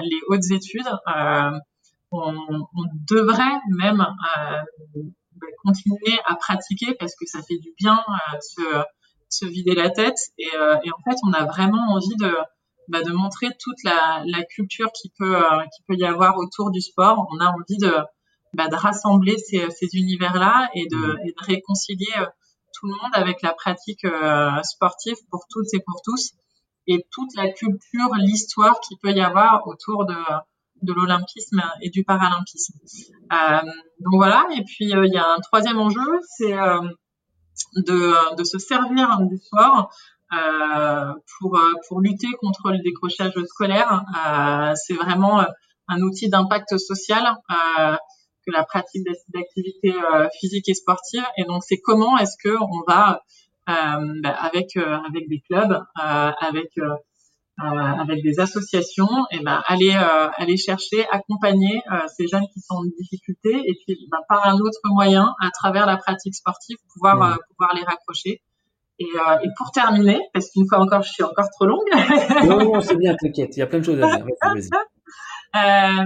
les 0.03 0.21
hautes 0.29 0.51
études. 0.51 0.89
On, 2.11 2.35
on, 2.35 2.85
devrait 3.11 3.61
même 3.77 3.99
bah, 3.99 5.47
continuer 5.63 6.19
à 6.25 6.37
pratiquer 6.37 6.95
parce 6.95 7.15
que 7.15 7.27
ça 7.27 7.43
fait 7.43 7.59
du 7.59 7.71
bien 7.79 8.03
se, 8.41 8.63
se 9.29 9.45
vider 9.45 9.75
la 9.75 9.91
tête. 9.91 10.19
Et, 10.39 10.47
et, 10.47 10.91
en 10.91 11.11
fait, 11.11 11.17
on 11.27 11.33
a 11.33 11.45
vraiment 11.45 11.93
envie 11.93 12.17
de, 12.17 12.35
bah, 12.89 13.03
de 13.03 13.13
montrer 13.13 13.49
toute 13.61 13.83
la, 13.85 14.23
la 14.25 14.43
culture 14.45 14.91
qui 14.93 15.13
peut, 15.19 15.43
qui 15.75 15.83
peut 15.87 15.97
y 15.97 16.05
avoir 16.05 16.39
autour 16.39 16.71
du 16.71 16.81
sport. 16.81 17.27
On 17.31 17.41
a 17.41 17.51
envie 17.51 17.79
de 17.79 17.93
bah, 18.55 18.69
de 18.69 18.75
rassembler 18.75 19.37
ces, 19.37 19.69
ces 19.71 19.89
univers-là 19.95 20.71
et 20.75 20.87
de, 20.87 20.97
mmh. 20.97 21.27
et 21.27 21.33
de, 21.33 21.45
réconcilier 21.47 22.13
euh, 22.19 22.27
tout 22.73 22.87
le 22.87 22.95
monde 22.95 23.13
avec 23.13 23.43
la 23.43 23.53
pratique 23.53 24.05
euh, 24.05 24.63
sportive 24.63 25.17
pour 25.31 25.45
toutes 25.51 25.73
et 25.75 25.81
pour 25.81 26.01
tous 26.03 26.33
et 26.87 27.05
toute 27.11 27.35
la 27.37 27.51
culture, 27.51 28.09
l'histoire 28.17 28.81
qu'il 28.81 28.97
peut 28.99 29.13
y 29.13 29.21
avoir 29.21 29.67
autour 29.67 30.07
de, 30.07 30.17
de 30.83 30.93
l'olympisme 30.93 31.63
et 31.83 31.91
du 31.91 32.05
paralympisme. 32.05 32.75
Euh, 33.33 33.61
donc 34.01 34.15
voilà, 34.15 34.47
et 34.57 34.65
puis 34.65 34.95
euh, 34.95 35.07
il 35.07 35.13
y 35.13 35.19
a 35.19 35.27
un 35.27 35.41
troisième 35.41 35.79
enjeu, 35.79 36.21
c'est 36.37 36.55
de, 37.77 38.37
de, 38.37 38.45
se 38.45 38.59
servir 38.59 39.19
du 39.23 39.39
sport 39.39 39.91
pour, 41.39 41.59
pour 41.89 42.01
lutter 42.01 42.29
contre 42.41 42.71
le 42.71 42.79
décrochage 42.79 43.33
scolaire. 43.47 44.05
c'est 44.77 44.95
vraiment 44.95 45.45
un 45.89 46.01
outil 46.03 46.29
d'impact 46.29 46.79
social 46.79 47.39
la 48.51 48.65
pratique 48.65 49.07
d'activités 49.29 49.95
euh, 49.95 50.29
physiques 50.39 50.69
et 50.69 50.75
sportives. 50.75 51.27
Et 51.37 51.45
donc, 51.45 51.63
c'est 51.65 51.79
comment 51.79 52.17
est-ce 52.19 52.37
que 52.43 52.57
on 52.57 52.83
va 52.87 53.23
euh, 53.69 54.21
bah, 54.23 54.31
avec 54.31 54.77
euh, 54.77 54.99
avec 55.07 55.29
des 55.29 55.41
clubs, 55.41 55.79
avec 55.95 56.73
avec 57.59 58.23
des 58.23 58.41
associations, 58.41 59.09
et 59.33 59.41
ben 59.41 59.63
aller 59.67 59.93
aller 59.93 60.57
chercher, 60.57 61.07
accompagner 61.11 61.83
ces 62.17 62.27
jeunes 62.29 62.47
qui 62.53 62.61
sont 62.61 62.75
en 62.75 62.85
difficulté, 63.01 63.51
et 63.51 63.75
puis 63.85 63.97
bah, 64.11 64.19
par 64.29 64.47
un 64.47 64.55
autre 64.55 64.81
moyen, 64.85 65.35
à 65.41 65.51
travers 65.51 65.87
la 65.87 65.97
pratique 65.97 66.35
sportive, 66.35 66.77
pouvoir 66.95 67.39
pouvoir 67.51 67.75
les 67.75 67.83
raccrocher. 67.83 68.43
Et, 69.01 69.05
et, 69.05 69.49
pour 69.57 69.71
terminer, 69.71 70.21
parce 70.35 70.51
qu'une 70.51 70.67
fois 70.69 70.81
encore, 70.81 71.03
je 71.03 71.13
suis 71.13 71.23
encore 71.23 71.47
trop 71.53 71.67
longue. 71.67 71.87
non, 72.47 72.65
non, 72.65 72.81
c'est 72.81 72.97
bien, 72.97 73.15
t'inquiète, 73.15 73.57
il 73.57 73.61
y 73.61 73.63
a 73.63 73.67
plein 73.67 73.79
de 73.79 73.85
choses 73.85 74.01
à 74.03 74.17
dire. 74.17 74.25
Euh, 75.57 76.05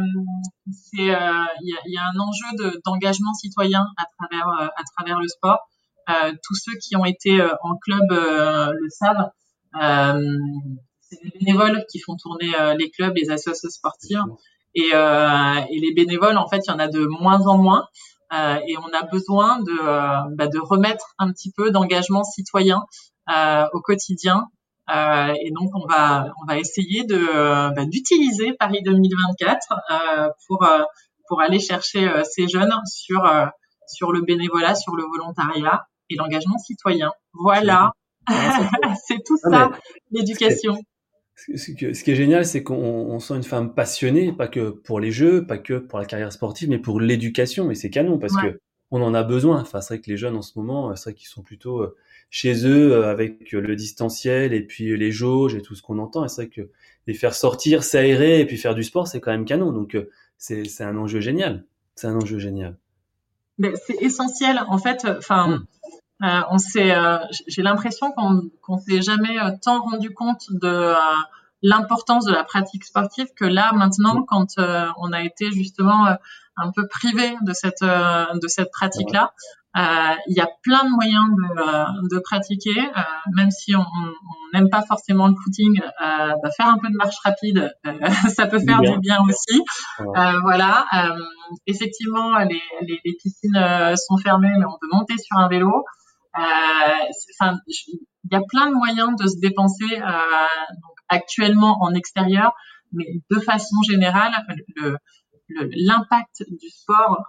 c'est 0.70 1.10
euh, 1.10 1.44
il 1.62 1.76
y, 1.86 1.98
a, 1.98 2.02
un 2.04 2.20
enjeu 2.20 2.78
d'engagement 2.84 3.34
citoyen 3.34 3.84
à 3.96 4.04
travers 4.16 4.48
euh, 4.48 4.66
à 4.66 4.82
travers 4.96 5.18
le 5.18 5.26
sport. 5.26 5.58
tous 6.06 6.54
ceux 6.54 6.78
qui 6.78 6.96
ont 6.96 7.04
été 7.04 7.42
en 7.42 7.76
club 7.76 8.10
le 8.10 8.88
savent. 8.88 9.30
C'est 11.14 11.24
les 11.24 11.30
bénévoles 11.38 11.84
qui 11.90 11.98
font 11.98 12.16
tourner 12.16 12.50
les 12.78 12.90
clubs, 12.90 13.14
les 13.16 13.30
associations 13.30 13.68
sportives. 13.68 14.22
Et, 14.74 14.90
et, 14.90 15.80
les 15.80 15.92
bénévoles, 15.94 16.36
en 16.38 16.48
fait, 16.48 16.62
il 16.66 16.70
y 16.70 16.74
en 16.74 16.78
a 16.78 16.88
de 16.88 17.06
moins 17.06 17.46
en 17.46 17.58
moins. 17.58 17.86
Euh, 18.32 18.58
et 18.66 18.76
on 18.78 18.88
a 18.98 19.02
besoin 19.02 19.60
de, 19.60 20.34
bah, 20.34 20.46
de 20.46 20.58
remettre 20.58 21.14
un 21.18 21.30
petit 21.30 21.52
peu 21.54 21.70
d'engagement 21.70 22.24
citoyen 22.24 22.82
euh, 23.28 23.66
au 23.74 23.80
quotidien 23.80 24.48
euh, 24.90 25.32
et 25.40 25.50
donc 25.52 25.70
on 25.74 25.86
va 25.86 26.32
on 26.42 26.46
va 26.46 26.58
essayer 26.58 27.04
de 27.04 27.74
bah, 27.74 27.84
d'utiliser 27.84 28.52
Paris 28.54 28.82
2024 28.84 29.58
euh, 29.70 30.28
pour 30.46 30.64
euh, 30.64 30.82
pour 31.28 31.40
aller 31.40 31.60
chercher 31.60 32.10
ces 32.24 32.48
jeunes 32.48 32.74
sur 32.84 33.22
sur 33.86 34.12
le 34.12 34.22
bénévolat, 34.22 34.74
sur 34.74 34.96
le 34.96 35.04
volontariat 35.04 35.86
et 36.10 36.16
l'engagement 36.16 36.58
citoyen. 36.58 37.12
Voilà, 37.32 37.92
c'est 39.06 39.22
tout 39.26 39.38
ça 39.38 39.70
l'éducation. 40.10 40.78
Ce 41.34 41.72
qui 41.72 42.10
est 42.10 42.14
génial, 42.14 42.44
c'est 42.44 42.62
qu'on 42.62 43.18
sent 43.18 43.34
une 43.34 43.42
femme 43.42 43.74
passionnée, 43.74 44.32
pas 44.32 44.48
que 44.48 44.70
pour 44.70 45.00
les 45.00 45.10
jeux, 45.10 45.46
pas 45.46 45.58
que 45.58 45.74
pour 45.74 45.98
la 45.98 46.04
carrière 46.04 46.32
sportive, 46.32 46.68
mais 46.68 46.78
pour 46.78 47.00
l'éducation. 47.00 47.70
Et 47.70 47.74
c'est 47.74 47.90
canon 47.90 48.18
parce 48.18 48.36
que 48.36 48.60
on 48.90 49.02
en 49.02 49.14
a 49.14 49.22
besoin. 49.22 49.60
Enfin, 49.60 49.80
c'est 49.80 49.94
vrai 49.94 50.00
que 50.02 50.10
les 50.10 50.18
jeunes 50.18 50.36
en 50.36 50.42
ce 50.42 50.58
moment, 50.58 50.94
c'est 50.94 51.10
vrai 51.10 51.14
qu'ils 51.14 51.28
sont 51.28 51.42
plutôt 51.42 51.94
chez 52.32 52.66
eux 52.66 52.94
euh, 52.94 53.10
avec 53.10 53.52
le 53.52 53.76
distanciel 53.76 54.54
et 54.54 54.62
puis 54.62 54.96
les 54.96 55.12
jauges 55.12 55.54
et 55.54 55.60
tout 55.60 55.74
ce 55.76 55.82
qu'on 55.82 55.98
entend. 55.98 56.24
Et 56.24 56.28
c'est 56.28 56.42
vrai 56.42 56.48
que 56.48 56.70
les 57.06 57.14
faire 57.14 57.34
sortir, 57.34 57.84
s'aérer 57.84 58.40
et 58.40 58.46
puis 58.46 58.56
faire 58.56 58.74
du 58.74 58.82
sport, 58.82 59.06
c'est 59.06 59.20
quand 59.20 59.30
même 59.30 59.44
canon. 59.44 59.70
Donc 59.70 59.94
euh, 59.94 60.10
c'est 60.38 60.80
un 60.80 60.96
enjeu 60.96 61.20
génial. 61.20 61.64
C'est 61.94 62.06
un 62.06 62.16
enjeu 62.16 62.38
génial. 62.38 62.78
C'est 63.86 64.02
essentiel 64.02 64.60
en 64.66 64.78
fait. 64.78 65.04
Enfin, 65.04 65.58
hmm. 65.58 65.66
Euh, 66.22 66.40
on 66.50 66.58
s'est, 66.58 66.94
j'ai 67.48 67.62
l'impression 67.62 68.12
qu'on 68.12 68.42
qu'on 68.62 68.78
s'est 68.78 69.02
jamais 69.02 69.36
tant 69.62 69.80
rendu 69.82 70.12
compte 70.14 70.44
de 70.50 70.94
l'importance 71.62 72.24
de 72.24 72.32
la 72.32 72.44
pratique 72.44 72.84
sportive 72.84 73.28
que 73.36 73.44
là 73.44 73.72
maintenant, 73.72 74.22
quand 74.22 74.54
on 74.58 75.12
a 75.12 75.22
été 75.22 75.50
justement 75.52 76.16
un 76.56 76.70
peu 76.74 76.86
privé 76.86 77.36
de 77.42 77.52
cette 77.52 77.82
de 77.82 78.48
cette 78.48 78.70
pratique 78.70 79.12
là. 79.12 79.32
Euh, 79.74 80.14
il 80.26 80.36
y 80.36 80.40
a 80.40 80.48
plein 80.62 80.84
de 80.84 80.90
moyens 80.90 81.24
de, 81.34 81.60
euh, 81.60 82.08
de 82.10 82.18
pratiquer, 82.20 82.78
euh, 82.78 83.00
même 83.34 83.50
si 83.50 83.74
on 83.74 83.86
n'aime 84.52 84.68
pas 84.68 84.82
forcément 84.82 85.28
le 85.28 85.34
footing, 85.34 85.80
bah, 85.98 86.50
faire 86.54 86.66
un 86.66 86.78
peu 86.78 86.88
de 86.88 86.96
marche 86.96 87.16
rapide, 87.24 87.74
ça 88.36 88.46
peut 88.46 88.58
faire 88.58 88.80
du 88.80 88.98
bien 88.98 89.18
aussi. 89.26 89.62
voilà. 90.42 90.86
effectivement, 91.66 92.38
les, 92.40 92.60
les, 92.82 93.00
les, 93.02 93.12
piscines 93.14 93.96
sont 93.96 94.18
fermées, 94.18 94.52
mais 94.58 94.66
on 94.66 94.76
peut 94.78 94.88
monter 94.92 95.16
sur 95.16 95.38
un 95.38 95.48
vélo. 95.48 95.84
Enfin, 96.34 97.58
il 97.66 97.98
y 98.30 98.36
a 98.36 98.42
plein 98.48 98.70
de 98.70 98.74
moyens 98.74 99.16
de 99.20 99.26
se 99.26 99.38
dépenser 99.40 99.96
donc 99.96 100.96
actuellement 101.08 101.78
en 101.82 101.94
extérieur, 101.94 102.52
mais 102.92 103.06
de 103.30 103.40
façon 103.40 103.82
générale, 103.82 104.32
l'impact 105.48 106.44
du 106.48 106.68
sport 106.68 107.26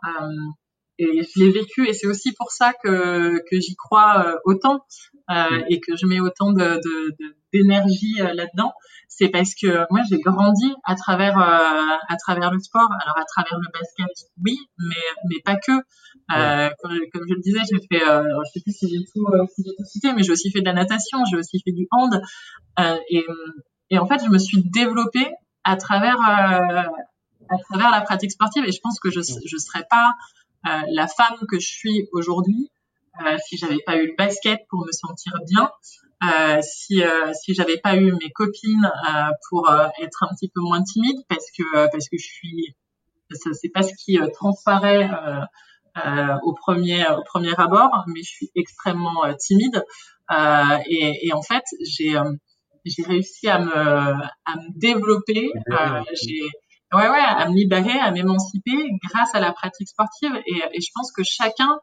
et 1.00 1.24
je 1.24 1.44
l'ai 1.44 1.52
vécu 1.52 1.88
et 1.88 1.94
c'est 1.94 2.08
aussi 2.08 2.34
pour 2.34 2.52
ça 2.52 2.74
que, 2.74 3.40
que 3.50 3.60
j'y 3.60 3.76
crois 3.76 4.26
euh, 4.28 4.36
autant 4.46 4.86
euh, 5.32 5.62
et 5.70 5.80
que 5.80 5.96
je 5.96 6.06
mets 6.06 6.20
autant 6.20 6.52
de, 6.52 6.80
d'énergie 7.52 8.22
euh, 8.22 8.34
là-dedans. 8.34 8.74
C'est 9.08 9.30
parce 9.30 9.54
que 9.56 9.86
moi 9.92 10.02
j'ai 10.10 10.20
grandi 10.20 10.74
à 10.84 10.96
travers 10.96 11.38
euh, 11.38 11.98
à 12.10 12.16
travers 12.18 12.52
le 12.52 12.60
sport. 12.60 12.90
Alors 13.02 13.18
à 13.18 13.26
travers 13.26 13.60
le 13.60 13.68
basket 13.74 14.30
oui 14.44 14.58
mais 14.78 14.96
mais 15.30 15.42
pas 15.44 15.56
que 15.56 15.72
comme, 16.30 17.00
comme, 17.12 17.24
je 17.28 17.34
le 17.34 17.42
disais 17.42 17.60
j'ai 17.70 17.80
fait 17.92 18.06
je 18.06 18.52
sais 18.54 18.62
plus 18.62 18.72
si 18.72 18.90
j'ai 18.90 19.04
tout 19.06 19.28
si 19.56 19.64
j'ai 19.66 19.76
tout 19.76 19.86
cité 19.86 20.14
mais 20.14 20.24
j'ai 20.24 20.32
aussi 20.32 20.52
fait 20.52 20.62
de 20.62 20.66
la 20.66 20.74
natation 20.74 21.20
j'ai 21.30 21.38
aussi 21.38 21.62
fait 21.64 21.72
du 21.72 21.88
hand. 21.92 22.22
Et 23.10 23.26
et 23.90 23.98
en 24.00 24.08
fait 24.08 24.24
je 24.24 24.30
me 24.30 24.38
suis 24.38 24.64
développée 24.64 25.30
à 25.64 25.78
travers 25.78 26.20
à 26.22 27.58
travers 27.70 27.92
la 27.92 28.02
pratique 28.02 28.32
sportive. 28.32 28.64
Et 28.66 28.72
je 28.72 28.80
pense 28.82 29.00
que 29.00 29.10
je 29.10 29.22
je 29.22 29.58
serais 29.58 29.86
pas 29.90 30.14
euh, 30.68 30.82
la 30.92 31.08
femme 31.08 31.38
que 31.50 31.60
je 31.60 31.68
suis 31.68 32.08
aujourd'hui 32.14 32.70
euh, 33.22 33.38
si 33.46 33.58
j'avais 33.58 33.80
pas 33.86 33.98
eu 33.98 34.08
le 34.08 34.16
basket 34.18 34.62
pour 34.70 34.86
me 34.86 34.92
sentir 34.92 35.34
bien, 35.48 35.70
euh, 36.24 36.62
si 36.62 37.04
euh, 37.04 37.32
si 37.34 37.54
j'avais 37.54 37.78
pas 37.78 37.96
eu 37.96 38.12
mes 38.14 38.32
copines 38.32 38.90
euh, 39.10 39.30
pour 39.50 39.70
être 40.02 40.24
un 40.24 40.34
petit 40.34 40.50
peu 40.50 40.62
moins 40.62 40.82
timide 40.82 41.18
parce 41.28 41.46
que 41.58 41.92
parce 41.92 42.10
que 42.10 42.18
je 42.18 42.26
suis 42.26 42.76
c'est 43.30 43.70
pas 43.70 43.84
ce 43.84 43.94
qui 43.96 44.20
transparaît 44.34 45.10
au 46.44 46.54
premier 46.54 47.06
au 47.08 47.24
premier 47.24 47.54
abord, 47.58 48.04
mais 48.08 48.22
je 48.22 48.30
suis 48.30 48.52
extrêmement 48.56 49.22
timide 49.40 49.84
et, 50.88 51.28
et, 51.28 51.34
en 51.34 51.42
fait 51.42 51.64
j'ai 51.86 52.18
j'ai 52.86 53.04
réussi 53.04 53.48
à 53.48 53.60
me 53.60 53.72
à 53.72 54.56
me 54.56 54.80
développer. 54.80 55.52
j'ai 56.14 56.42
ouais, 56.94 57.10
ouais, 57.10 57.20
à 57.20 57.48
me 57.50 57.56
libérer, 57.56 57.98
à 58.00 58.12
m'émanciper 58.12 58.90
grâce 59.10 59.34
à 59.34 59.40
la 59.40 59.52
pratique 59.52 59.88
sportive. 59.88 60.36
Et, 60.46 60.58
et 60.74 60.82
je 60.82 60.90
pense 60.94 61.12
que 61.12 61.24
chacun 61.24 61.80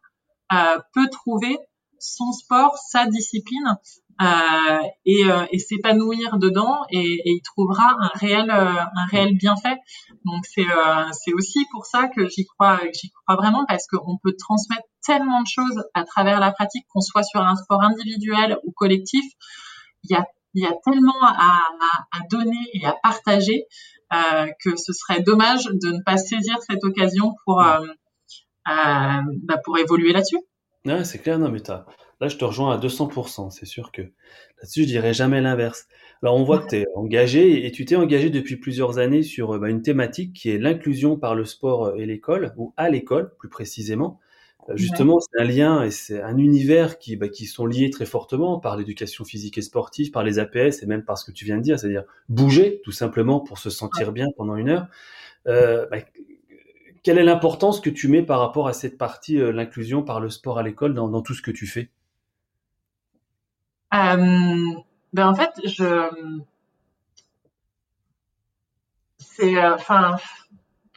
peut 0.94 1.08
trouver 1.10 1.58
son 2.00 2.32
sport, 2.32 2.76
sa 2.76 3.06
discipline 3.06 3.76
euh, 4.20 4.78
et, 5.06 5.24
euh, 5.24 5.46
et 5.50 5.58
s'épanouir 5.58 6.38
dedans 6.38 6.82
et, 6.90 6.98
et, 6.98 7.30
il 7.30 7.42
trouvera 7.42 7.96
un 7.98 8.10
réel 8.14 8.50
euh, 8.50 8.82
un 8.94 9.06
réel 9.10 9.36
bienfait. 9.36 9.76
Donc 10.24 10.44
c'est 10.44 10.66
c'est 11.12 11.32
aussi 11.32 11.64
pour 11.72 11.86
ça 11.86 12.08
que 12.08 12.28
j'y 12.28 12.44
crois 12.46 12.80
j'y 12.92 13.10
crois 13.10 13.36
vraiment 13.36 13.64
parce 13.66 13.86
qu'on 13.86 14.18
peut 14.22 14.34
transmettre 14.38 14.84
tellement 15.06 15.42
de 15.42 15.46
choses 15.46 15.84
à 15.94 16.04
travers 16.04 16.40
la 16.40 16.52
pratique, 16.52 16.84
qu'on 16.92 17.00
soit 17.00 17.22
sur 17.22 17.40
un 17.40 17.56
sport 17.56 17.82
individuel 17.82 18.58
ou 18.64 18.72
collectif. 18.72 19.24
Il 20.04 20.12
y 20.12 20.16
a 20.16 20.26
il 20.54 20.64
y 20.64 20.66
a 20.66 20.74
tellement 20.84 21.22
à, 21.22 21.28
à, 21.30 22.18
à 22.18 22.20
donner 22.28 22.68
et 22.74 22.84
à 22.84 22.94
partager 23.02 23.66
euh, 24.12 24.48
que 24.64 24.76
ce 24.76 24.92
serait 24.92 25.22
dommage 25.22 25.66
de 25.66 25.92
ne 25.92 26.02
pas 26.02 26.16
saisir 26.16 26.56
cette 26.68 26.82
occasion 26.82 27.32
pour 27.44 27.62
euh, 27.62 27.78
bah 28.66 29.58
pour 29.64 29.78
évoluer 29.78 30.12
là-dessus. 30.12 30.40
Ouais, 30.86 31.04
c'est 31.04 31.18
clair, 31.18 31.38
non, 31.38 31.50
mais 31.50 31.60
t'as, 31.60 31.84
là, 32.20 32.28
je 32.28 32.36
te 32.36 32.44
rejoins 32.44 32.72
à 32.74 32.78
200%. 32.78 33.50
C'est 33.50 33.66
sûr 33.66 33.92
que 33.92 34.00
là-dessus, 34.02 34.82
je 34.82 34.86
dirais 34.86 35.12
jamais 35.12 35.40
l'inverse. 35.42 35.86
Alors, 36.22 36.36
on 36.36 36.42
voit 36.44 36.58
que 36.58 36.68
tu 36.68 36.76
es 36.76 36.86
engagé 36.94 37.66
et 37.66 37.70
tu 37.70 37.84
t'es 37.84 37.96
engagé 37.96 38.30
depuis 38.30 38.56
plusieurs 38.56 38.98
années 38.98 39.22
sur 39.22 39.58
bah, 39.58 39.68
une 39.68 39.82
thématique 39.82 40.32
qui 40.32 40.48
est 40.50 40.58
l'inclusion 40.58 41.18
par 41.18 41.34
le 41.34 41.44
sport 41.44 41.96
et 41.96 42.06
l'école, 42.06 42.54
ou 42.56 42.72
à 42.78 42.88
l'école, 42.88 43.34
plus 43.38 43.50
précisément. 43.50 44.20
Euh, 44.70 44.76
justement, 44.76 45.18
c'est 45.20 45.40
un 45.40 45.44
lien 45.44 45.82
et 45.82 45.90
c'est 45.90 46.22
un 46.22 46.38
univers 46.38 46.98
qui, 46.98 47.16
bah, 47.16 47.28
qui 47.28 47.44
sont 47.46 47.66
liés 47.66 47.90
très 47.90 48.06
fortement 48.06 48.58
par 48.58 48.76
l'éducation 48.78 49.24
physique 49.24 49.58
et 49.58 49.62
sportive, 49.62 50.10
par 50.12 50.24
les 50.24 50.38
APS 50.38 50.82
et 50.82 50.86
même 50.86 51.04
par 51.04 51.18
ce 51.18 51.26
que 51.26 51.32
tu 51.32 51.44
viens 51.44 51.58
de 51.58 51.62
dire, 51.62 51.78
c'est-à-dire 51.78 52.04
bouger 52.30 52.80
tout 52.84 52.92
simplement 52.92 53.40
pour 53.40 53.58
se 53.58 53.68
sentir 53.70 54.12
bien 54.12 54.28
pendant 54.36 54.56
une 54.56 54.70
heure. 54.70 54.86
Euh, 55.48 55.86
bah, 55.90 55.98
quelle 57.02 57.18
est 57.18 57.24
l'importance 57.24 57.80
que 57.80 57.90
tu 57.90 58.08
mets 58.08 58.22
par 58.22 58.40
rapport 58.40 58.68
à 58.68 58.72
cette 58.72 58.98
partie, 58.98 59.38
euh, 59.38 59.52
l'inclusion 59.52 60.02
par 60.02 60.20
le 60.20 60.30
sport 60.30 60.58
à 60.58 60.62
l'école 60.62 60.94
dans, 60.94 61.08
dans, 61.08 61.22
tout 61.22 61.34
ce 61.34 61.42
que 61.42 61.50
tu 61.50 61.66
fais? 61.66 61.90
Euh, 63.94 64.74
ben 65.12 65.28
En 65.28 65.34
fait, 65.34 65.50
je 65.64 66.10
c'est 69.18 69.56
euh, 69.56 69.74
enfin 69.74 70.16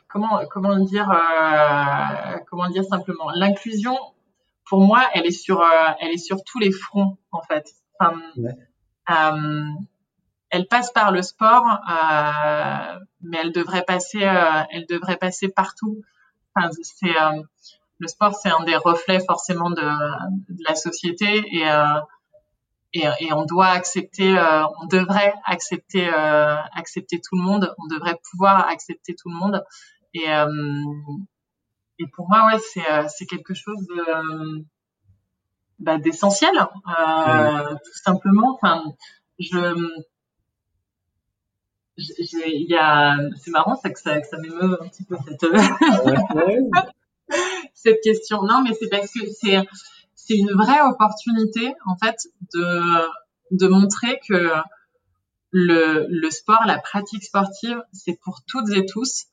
comment 0.07 0.41
comment 0.49 0.77
dire 0.79 1.09
comment 2.47 2.69
dire 2.69 2.83
simplement? 2.83 3.29
L'inclusion 3.35 3.97
pour 4.65 4.81
moi 4.81 5.03
elle 5.13 5.25
est 5.25 5.31
sur 5.31 5.63
elle 5.99 6.11
est 6.11 6.17
sur 6.17 6.43
tous 6.43 6.59
les 6.59 6.71
fronts 6.71 7.17
en 7.31 7.41
fait. 7.41 7.73
Enfin, 7.99 8.19
ouais 8.37 8.55
elle 10.53 10.67
passe 10.67 10.91
par 10.91 11.11
le 11.11 11.23
sport, 11.23 11.65
euh, 11.65 12.99
mais 13.21 13.39
elle 13.41 13.51
devrait 13.51 13.83
passer, 13.83 14.23
euh, 14.23 14.63
elle 14.69 14.85
devrait 14.85 15.17
passer 15.17 15.47
partout. 15.47 16.03
Enfin, 16.55 16.69
c'est 16.83 17.09
euh, 17.09 17.41
le 17.97 18.07
sport, 18.07 18.35
c'est 18.35 18.51
un 18.51 18.63
des 18.63 18.75
reflets 18.75 19.19
forcément 19.25 19.71
de, 19.71 19.81
de 19.81 20.63
la 20.67 20.75
société 20.75 21.43
et, 21.51 21.65
et, 22.93 23.07
et 23.19 23.33
on 23.33 23.45
doit 23.45 23.69
accepter, 23.69 24.37
on 24.81 24.85
devrait 24.85 25.33
accepter, 25.45 26.07
accepter 26.75 27.19
tout 27.19 27.35
le 27.35 27.41
monde. 27.41 27.73
On 27.79 27.87
devrait 27.87 28.19
pouvoir 28.29 28.67
accepter 28.67 29.15
tout 29.15 29.29
le 29.29 29.35
monde. 29.35 29.63
Et, 30.13 30.27
et 31.99 32.07
pour 32.13 32.27
moi, 32.29 32.47
ouais, 32.47 32.59
c'est 32.59 33.07
c'est 33.07 33.25
quelque 33.25 33.53
chose 33.53 33.87
de 33.87 34.65
bah, 35.79 35.97
d'essentiel, 35.97 36.55
tout 36.85 37.99
simplement. 38.03 38.53
Enfin, 38.53 38.83
je 39.39 40.03
il 41.97 42.65
y 42.69 42.75
a, 42.75 43.17
c'est 43.37 43.51
marrant, 43.51 43.75
c'est 43.75 43.93
que 43.93 43.99
ça, 43.99 44.19
que 44.19 44.27
ça 44.27 44.37
m'émeut 44.37 44.81
un 44.81 44.87
petit 44.87 45.03
peu 45.03 45.15
cette, 45.27 45.45
cette 47.73 48.01
question. 48.01 48.43
Non, 48.43 48.63
mais 48.63 48.73
c'est 48.73 48.89
parce 48.89 49.11
que 49.11 49.19
c'est, 49.31 49.57
c'est 50.15 50.35
une 50.35 50.53
vraie 50.53 50.81
opportunité, 50.81 51.73
en 51.85 51.97
fait, 51.97 52.27
de, 52.53 53.07
de 53.51 53.67
montrer 53.67 54.19
que 54.27 54.51
le, 55.51 56.07
le 56.09 56.31
sport, 56.31 56.63
la 56.65 56.79
pratique 56.79 57.23
sportive, 57.23 57.81
c'est 57.91 58.19
pour 58.23 58.41
toutes 58.47 58.71
et 58.71 58.85
tous 58.85 59.27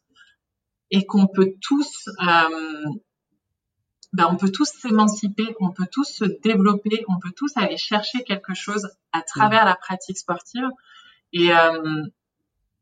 et 0.90 1.06
qu'on 1.06 1.26
peut 1.26 1.54
tous, 1.62 2.08
euh, 2.08 2.84
ben 4.12 4.26
on 4.28 4.36
peut 4.36 4.50
tous 4.50 4.68
s'émanciper, 4.68 5.54
on 5.60 5.70
peut 5.70 5.86
tous 5.90 6.04
se 6.04 6.24
développer, 6.24 7.04
on 7.08 7.18
peut 7.20 7.30
tous 7.34 7.56
aller 7.56 7.78
chercher 7.78 8.24
quelque 8.24 8.54
chose 8.54 8.90
à 9.12 9.22
travers 9.22 9.64
la 9.64 9.76
pratique 9.76 10.18
sportive. 10.18 10.68
Et, 11.32 11.54
euh, 11.54 12.04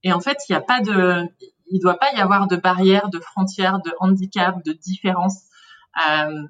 et 0.02 0.12
en 0.12 0.20
fait, 0.20 0.38
il 0.48 0.52
n'y 0.52 0.56
a 0.56 0.61
pas 0.61 0.80
de, 0.80 1.24
il 1.70 1.80
doit 1.80 1.98
pas 1.98 2.12
y 2.12 2.20
avoir 2.20 2.46
de 2.46 2.56
barrières, 2.56 3.08
de 3.11 3.20
frontières, 3.20 3.80
de 3.80 3.92
handicap, 4.00 4.62
de 4.64 4.72
différence. 4.72 5.42
Euh, 6.08 6.42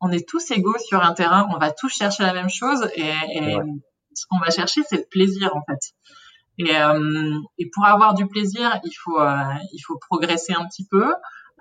on 0.00 0.10
est 0.10 0.28
tous 0.28 0.50
égaux 0.50 0.76
sur 0.78 1.02
un 1.02 1.14
terrain, 1.14 1.48
on 1.54 1.58
va 1.58 1.70
tous 1.70 1.88
chercher 1.88 2.24
la 2.24 2.34
même 2.34 2.50
chose 2.50 2.88
et, 2.94 3.12
et 3.32 3.56
ce 4.14 4.26
qu'on 4.28 4.38
va 4.38 4.50
chercher, 4.50 4.82
c'est 4.88 4.96
le 4.96 5.06
plaisir 5.10 5.56
en 5.56 5.62
fait. 5.64 5.94
Et, 6.58 6.76
euh, 6.76 7.38
et, 7.58 7.68
pour 7.72 7.84
avoir 7.84 8.14
du 8.14 8.26
plaisir, 8.26 8.78
il 8.84 8.92
faut, 8.92 9.20
euh, 9.20 9.42
il 9.72 9.80
faut 9.80 9.98
progresser 10.08 10.52
un 10.52 10.66
petit 10.66 10.86
peu. 10.88 11.12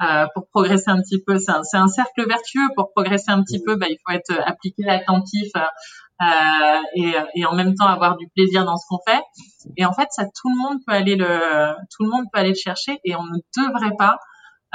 Euh, 0.01 0.25
pour 0.33 0.47
progresser 0.49 0.89
un 0.89 1.01
petit 1.01 1.21
peu, 1.23 1.38
c'est 1.38 1.51
un, 1.51 1.62
un, 1.73 1.88
cercle 1.88 2.27
vertueux. 2.27 2.67
Pour 2.75 2.91
progresser 2.91 3.31
un 3.31 3.43
petit 3.43 3.62
peu, 3.63 3.75
bah, 3.75 3.88
il 3.89 3.97
faut 4.05 4.13
être 4.13 4.39
appliqué, 4.45 4.88
attentif, 4.88 5.51
euh, 6.21 6.82
et, 6.95 7.13
et, 7.36 7.45
en 7.45 7.56
même 7.56 7.73
temps 7.76 7.88
avoir 7.88 8.17
du 8.17 8.28
plaisir 8.30 8.65
dans 8.65 8.78
ce 8.78 8.86
qu'on 8.88 8.99
fait. 9.06 9.21
Et 9.78 9.86
en 9.86 9.93
fait, 9.93 10.08
ça, 10.12 10.26
tout 10.26 10.49
le 10.49 10.62
monde 10.62 10.80
peut 10.86 10.93
aller 10.93 11.15
le, 11.15 11.73
tout 11.95 12.04
le 12.04 12.10
monde 12.10 12.26
peut 12.32 12.39
aller 12.39 12.49
le 12.49 12.56
chercher, 12.56 12.99
et 13.04 13.15
on 13.15 13.23
ne 13.23 13.39
devrait 13.58 13.95
pas 13.97 14.17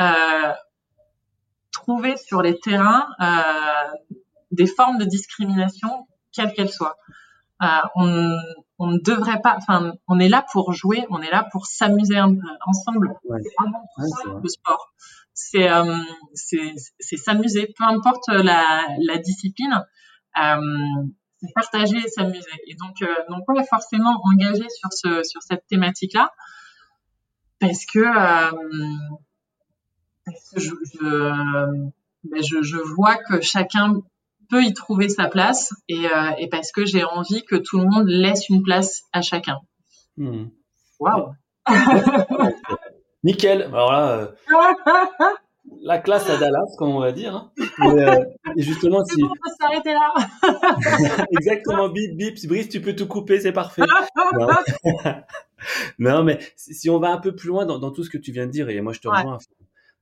euh, 0.00 0.52
trouver 1.72 2.16
sur 2.16 2.42
les 2.42 2.58
terrains 2.58 3.06
euh, 3.20 4.12
des 4.50 4.66
formes 4.66 4.98
de 4.98 5.04
discrimination, 5.04 6.06
quelles 6.32 6.52
qu'elles 6.52 6.70
soient. 6.70 6.96
Euh, 7.62 7.66
on, 7.96 8.36
on 8.78 8.86
ne 8.88 8.98
devrait 8.98 9.40
pas, 9.40 9.56
enfin, 9.56 9.92
on 10.06 10.20
est 10.20 10.28
là 10.28 10.44
pour 10.52 10.72
jouer, 10.72 11.04
on 11.10 11.20
est 11.20 11.30
là 11.30 11.48
pour 11.50 11.66
s'amuser 11.66 12.20
ensemble. 12.20 13.14
C'est 13.42 13.54
tout 13.56 14.06
ça 14.22 14.40
le 14.42 14.48
sport. 14.48 14.92
C'est 15.34 15.70
euh, 15.70 15.96
c'est 16.34 17.16
s'amuser, 17.16 17.72
peu 17.76 17.84
importe 17.84 18.28
la, 18.28 18.86
la 18.98 19.18
discipline. 19.18 19.84
Euh, 20.40 20.60
partager 21.54 21.96
et 21.96 22.08
s'amuser. 22.08 22.46
Et 22.66 22.74
donc, 22.74 23.02
euh, 23.02 23.06
donc 23.28 23.48
ouais, 23.48 23.64
forcément 23.64 24.20
engagé 24.24 24.66
sur 24.68 24.92
ce 24.92 25.22
sur 25.22 25.42
cette 25.42 25.66
thématique-là, 25.68 26.32
parce 27.60 27.84
que 27.86 27.98
euh, 27.98 28.50
parce 30.24 30.50
que 30.50 30.60
je 30.60 30.74
je, 30.92 31.88
ben 32.24 32.42
je 32.42 32.62
je, 32.62 32.76
vois 32.76 33.16
que 33.16 33.40
chacun 33.40 33.94
peut 34.50 34.64
y 34.64 34.72
trouver 34.74 35.08
sa 35.08 35.28
place 35.28 35.72
et, 35.88 36.06
euh, 36.06 36.30
et 36.38 36.48
parce 36.48 36.72
que 36.72 36.84
j'ai 36.84 37.04
envie 37.04 37.44
que 37.44 37.56
tout 37.56 37.78
le 37.78 37.86
monde 37.86 38.08
laisse 38.08 38.48
une 38.48 38.62
place 38.62 39.02
à 39.12 39.22
chacun. 39.22 39.58
Hmm. 40.16 40.46
Waouh. 40.98 41.34
Nickel. 43.24 43.62
Alors 43.62 43.92
là, 43.92 44.10
euh, 44.10 44.28
la 45.82 45.98
classe 45.98 46.28
à 46.28 46.38
Dallas, 46.38 46.66
comme 46.76 46.90
on 46.90 47.00
va 47.00 47.12
dire. 47.12 47.34
Hein. 47.34 47.52
Et, 47.58 47.86
euh, 47.86 48.24
et, 48.56 48.62
justement, 48.62 49.04
si. 49.04 49.22
on 49.22 49.28
peut 49.28 49.50
s'arrêter 49.60 49.92
là. 49.92 51.26
Exactement, 51.32 51.88
bip, 51.88 52.16
bip, 52.16 52.46
Brice, 52.46 52.68
tu 52.68 52.80
peux 52.80 52.94
tout 52.94 53.06
couper, 53.06 53.40
c'est 53.40 53.52
parfait. 53.52 53.82
non. 54.38 54.48
non. 55.98 56.24
mais 56.24 56.38
si 56.56 56.90
on 56.90 56.98
va 56.98 57.10
un 57.10 57.18
peu 57.18 57.34
plus 57.34 57.48
loin 57.48 57.66
dans, 57.66 57.78
dans, 57.78 57.90
tout 57.90 58.04
ce 58.04 58.10
que 58.10 58.18
tu 58.18 58.32
viens 58.32 58.46
de 58.46 58.52
dire, 58.52 58.68
et 58.68 58.80
moi 58.80 58.92
je 58.92 59.00
te 59.00 59.08
rejoins, 59.08 59.38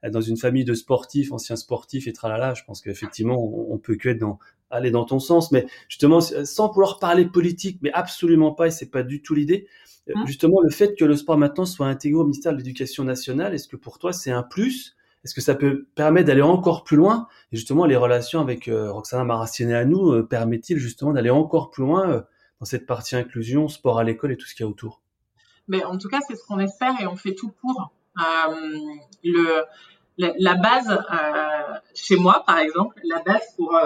ouais. 0.02 0.10
dans 0.10 0.20
une 0.20 0.36
famille 0.36 0.64
de 0.64 0.74
sportifs, 0.74 1.32
anciens 1.32 1.56
sportifs 1.56 2.06
et 2.06 2.12
tralala, 2.12 2.54
je 2.54 2.64
pense 2.64 2.80
qu'effectivement, 2.80 3.36
on, 3.38 3.74
on, 3.74 3.78
peut 3.78 3.96
que 3.96 4.08
être 4.10 4.18
dans, 4.18 4.38
aller 4.70 4.90
dans 4.90 5.04
ton 5.04 5.18
sens, 5.18 5.52
mais 5.52 5.66
justement, 5.88 6.20
sans 6.20 6.68
pouvoir 6.68 6.98
parler 6.98 7.26
politique, 7.26 7.78
mais 7.82 7.92
absolument 7.92 8.52
pas, 8.52 8.68
et 8.68 8.70
c'est 8.70 8.90
pas 8.90 9.02
du 9.02 9.22
tout 9.22 9.34
l'idée. 9.34 9.66
Mmh. 10.08 10.26
Justement, 10.26 10.60
le 10.62 10.70
fait 10.70 10.94
que 10.96 11.04
le 11.04 11.16
sport 11.16 11.36
maintenant 11.36 11.66
soit 11.66 11.86
intégré 11.86 12.20
au 12.20 12.24
ministère 12.24 12.52
de 12.52 12.58
l'Éducation 12.58 13.02
nationale, 13.02 13.54
est-ce 13.54 13.66
que 13.66 13.76
pour 13.76 13.98
toi 13.98 14.12
c'est 14.12 14.30
un 14.30 14.44
plus 14.44 14.95
est-ce 15.26 15.34
que 15.34 15.40
ça 15.40 15.56
peut 15.56 15.88
permettre 15.96 16.28
d'aller 16.28 16.40
encore 16.40 16.84
plus 16.84 16.96
loin? 16.96 17.26
Et 17.50 17.56
justement, 17.56 17.84
les 17.84 17.96
relations 17.96 18.40
avec 18.40 18.68
euh, 18.68 18.92
Roxana 18.92 19.24
Maraciné 19.24 19.74
à 19.74 19.84
nous 19.84 20.12
euh, 20.12 20.22
permettent-ils 20.22 20.78
justement 20.78 21.12
d'aller 21.12 21.30
encore 21.30 21.72
plus 21.72 21.82
loin 21.82 22.08
euh, 22.08 22.20
dans 22.60 22.64
cette 22.64 22.86
partie 22.86 23.16
inclusion, 23.16 23.66
sport 23.66 23.98
à 23.98 24.04
l'école 24.04 24.30
et 24.30 24.36
tout 24.36 24.46
ce 24.46 24.54
qu'il 24.54 24.64
y 24.64 24.68
a 24.68 24.70
autour? 24.70 25.02
Mais 25.66 25.82
en 25.82 25.98
tout 25.98 26.08
cas, 26.08 26.20
c'est 26.28 26.36
ce 26.36 26.44
qu'on 26.46 26.60
espère 26.60 26.94
et 27.00 27.08
on 27.08 27.16
fait 27.16 27.34
tout 27.34 27.50
pour. 27.60 27.90
Le, 29.24 29.64
la, 30.16 30.32
la 30.38 30.54
base, 30.54 30.96
chez 31.92 32.14
moi 32.14 32.44
par 32.46 32.58
exemple, 32.58 33.00
la 33.02 33.20
base 33.22 33.42
pour, 33.56 33.76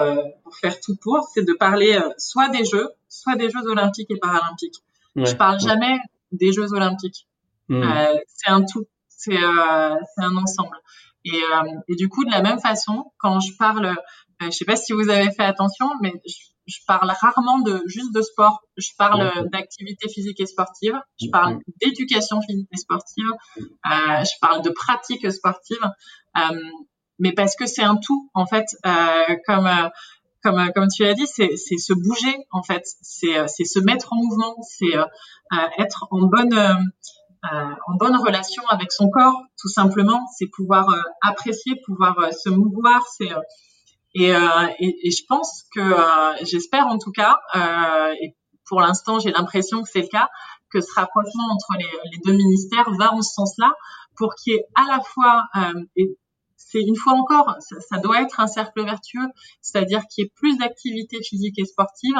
pour 0.43 0.55
faire 0.55 0.79
tout 0.79 0.95
pour, 0.95 1.27
c'est 1.33 1.43
de 1.43 1.53
parler 1.53 1.99
soit 2.19 2.49
des 2.49 2.65
Jeux, 2.65 2.89
soit 3.09 3.35
des 3.35 3.49
Jeux 3.49 3.65
olympiques 3.65 4.11
et 4.11 4.17
paralympiques. 4.17 4.83
Ouais, 5.15 5.25
Je 5.25 5.35
parle 5.35 5.55
ouais. 5.55 5.67
jamais 5.67 5.97
des 6.31 6.53
Jeux 6.53 6.71
olympiques. 6.71 7.27
Mmh. 7.67 7.83
c'est 8.27 8.51
un 8.51 8.61
tout, 8.63 8.85
c'est 9.07 9.35
un 9.35 10.37
ensemble. 10.37 10.77
Et, 11.25 11.31
euh, 11.31 11.71
et, 11.87 11.95
du 11.95 12.09
coup, 12.09 12.25
de 12.25 12.31
la 12.31 12.41
même 12.41 12.59
façon, 12.59 13.11
quand 13.19 13.39
je 13.39 13.55
parle, 13.57 13.85
euh, 13.85 14.45
je 14.45 14.51
sais 14.51 14.65
pas 14.65 14.75
si 14.75 14.93
vous 14.93 15.09
avez 15.09 15.31
fait 15.31 15.43
attention, 15.43 15.87
mais 16.01 16.13
je, 16.25 16.35
je 16.67 16.77
parle 16.87 17.11
rarement 17.21 17.59
de 17.59 17.83
juste 17.85 18.13
de 18.13 18.21
sport. 18.21 18.61
Je 18.77 18.89
parle 18.97 19.49
d'activité 19.51 20.09
physique 20.09 20.39
et 20.39 20.45
sportive. 20.45 20.99
Je 21.19 21.27
parle 21.29 21.59
d'éducation 21.81 22.41
physique 22.41 22.69
et 22.71 22.77
sportive. 22.77 23.25
Euh, 23.57 24.23
je 24.23 24.39
parle 24.39 24.61
de 24.63 24.69
pratique 24.69 25.29
sportive. 25.31 25.83
Euh, 26.37 26.59
mais 27.19 27.33
parce 27.33 27.55
que 27.55 27.67
c'est 27.67 27.83
un 27.83 27.97
tout 27.97 28.31
en 28.33 28.47
fait, 28.47 28.65
comme 29.45 29.69
comme 30.43 30.71
comme 30.73 30.87
tu 30.87 31.03
l'as 31.03 31.13
dit, 31.13 31.27
c'est 31.27 31.55
c'est 31.55 31.77
se 31.77 31.93
bouger 31.93 32.35
en 32.49 32.63
fait, 32.63 32.83
c'est 33.01 33.47
c'est 33.47 33.65
se 33.65 33.79
mettre 33.79 34.11
en 34.13 34.15
mouvement, 34.15 34.55
c'est 34.63 34.95
être 35.77 36.07
en 36.09 36.21
bonne 36.21 36.91
en 37.43 37.95
bonne 37.95 38.15
relation 38.15 38.63
avec 38.69 38.91
son 38.91 39.09
corps, 39.09 39.41
tout 39.59 39.69
simplement. 39.69 40.27
C'est 40.37 40.47
pouvoir 40.47 40.87
apprécier, 41.21 41.81
pouvoir 41.85 42.15
se 42.33 42.49
mouvoir. 42.49 43.01
C'est 43.17 43.29
et, 44.13 44.29
et, 44.29 45.07
et, 45.07 45.11
je 45.11 45.25
pense 45.27 45.63
que 45.73 45.95
j'espère 46.43 46.87
en 46.87 46.97
tout 46.97 47.11
cas, 47.11 47.39
et 48.21 48.35
pour 48.65 48.81
l'instant 48.81 49.19
j'ai 49.19 49.31
l'impression 49.31 49.81
que 49.81 49.89
c'est 49.89 50.01
le 50.01 50.07
cas, 50.07 50.29
que 50.71 50.81
ce 50.81 50.93
rapprochement 50.93 51.45
entre 51.51 51.73
les, 51.77 52.09
les 52.11 52.17
deux 52.25 52.33
ministères 52.33 52.89
va 52.97 53.13
en 53.13 53.21
ce 53.21 53.33
sens-là 53.33 53.73
pour 54.15 54.35
qu'il 54.35 54.53
y 54.53 54.55
ait 54.55 54.65
à 54.75 54.85
la 54.87 55.01
fois, 55.01 55.45
euh, 55.55 55.83
et 55.95 56.17
c'est 56.55 56.81
une 56.81 56.95
fois 56.95 57.13
encore, 57.13 57.55
ça, 57.59 57.79
ça, 57.81 57.97
doit 57.97 58.21
être 58.21 58.39
un 58.39 58.47
cercle 58.47 58.83
vertueux, 58.83 59.27
c'est-à-dire 59.61 60.03
qu'il 60.07 60.23
y 60.23 60.27
ait 60.27 60.31
plus 60.35 60.57
d'activité 60.57 61.17
physique 61.21 61.59
et 61.59 61.65
sportive, 61.65 62.15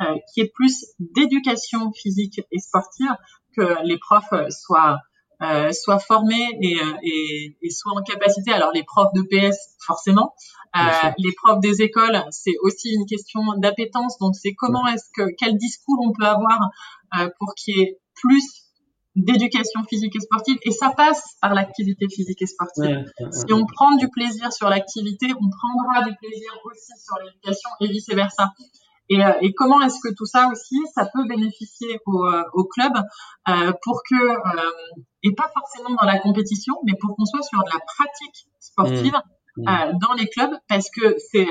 euh, 0.00 0.14
qu'il 0.32 0.42
y 0.42 0.46
ait 0.46 0.52
plus 0.54 0.86
d'éducation 0.98 1.92
physique 1.92 2.40
et 2.50 2.58
sportive, 2.58 3.14
que 3.56 3.84
les 3.84 3.98
profs 3.98 4.34
soient 4.50 4.98
euh, 5.42 5.72
soient 5.72 5.98
formés 5.98 6.46
et, 6.60 6.76
euh, 6.76 6.92
et, 7.02 7.56
et, 7.62 7.70
soient 7.70 7.92
en 7.98 8.02
capacité. 8.02 8.52
Alors 8.52 8.70
les 8.72 8.84
profs 8.84 9.12
de 9.12 9.22
PS, 9.22 9.58
forcément, 9.84 10.34
euh, 10.76 11.10
les 11.18 11.32
profs 11.32 11.60
des 11.60 11.82
écoles, 11.82 12.22
c'est 12.30 12.54
aussi 12.62 12.94
une 12.94 13.06
question 13.06 13.40
d'appétence. 13.58 14.18
Donc 14.18 14.34
c'est 14.36 14.54
comment 14.54 14.86
est-ce 14.86 15.06
que 15.14 15.34
quel 15.38 15.56
discours 15.56 15.98
on 16.00 16.12
peut 16.12 16.26
avoir 16.26 16.70
euh, 17.18 17.28
pour 17.38 17.54
qu'il 17.54 17.76
y 17.76 17.80
ait 17.80 17.98
plus 18.14 18.44
d'éducation 19.14 19.82
physique 19.84 20.16
et 20.16 20.20
sportive 20.20 20.56
et 20.62 20.70
ça 20.70 20.90
passe 20.96 21.36
par 21.42 21.52
l'activité 21.52 22.06
physique 22.08 22.40
et 22.40 22.46
sportive. 22.46 23.04
si 23.30 23.52
on 23.52 23.66
prend 23.66 23.96
du 23.96 24.08
plaisir 24.08 24.50
sur 24.52 24.70
l'activité, 24.70 25.26
on 25.38 25.50
prendra 25.50 26.08
du 26.08 26.16
plaisir 26.16 26.50
aussi 26.64 26.92
sur 27.04 27.18
l'éducation 27.18 27.68
et 27.80 27.88
vice 27.88 28.08
versa. 28.08 28.52
Et, 29.08 29.22
euh, 29.24 29.32
et 29.40 29.52
comment 29.52 29.80
est-ce 29.82 29.98
que 30.02 30.14
tout 30.14 30.26
ça 30.26 30.48
aussi, 30.50 30.76
ça 30.94 31.08
peut 31.12 31.24
bénéficier 31.26 31.98
au, 32.06 32.24
euh, 32.26 32.42
au 32.54 32.64
club 32.64 32.92
euh, 33.48 33.72
pour 33.82 34.02
que, 34.08 34.14
euh, 34.14 34.70
et 35.22 35.34
pas 35.34 35.50
forcément 35.54 35.96
dans 36.00 36.06
la 36.06 36.18
compétition, 36.18 36.74
mais 36.84 36.94
pour 37.00 37.16
qu'on 37.16 37.24
soit 37.24 37.42
sur 37.42 37.58
de 37.58 37.70
la 37.72 37.80
pratique 37.80 38.46
sportive 38.60 39.14
mmh. 39.56 39.62
Mmh. 39.62 39.98
dans 40.00 40.14
les 40.14 40.26
clubs, 40.28 40.54
parce 40.68 40.88
que 40.90 41.14
c'est 41.30 41.46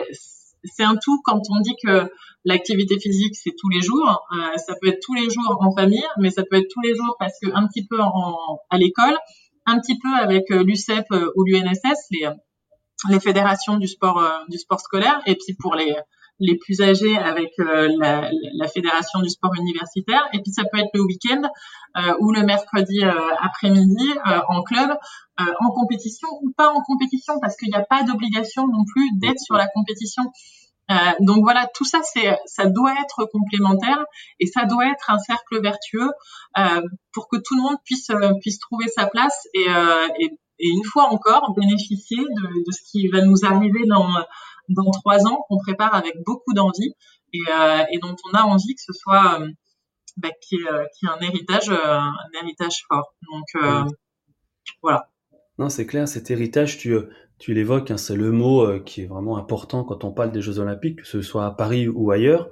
c'est 0.63 0.83
un 0.83 0.95
tout 0.95 1.19
quand 1.23 1.41
on 1.49 1.59
dit 1.59 1.75
que 1.83 2.11
l'activité 2.45 2.99
physique 2.99 3.35
c'est 3.35 3.53
tous 3.57 3.69
les 3.69 3.81
jours. 3.81 4.27
Euh, 4.35 4.57
ça 4.57 4.75
peut 4.79 4.87
être 4.87 4.99
tous 5.03 5.15
les 5.15 5.29
jours 5.29 5.57
en 5.59 5.71
famille, 5.75 6.05
mais 6.17 6.29
ça 6.29 6.43
peut 6.43 6.57
être 6.57 6.69
tous 6.71 6.81
les 6.81 6.95
jours 6.95 7.15
parce 7.19 7.33
que 7.41 7.49
un 7.53 7.67
petit 7.67 7.85
peu 7.85 7.99
en, 7.99 8.59
à 8.69 8.77
l'école, 8.77 9.17
un 9.65 9.79
petit 9.79 9.97
peu 9.99 10.09
avec 10.15 10.49
l'UCEP 10.49 11.05
ou 11.35 11.43
l'UNSS, 11.43 12.07
les 12.11 12.29
les 13.09 13.19
fédérations 13.19 13.77
du 13.77 13.87
sport 13.87 14.23
du 14.49 14.59
sport 14.59 14.79
scolaire, 14.79 15.21
et 15.25 15.35
puis 15.35 15.55
pour 15.59 15.75
les 15.75 15.95
les 16.41 16.57
plus 16.57 16.81
âgés 16.81 17.17
avec 17.17 17.51
euh, 17.59 17.87
la, 17.99 18.29
la, 18.55 18.67
fédération 18.67 19.21
du 19.21 19.29
sport 19.29 19.53
universitaire. 19.55 20.27
Et 20.33 20.41
puis 20.41 20.51
ça 20.51 20.63
peut 20.63 20.79
être 20.79 20.89
le 20.93 21.03
week-end 21.03 21.43
euh, 21.97 22.13
ou 22.19 22.31
le 22.31 22.41
mercredi 22.41 23.03
euh, 23.03 23.13
après-midi 23.39 24.09
en 24.49 24.63
club, 24.63 24.97
en 25.37 25.71
compétition 25.71 26.27
ou 26.41 26.51
pas 26.55 26.69
en 26.69 26.81
compétition, 26.81 27.39
parce 27.41 27.55
qu'il 27.55 27.69
n'y 27.69 27.75
a 27.75 27.83
pas 27.83 28.03
d'obligation 28.03 28.67
non 28.67 28.83
plus 28.91 29.09
d'être 29.17 29.39
sur 29.39 29.55
la 29.55 29.67
compétition. 29.67 30.23
donc 31.19 31.41
voilà, 31.41 31.67
tout 31.73 31.85
ça, 31.85 31.99
c'est, 32.03 32.37
ça 32.45 32.67
doit 32.67 32.93
être 33.01 33.25
complémentaire 33.25 34.03
et 34.39 34.45
ça 34.45 34.65
doit 34.65 34.87
être 34.87 35.09
un 35.09 35.17
cercle 35.17 35.59
vertueux 35.61 36.11
pour 37.11 37.27
que 37.27 37.37
tout 37.37 37.55
le 37.55 37.61
monde 37.63 37.77
puisse 37.85 38.11
puisse 38.41 38.59
trouver 38.59 38.87
sa 38.95 39.07
place 39.07 39.47
et, 39.55 39.65
et, 40.19 40.29
et 40.59 40.67
une 40.67 40.83
fois 40.83 41.05
encore 41.05 41.55
bénéficier 41.55 42.19
de, 42.19 42.65
de, 42.65 42.71
ce 42.71 42.91
qui 42.91 43.07
va 43.07 43.21
nous 43.21 43.43
arriver 43.43 43.85
dans 43.87 44.09
dans 44.73 44.89
trois 44.91 45.25
ans 45.27 45.45
qu'on 45.47 45.57
prépare 45.57 45.93
avec 45.93 46.15
beaucoup 46.25 46.53
d'envie 46.53 46.95
et, 47.33 47.39
euh, 47.49 47.83
et, 47.91 47.99
dont 47.99 48.15
on 48.29 48.35
a 48.35 48.43
envie 48.43 48.75
que 48.75 48.81
ce 48.81 48.93
soit 48.93 49.41
euh, 49.41 49.47
bah, 50.17 50.29
qui 50.41 50.55
est, 50.55 50.71
euh, 50.71 50.85
qui 50.97 51.05
est 51.05 51.09
un 51.09 51.19
héritage, 51.19 51.69
un 51.69 52.13
héritage 52.41 52.83
fort. 52.87 53.13
Donc 53.31 53.63
voilà. 54.81 55.09
Non, 55.57 55.69
c'est 55.69 55.85
clair, 55.85 56.07
cet 56.07 56.31
héritage, 56.31 56.77
tu, 56.77 56.97
tu 57.37 57.53
l'évoques, 57.53 57.91
hein, 57.91 57.97
c'est 57.97 58.15
le 58.15 58.31
mot 58.31 58.79
qui 58.81 59.01
est 59.01 59.05
vraiment 59.05 59.37
important 59.37 59.83
quand 59.83 60.03
on 60.03 60.11
parle 60.11 60.31
des 60.31 60.41
Jeux 60.41 60.59
Olympiques, 60.59 61.01
que 61.01 61.07
ce 61.07 61.21
soit 61.21 61.45
à 61.45 61.51
Paris 61.51 61.87
ou 61.87 62.11
ailleurs. 62.11 62.49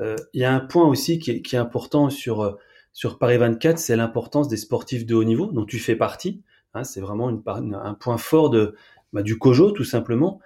Il 0.00 0.40
y 0.40 0.44
a 0.44 0.52
un 0.52 0.60
point 0.60 0.86
aussi 0.86 1.18
qui 1.18 1.30
est, 1.30 1.42
qui 1.42 1.56
est 1.56 1.58
important 1.58 2.10
sur, 2.10 2.56
sur 2.92 3.18
Paris 3.18 3.38
24, 3.38 3.78
c'est 3.78 3.96
l'importance 3.96 4.48
des 4.48 4.56
sportifs 4.56 5.06
de 5.06 5.14
haut 5.14 5.24
niveau, 5.24 5.46
dont 5.46 5.64
tu 5.64 5.78
fais 5.78 5.96
partie. 5.96 6.42
Hein, 6.74 6.84
c'est 6.84 7.00
vraiment 7.00 7.30
une, 7.30 7.42
un 7.74 7.94
point 7.94 8.18
fort 8.18 8.50
de, 8.50 8.74
bah, 9.12 9.22
du 9.22 9.38
COJO, 9.38 9.72
tout 9.72 9.84
simplement. 9.84 10.40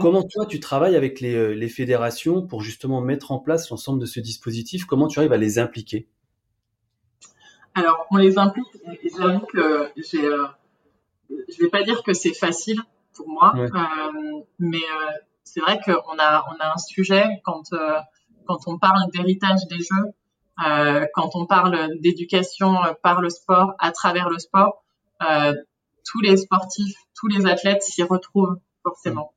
Comment 0.00 0.22
toi, 0.22 0.44
tu 0.46 0.58
travailles 0.58 0.96
avec 0.96 1.20
les, 1.20 1.34
euh, 1.34 1.54
les, 1.54 1.68
fédérations 1.68 2.44
pour 2.44 2.62
justement 2.62 3.00
mettre 3.00 3.30
en 3.30 3.38
place 3.38 3.70
l'ensemble 3.70 4.00
de 4.00 4.06
ce 4.06 4.18
dispositif? 4.18 4.86
Comment 4.86 5.06
tu 5.06 5.20
arrives 5.20 5.32
à 5.32 5.36
les 5.36 5.58
impliquer? 5.60 6.08
Alors, 7.74 8.06
on 8.10 8.16
les 8.16 8.38
implique, 8.38 8.66
j'avoue 9.16 9.46
que 9.46 9.88
j'ai, 9.96 10.24
euh, 10.24 10.46
je 11.30 11.62
vais 11.62 11.70
pas 11.70 11.82
dire 11.82 12.02
que 12.02 12.12
c'est 12.12 12.34
facile 12.34 12.80
pour 13.14 13.28
moi, 13.28 13.52
euh, 13.56 14.42
mais 14.58 14.78
euh, 14.78 15.10
c'est 15.44 15.60
vrai 15.60 15.80
qu'on 15.84 16.18
a, 16.18 16.44
on 16.48 16.60
a 16.60 16.72
un 16.74 16.78
sujet 16.78 17.24
quand, 17.44 17.72
euh, 17.72 17.98
quand 18.46 18.66
on 18.66 18.78
parle 18.78 19.10
d'héritage 19.12 19.66
des 19.68 19.78
Jeux, 19.78 20.12
quand 21.14 21.30
on 21.34 21.46
parle 21.46 22.00
d'éducation 22.00 22.74
par 23.02 23.20
le 23.20 23.30
sport, 23.30 23.74
à 23.78 23.92
travers 23.92 24.28
le 24.28 24.40
sport, 24.40 24.82
tous 26.04 26.20
les 26.20 26.36
sportifs, 26.36 26.96
tous 27.14 27.28
les 27.28 27.46
athlètes 27.46 27.82
s'y 27.82 28.02
retrouvent 28.02 28.58
forcément. 28.82 29.32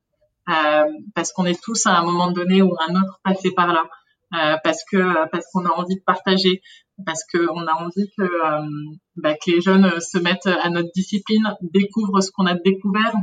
Euh, 0.50 0.86
parce 1.14 1.32
qu'on 1.32 1.46
est 1.46 1.62
tous 1.62 1.86
à 1.86 2.00
un 2.00 2.04
moment 2.04 2.32
donné 2.32 2.62
ou 2.64 2.76
un 2.88 2.96
autre 2.96 3.20
passé 3.24 3.52
par 3.52 3.68
là, 3.68 3.86
euh, 4.34 4.58
parce 4.64 4.84
que 4.90 5.30
parce 5.30 5.46
qu'on 5.52 5.66
a 5.66 5.70
envie 5.70 5.96
de 5.96 6.04
partager, 6.04 6.62
parce 7.06 7.24
qu'on 7.32 7.68
a 7.68 7.74
envie 7.74 8.10
que, 8.18 8.24
euh, 8.24 8.68
bah, 9.18 9.36
que 9.36 9.52
les 9.52 9.62
jeunes 9.62 10.00
se 10.00 10.18
mettent 10.18 10.48
à 10.48 10.70
notre 10.70 10.90
discipline, 10.96 11.56
découvrent 11.62 12.22
ce 12.22 12.32
qu'on 12.32 12.48
a 12.48 12.56
découvert 12.56 13.14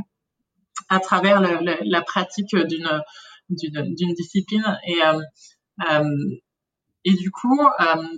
à 0.87 0.99
travers 0.99 1.41
le, 1.41 1.59
le, 1.61 1.75
la 1.83 2.01
pratique 2.01 2.55
d'une 2.55 2.89
d'une 3.49 4.13
discipline. 4.13 4.79
Et 4.87 4.99
et 7.05 7.13
du 7.13 7.31
coup, 7.31 7.59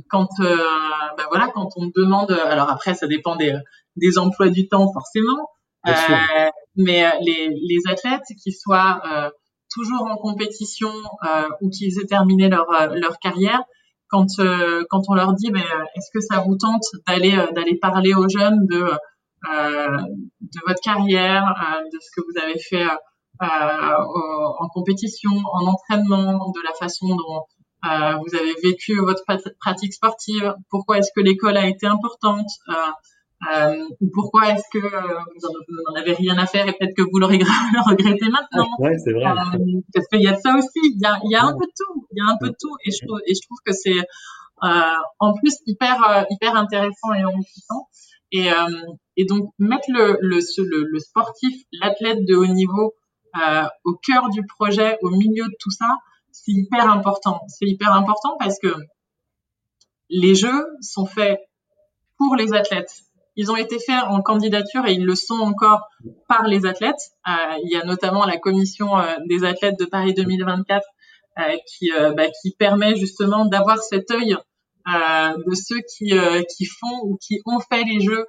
quand 0.09 0.29
bah 0.39 1.25
voilà, 1.29 1.47
quand 1.53 1.69
on 1.75 1.87
demande, 1.95 2.31
alors 2.31 2.69
après 2.69 2.93
ça 2.93 3.07
dépend 3.07 3.35
des, 3.35 3.55
des 3.95 4.17
emplois 4.17 4.49
du 4.49 4.67
temps 4.67 4.91
forcément, 4.93 5.49
euh, 5.87 5.91
mais 6.75 7.05
euh, 7.05 7.09
les, 7.21 7.49
les, 7.49 7.91
athlètes 7.91 8.25
qui 8.43 8.51
soient 8.51 9.01
euh, 9.05 9.29
toujours 9.73 10.03
en 10.03 10.17
compétition 10.17 10.91
ou 11.61 11.69
qui 11.69 11.85
aient 11.85 12.05
terminé 12.05 12.49
leur, 12.49 12.65
leur 12.93 13.17
carrière, 13.19 13.61
quand, 14.09 14.27
quand 14.89 15.01
on 15.07 15.13
leur 15.13 15.33
dit, 15.33 15.49
mais 15.51 15.63
est-ce 15.95 16.09
que 16.13 16.19
ça 16.19 16.43
vous 16.45 16.57
tente 16.57 16.83
d'aller 17.07 17.31
d'aller 17.55 17.77
parler 17.77 18.13
aux 18.13 18.27
jeunes 18.27 18.65
de 18.69 18.83
de 19.47 20.59
votre 20.67 20.81
carrière, 20.81 21.45
de 21.89 21.97
ce 22.01 22.09
que 22.13 22.21
vous 22.25 22.43
avez 22.43 22.59
fait 22.59 22.85
en 23.39 24.67
compétition, 24.73 25.31
en 25.31 25.67
entraînement, 25.67 26.51
de 26.51 26.61
la 26.65 26.73
façon 26.73 27.07
dont 27.07 27.45
vous 27.83 28.35
avez 28.35 28.53
vécu 28.61 28.97
votre 28.99 29.23
pratique 29.59 29.93
sportive, 29.93 30.53
pourquoi 30.69 30.97
est-ce 30.97 31.11
que 31.15 31.21
l'école 31.21 31.57
a 31.57 31.67
été 31.67 31.87
importante, 31.87 32.49
euh, 32.69 32.73
pourquoi 34.13 34.49
est-ce 34.49 34.63
que 34.71 34.77
euh, 34.77 35.19
vous 35.35 35.75
n'en 35.87 35.99
avez 35.99 36.13
rien 36.13 36.37
à 36.37 36.45
faire 36.45 36.67
et 36.67 36.73
peut-être 36.73 36.95
que 36.95 37.01
vous 37.01 37.17
le 37.19 37.25
regrettez 37.25 38.29
maintenant? 38.29 38.67
Ouais, 38.79 38.97
c'est 39.03 39.13
vrai. 39.13 39.25
Euh, 39.25 39.81
parce 39.93 40.07
qu'il 40.07 40.21
y 40.21 40.27
a 40.27 40.37
ça 40.37 40.55
aussi, 40.55 40.79
il 40.83 40.99
y 40.99 41.05
a, 41.05 41.19
il 41.23 41.31
y 41.31 41.35
a 41.35 41.43
un 41.43 41.53
peu 41.53 41.65
de 41.65 41.73
tout, 41.75 42.07
il 42.11 42.17
y 42.17 42.21
a 42.21 42.31
un 42.31 42.37
peu 42.39 42.49
de 42.49 42.55
tout. 42.59 42.75
Et 42.85 42.91
je 42.91 43.05
trouve, 43.05 43.19
et 43.25 43.33
je 43.33 43.41
trouve 43.41 43.57
que 43.65 43.73
c'est 43.73 43.99
euh, 44.63 44.95
en 45.19 45.33
plus 45.33 45.55
hyper 45.65 46.07
euh, 46.07 46.23
hyper 46.29 46.55
intéressant 46.55 47.13
et 47.13 47.23
enrichissant. 47.23 47.87
Et, 48.31 48.51
euh, 48.51 48.55
et 49.17 49.25
donc 49.25 49.51
mettre 49.59 49.89
le, 49.89 50.17
le, 50.21 50.37
le, 50.37 50.83
le 50.83 50.99
sportif, 50.99 51.63
l'athlète 51.73 52.23
de 52.25 52.35
haut 52.35 52.47
niveau 52.47 52.93
au 53.85 53.93
cœur 53.95 54.29
du 54.29 54.45
projet, 54.45 54.97
au 55.01 55.09
milieu 55.09 55.45
de 55.45 55.55
tout 55.59 55.71
ça, 55.71 55.95
c'est 56.31 56.51
hyper 56.51 56.89
important. 56.89 57.39
C'est 57.47 57.65
hyper 57.65 57.93
important 57.93 58.35
parce 58.39 58.59
que 58.59 58.73
les 60.09 60.35
jeux 60.35 60.65
sont 60.81 61.05
faits 61.05 61.39
pour 62.17 62.35
les 62.35 62.53
athlètes 62.53 62.91
ils 63.35 63.51
ont 63.51 63.55
été 63.55 63.79
faits 63.79 64.03
en 64.07 64.21
candidature 64.21 64.85
et 64.85 64.93
ils 64.93 65.05
le 65.05 65.15
sont 65.15 65.39
encore 65.39 65.87
par 66.27 66.43
les 66.47 66.65
athlètes. 66.65 67.11
Euh, 67.27 67.57
il 67.63 67.71
y 67.71 67.75
a 67.75 67.85
notamment 67.85 68.25
la 68.25 68.37
commission 68.37 68.97
euh, 68.97 69.15
des 69.27 69.43
athlètes 69.43 69.79
de 69.79 69.85
Paris 69.85 70.13
2024 70.13 70.85
euh, 71.39 71.43
qui, 71.67 71.91
bah, 72.15 72.27
qui 72.41 72.51
permet 72.51 72.95
justement 72.95 73.45
d'avoir 73.45 73.77
cet 73.79 74.11
œil 74.11 74.35
de 74.83 75.53
ceux 75.53 75.77
qui, 75.95 76.11
qui 76.57 76.65
font 76.65 77.01
ou 77.03 77.15
qui 77.21 77.39
ont 77.45 77.59
fait 77.59 77.83
les 77.83 78.01
jeux 78.01 78.25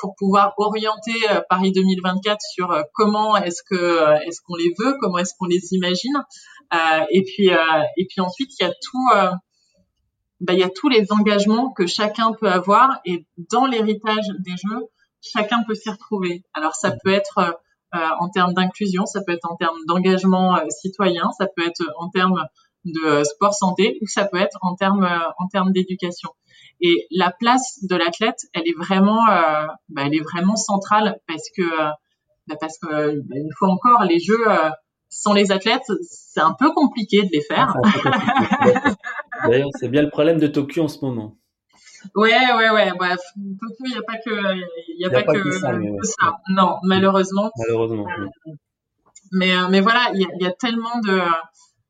pour 0.00 0.16
pouvoir 0.18 0.52
orienter 0.58 1.14
Paris 1.48 1.70
2024 1.70 2.38
sur 2.40 2.82
comment 2.92 3.36
est-ce 3.36 3.62
que 3.62 4.26
est-ce 4.26 4.40
qu'on 4.44 4.56
les 4.56 4.74
veut, 4.80 4.96
comment 5.00 5.18
est-ce 5.18 5.32
qu'on 5.38 5.46
les 5.46 5.72
imagine. 5.72 6.24
et 7.10 7.22
puis 7.22 7.50
et 7.50 8.06
puis 8.08 8.20
ensuite 8.20 8.50
il 8.58 8.64
y 8.64 8.66
a 8.66 8.72
tout 8.72 9.08
ben, 10.40 10.54
il 10.54 10.60
y 10.60 10.64
a 10.64 10.70
tous 10.70 10.88
les 10.88 11.12
engagements 11.12 11.70
que 11.70 11.86
chacun 11.86 12.32
peut 12.32 12.50
avoir 12.50 13.00
et 13.04 13.26
dans 13.50 13.66
l'héritage 13.66 14.26
des 14.38 14.52
jeux, 14.52 14.86
chacun 15.20 15.62
peut 15.64 15.74
s'y 15.74 15.90
retrouver. 15.90 16.42
Alors 16.54 16.74
ça 16.74 16.92
peut 17.04 17.12
être 17.12 17.60
en 17.92 18.28
termes 18.28 18.54
d'inclusion, 18.54 19.04
ça 19.04 19.20
peut 19.20 19.32
être 19.32 19.50
en 19.50 19.56
termes 19.56 19.78
d'engagement 19.86 20.58
citoyen, 20.68 21.30
ça 21.38 21.46
peut 21.54 21.66
être 21.66 21.82
en 21.98 22.08
termes 22.08 22.44
de 22.84 23.24
sport 23.24 23.52
santé 23.52 23.98
ou 24.00 24.06
ça 24.06 24.24
peut 24.24 24.38
être 24.38 24.56
en 24.62 24.74
termes 24.76 25.08
en 25.38 25.48
termes 25.48 25.72
d'éducation. 25.72 26.30
Et 26.80 27.06
la 27.10 27.30
place 27.30 27.80
de 27.82 27.96
l'athlète, 27.96 28.38
elle 28.54 28.66
est 28.66 28.76
vraiment, 28.78 29.26
bah, 29.26 30.02
elle 30.06 30.14
est 30.14 30.22
vraiment 30.22 30.56
centrale 30.56 31.18
parce 31.26 31.50
que 31.54 31.62
bah, 32.46 32.56
parce 32.58 32.78
que 32.78 33.20
bah, 33.20 33.36
une 33.36 33.52
fois 33.58 33.68
encore, 33.68 34.04
les 34.04 34.20
Jeux 34.20 34.46
sans 35.10 35.32
les 35.32 35.50
athlètes, 35.50 35.90
c'est 36.02 36.40
un 36.40 36.54
peu 36.58 36.72
compliqué 36.72 37.22
de 37.24 37.28
les 37.32 37.42
faire. 37.42 37.76
D'ailleurs, 39.46 39.70
c'est 39.78 39.88
bien 39.88 40.02
le 40.02 40.10
problème 40.10 40.38
de 40.38 40.46
Tokyo 40.46 40.84
en 40.84 40.88
ce 40.88 41.04
moment. 41.04 41.36
Ouais, 42.14 42.32
ouais, 42.56 42.70
ouais. 42.70 42.92
Bref, 42.96 43.20
Tokyo, 43.60 43.84
il 43.84 43.92
n'y 43.92 43.96
a 43.96 44.02
pas 44.02 44.16
que, 44.16 44.56
y 44.98 45.04
a, 45.04 45.10
pas, 45.10 45.22
que, 45.22 45.50
ça, 46.02 46.36
Non, 46.48 46.76
malheureusement. 46.82 47.50
Malheureusement. 47.58 48.06
mais, 49.32 49.54
euh, 49.54 49.68
mais 49.68 49.80
voilà, 49.80 50.10
il 50.14 50.26
y 50.40 50.46
a, 50.46 50.52
tellement 50.52 50.98
de, 51.00 51.20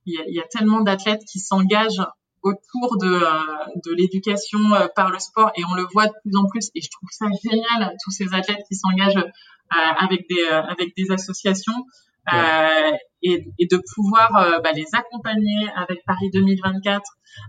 il 0.07 0.35
y 0.35 0.41
a, 0.41 0.45
tellement 0.51 0.81
d'athlètes 0.81 1.23
qui 1.31 1.39
s'engagent 1.39 2.05
autour 2.43 2.97
de, 2.99 3.07
euh, 3.07 3.81
de 3.85 3.95
l'éducation 3.95 4.59
euh, 4.75 4.89
par 4.95 5.11
le 5.11 5.19
sport 5.19 5.53
et 5.57 5.63
on 5.71 5.75
le 5.75 5.87
voit 5.93 6.07
de 6.07 6.13
plus 6.23 6.37
en 6.37 6.47
plus 6.49 6.71
et 6.75 6.81
je 6.81 6.89
trouve 6.91 7.11
ça 7.13 7.27
génial 7.45 7.95
tous 8.03 8.11
ces 8.11 8.33
athlètes 8.33 8.65
qui 8.67 8.75
s'engagent 8.75 9.25
avec 9.71 10.27
des 10.29 10.47
avec 10.49 10.97
des 10.97 11.13
associations 11.13 11.85
euh, 12.33 12.91
et, 13.23 13.47
et, 13.59 13.67
de 13.67 13.81
pouvoir 13.95 14.37
euh, 14.37 14.61
bah, 14.61 14.73
les 14.73 14.87
accompagner 14.93 15.69
avec 15.75 16.05
Paris 16.07 16.31
2024, 16.33 17.03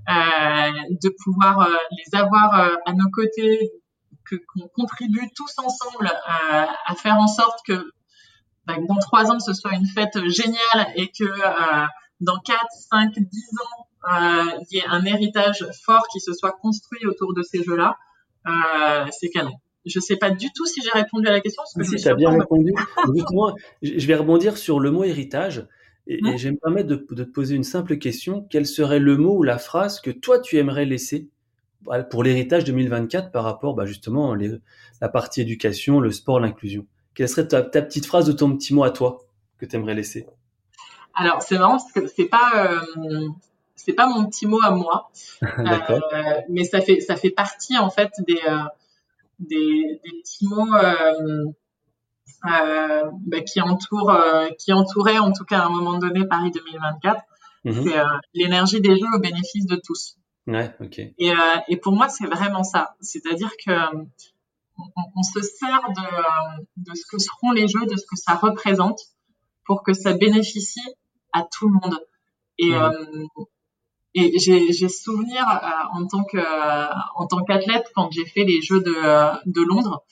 euh, 0.10 0.72
de 0.90 1.16
pouvoir 1.24 1.68
les 1.92 2.18
avoir 2.18 2.54
à 2.86 2.94
nos 2.94 3.10
côtés, 3.12 3.72
que 4.26 4.36
qu'on 4.36 4.68
contribue 4.70 5.30
tous 5.36 5.54
ensemble 5.58 6.12
à 6.26 6.96
faire 6.96 7.16
en 7.16 7.28
sorte 7.28 7.60
que 7.68 7.92
bah, 8.66 8.76
dans 8.88 8.98
trois 8.98 9.32
ans 9.32 9.40
ce 9.40 9.54
soit 9.54 9.74
une 9.74 9.88
fête 9.88 10.18
géniale 10.28 10.88
et 10.96 11.08
que 11.08 11.26
dans 12.22 12.40
4, 12.40 12.60
5, 12.92 13.14
10 13.16 13.24
ans, 13.62 13.88
il 14.70 14.78
y 14.78 14.78
ait 14.78 14.88
un 14.88 15.04
héritage 15.06 15.66
fort 15.86 16.06
qui 16.12 16.20
se 16.20 16.34
soit 16.34 16.54
construit 16.62 17.06
autour 17.08 17.34
de 17.34 17.42
ces 17.42 17.64
jeux-là, 17.64 17.98
euh, 18.48 19.06
c'est 19.12 19.30
canon. 19.30 19.54
Je 19.86 19.98
ne 19.98 20.02
sais 20.02 20.16
pas 20.16 20.30
du 20.30 20.52
tout 20.54 20.66
si 20.66 20.82
j'ai 20.82 20.92
répondu 20.92 21.28
à 21.28 21.32
la 21.32 21.42
question. 21.42 21.64
Parce 21.64 21.74
que 21.74 21.98
si, 21.98 22.04
tu 22.04 22.08
as 22.08 22.16
bien 22.16 22.30
répondu. 22.30 22.74
Justement, 23.16 23.56
je 23.82 24.08
vais 24.08 24.16
rebondir 24.16 24.58
sur 24.58 24.80
le 24.80 24.92
mot 24.92 25.04
héritage. 25.04 25.68
Et, 26.08 26.20
et 26.28 26.38
je 26.38 26.46
vais 26.46 26.52
me 26.52 26.58
permettre 26.58 26.88
de, 26.88 27.06
de, 27.10 27.24
te 27.24 27.30
poser 27.30 27.56
une 27.56 27.64
simple 27.64 27.98
question. 27.98 28.46
Quel 28.50 28.66
serait 28.66 29.00
le 29.00 29.18
mot 29.18 29.38
ou 29.38 29.44
la 29.44 29.58
phrase 29.58 30.00
que 30.00 30.12
toi, 30.12 30.40
tu 30.40 30.58
aimerais 30.58 30.86
laisser 30.86 31.30
pour 32.10 32.24
l'héritage 32.24 32.64
2024 32.64 33.32
par 33.32 33.44
rapport 33.44 33.74
bah, 33.74 33.86
justement 33.86 34.36
les, 34.36 34.52
la 35.00 35.10
partie 35.10 35.42
éducation, 35.42 36.00
le 36.00 36.12
sport, 36.12 36.40
l'inclusion? 36.40 36.86
Quelle 37.14 37.30
serait 37.30 37.48
ta, 37.48 37.62
ta, 37.62 37.82
petite 37.82 38.06
phrase 38.06 38.26
de 38.26 38.32
ton 38.32 38.56
petit 38.56 38.74
mot 38.74 38.84
à 38.84 38.92
toi 38.92 39.20
que 39.58 39.66
tu 39.66 39.76
aimerais 39.76 39.96
laisser? 39.96 40.28
Alors, 41.14 41.42
c'est 41.42 41.58
marrant 41.58 41.78
parce 41.78 41.92
que 41.92 42.08
c'est 42.08 42.26
pas... 42.26 42.82
Euh, 42.96 43.28
c'est 43.84 43.94
pas 43.94 44.08
mon 44.08 44.26
petit 44.28 44.46
mot 44.46 44.60
à 44.64 44.72
moi, 44.72 45.10
euh, 45.44 46.42
mais 46.50 46.64
ça 46.64 46.82
fait 46.82 47.00
ça 47.00 47.16
fait 47.16 47.32
partie 47.32 47.78
en 47.78 47.90
fait 47.90 48.12
des 48.28 48.40
euh, 48.48 48.60
des, 49.42 50.00
des 50.04 50.22
petits 50.22 50.48
mots 50.48 50.74
euh, 50.74 51.46
euh, 52.46 53.12
bah, 53.28 53.42
qui 53.42 53.62
entourent, 53.62 54.12
euh, 54.12 54.50
qui 54.60 54.74
entouraient 54.74 55.20
en 55.20 55.32
tout 55.32 55.46
cas 55.46 55.60
à 55.60 55.66
un 55.66 55.70
moment 55.70 55.98
donné 55.98 56.26
Paris 56.26 56.52
2024. 56.52 57.22
Mhm. 57.64 57.84
C'est 57.84 58.00
l'énergie 58.34 58.82
des 58.82 58.98
jeux 58.98 59.08
au 59.14 59.20
bénéfice 59.20 59.66
de 59.66 59.76
tous. 59.76 60.18
Ouais, 60.48 60.74
ok. 60.80 61.00
Et, 61.00 61.32
et 61.68 61.78
pour 61.78 61.94
moi, 61.94 62.10
c'est 62.10 62.26
vraiment 62.26 62.64
ça. 62.64 62.96
C'est-à-dire 63.02 63.52
que 63.64 63.72
on, 65.16 65.22
se 65.22 65.42
sert 65.42 65.82
de, 65.90 66.92
de 66.92 66.96
ce 66.96 67.04
que 67.06 67.20
seront 67.20 67.52
les 67.52 67.68
jeux, 67.68 67.86
de 67.86 67.96
ce 67.96 68.06
que 68.10 68.16
ça 68.16 68.34
représente, 68.34 69.00
pour 69.64 69.84
que 69.84 69.94
ça 69.94 70.14
bénéficie 70.14 70.96
à 71.34 71.44
tout 71.44 71.68
le 71.68 71.74
monde. 71.74 72.00
Et, 72.58 72.72
et 74.14 74.38
j'ai 74.40 74.90
souvenir 74.90 75.48
euh, 75.48 75.98
en 75.98 76.06
tant 76.08 76.24
que 76.24 76.38
euh, 76.38 76.94
en 77.16 77.28
tant 77.28 77.44
qu'athlète 77.44 77.86
quand 77.96 78.10
j'ai 78.12 78.26
fait 78.26 78.44
les 78.44 78.62
Jeux 78.62 78.82
de, 78.82 78.94
de 79.46 79.62
Londres, 79.62 80.04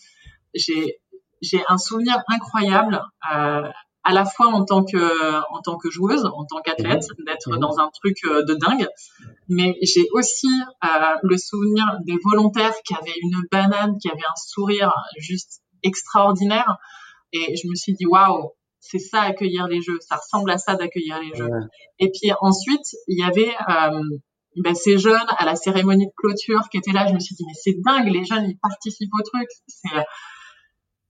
j'ai 0.54 1.00
j'ai 1.42 1.64
un 1.68 1.78
souvenir 1.78 2.22
incroyable 2.28 3.02
euh, 3.34 3.70
à 4.04 4.14
la 4.14 4.26
fois 4.26 4.48
en 4.48 4.64
tant 4.66 4.84
que 4.84 5.54
en 5.54 5.62
tant 5.62 5.78
que 5.78 5.90
joueuse, 5.90 6.26
en 6.26 6.46
tant 6.46 6.62
qu'athlète, 6.62 7.04
mhm. 7.18 7.26
d'être 7.26 7.52
mhm. 7.52 7.60
dans 7.60 7.80
un 7.80 7.90
truc 7.90 8.18
euh, 8.26 8.44
de 8.44 8.54
dingue, 8.54 8.88
mais 9.48 9.78
j'ai 9.82 10.08
aussi 10.14 10.50
euh, 10.84 10.88
le 11.24 11.38
souvenir 11.38 11.86
des 12.06 12.18
volontaires 12.24 12.76
qui 12.86 12.96
avaient 12.96 13.20
une 13.22 13.42
banane, 13.52 13.98
qui 14.02 14.10
avaient 14.10 14.20
un 14.20 14.36
sourire 14.38 14.94
juste 15.18 15.62
extraordinaire, 15.84 16.78
et 17.34 17.56
je 17.58 17.68
me 17.68 17.76
suis 17.76 17.94
dit 17.94 18.06
waouh, 18.06 18.52
c'est 18.80 19.00
ça 19.00 19.22
accueillir 19.22 19.68
les 19.68 19.82
jeux, 19.82 19.98
ça 20.02 20.16
ressemble 20.16 20.50
à 20.52 20.58
ça 20.58 20.76
d'accueillir 20.76 21.20
les 21.20 21.36
jeux. 21.36 21.50
Et 22.00 22.10
puis 22.10 22.32
ensuite, 22.42 22.96
il 23.08 23.20
y 23.20 23.24
avait 23.24 23.54
euh, 23.70 24.02
ben, 24.56 24.76
ces 24.76 24.98
jeunes 24.98 25.28
à 25.38 25.46
la 25.46 25.56
cérémonie 25.56 26.08
de 26.08 26.14
clôture 26.16 26.68
qui 26.70 26.78
étaient 26.78 26.92
là. 26.92 27.08
Je 27.08 27.14
me 27.14 27.20
suis 27.20 27.36
dit 27.36 27.44
mais 27.46 27.54
c'est 27.54 27.80
dingue, 27.82 28.08
les 28.08 28.26
jeunes 28.26 28.46
ils 28.46 28.58
participent 28.58 29.14
au 29.14 29.22
truc. 29.22 29.48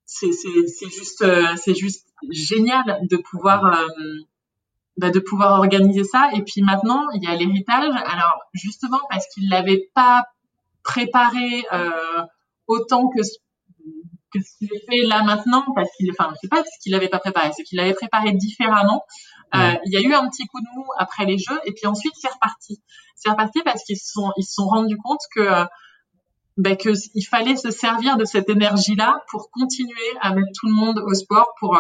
C'est 0.05 0.31
c'est 0.31 0.67
c'est 0.67 0.89
juste 0.89 1.21
euh, 1.21 1.55
c'est 1.55 1.75
juste 1.75 2.07
génial 2.29 2.99
de 3.09 3.17
pouvoir 3.17 3.65
euh, 3.65 3.87
ben, 4.97 5.11
de 5.11 5.19
pouvoir 5.19 5.59
organiser 5.59 6.03
ça. 6.03 6.29
Et 6.33 6.41
puis 6.41 6.61
maintenant 6.61 7.07
il 7.13 7.23
y 7.23 7.27
a 7.27 7.35
l'héritage. 7.35 7.93
Alors 8.05 8.41
justement 8.53 8.99
parce 9.09 9.27
qu'ils 9.27 9.49
l'avaient 9.49 9.89
pas 9.93 10.23
préparé 10.83 11.65
euh, 11.71 12.23
autant 12.67 13.09
que 13.09 13.21
que 14.31 14.39
ce 14.41 14.57
qu'il 14.57 14.69
fait 14.69 15.07
là 15.07 15.23
maintenant, 15.23 15.63
parce 15.75 15.89
qu'il, 15.97 16.09
enfin, 16.11 16.33
c'est 16.41 16.49
pas 16.49 16.63
ce 16.63 16.79
qu'il 16.81 16.93
avait 16.95 17.09
pas 17.09 17.19
préparé, 17.19 17.51
c'est 17.55 17.63
qu'il 17.63 17.77
l'avait 17.77 17.93
préparé 17.93 18.31
différemment. 18.33 19.03
Euh, 19.55 19.73
il 19.85 19.93
y 19.93 19.97
a 19.97 20.01
eu 20.01 20.13
un 20.13 20.29
petit 20.29 20.45
coup 20.47 20.59
de 20.61 20.67
mou 20.75 20.85
après 20.97 21.25
les 21.25 21.37
jeux, 21.37 21.59
et 21.65 21.73
puis 21.73 21.87
ensuite 21.87 22.13
c'est 22.19 22.31
reparti. 22.31 22.81
C'est 23.15 23.29
reparti 23.29 23.61
parce 23.63 23.83
qu'ils 23.83 23.97
se 23.97 24.11
sont, 24.11 24.31
ils 24.37 24.43
se 24.43 24.53
sont 24.53 24.67
rendus 24.67 24.97
compte 24.97 25.21
que, 25.35 25.65
ben, 26.57 26.77
que 26.77 26.89
il 27.15 27.23
fallait 27.23 27.55
se 27.55 27.71
servir 27.71 28.17
de 28.17 28.25
cette 28.25 28.49
énergie-là 28.49 29.23
pour 29.31 29.49
continuer 29.51 30.17
à 30.21 30.33
mettre 30.33 30.51
tout 30.59 30.67
le 30.67 30.73
monde 30.73 30.99
au 31.05 31.13
sport 31.13 31.53
pour, 31.59 31.79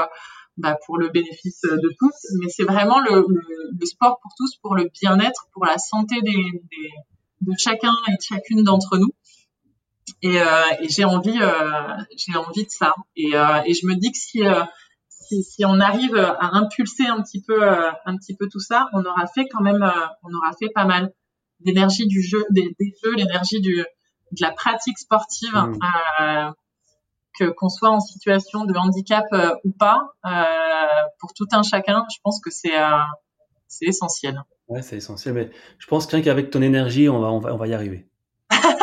bah, 0.57 0.77
pour 0.85 0.97
le 0.97 1.09
bénéfice 1.09 1.61
de 1.61 1.89
tous. 1.99 2.15
Mais 2.41 2.49
c'est 2.49 2.63
vraiment 2.63 2.99
le, 2.99 3.25
le, 3.27 3.85
sport 3.85 4.19
pour 4.21 4.31
tous, 4.37 4.55
pour 4.61 4.75
le 4.75 4.89
bien-être, 5.01 5.47
pour 5.53 5.65
la 5.65 5.77
santé 5.77 6.21
des, 6.21 6.31
des, 6.31 6.91
de 7.41 7.53
chacun 7.57 7.93
et 8.07 8.11
de 8.11 8.21
chacune 8.21 8.63
d'entre 8.63 8.97
nous. 8.97 9.13
Et, 10.21 10.41
euh, 10.41 10.45
et 10.81 10.89
j'ai 10.89 11.05
envie, 11.05 11.39
euh, 11.41 11.95
j'ai 12.17 12.35
envie 12.35 12.65
de 12.65 12.69
ça. 12.69 12.93
Et, 13.15 13.35
euh, 13.35 13.61
et 13.65 13.73
je 13.73 13.85
me 13.87 13.95
dis 13.95 14.11
que 14.11 14.17
si, 14.17 14.41
si, 15.07 15.43
si 15.43 15.65
on 15.65 15.79
arrive 15.79 16.15
à 16.15 16.57
impulser 16.57 17.07
un 17.07 17.21
petit 17.21 17.41
peu, 17.41 17.61
un 17.69 18.17
petit 18.17 18.35
peu 18.35 18.47
tout 18.51 18.59
ça, 18.59 18.87
on 18.93 19.03
aura 19.05 19.27
fait 19.27 19.47
quand 19.47 19.61
même, 19.61 19.89
on 20.23 20.33
aura 20.35 20.51
fait 20.59 20.69
pas 20.73 20.85
mal 20.85 21.13
d'énergie 21.59 22.07
du 22.07 22.21
jeu, 22.21 22.43
des, 22.49 22.75
des 22.79 22.93
jeux, 23.03 23.15
l'énergie 23.15 23.61
du, 23.61 23.75
de 24.31 24.41
la 24.41 24.51
pratique 24.51 24.97
sportive. 24.97 25.55
Mmh. 25.55 25.79
Euh, 26.21 26.51
que 27.37 27.45
qu'on 27.45 27.69
soit 27.69 27.89
en 27.89 27.99
situation 28.01 28.65
de 28.65 28.73
handicap 28.75 29.25
euh, 29.33 29.55
ou 29.63 29.71
pas, 29.71 29.99
euh, 30.25 30.29
pour 31.19 31.33
tout 31.33 31.47
un 31.51 31.63
chacun, 31.63 32.05
je 32.11 32.17
pense 32.23 32.41
que 32.41 32.49
c'est 32.49 32.73
c'est 33.67 33.85
essentiel. 33.85 34.41
Ouais, 34.67 34.81
c'est 34.81 34.97
essentiel. 34.97 35.33
Mais 35.35 35.51
je 35.77 35.87
pense 35.87 36.05
qu'avec 36.07 36.49
ton 36.49 36.61
énergie, 36.61 37.07
on 37.07 37.19
va 37.19 37.27
on 37.27 37.39
va 37.39 37.53
on 37.53 37.57
va 37.57 37.67
y 37.67 37.73
arriver 37.73 38.07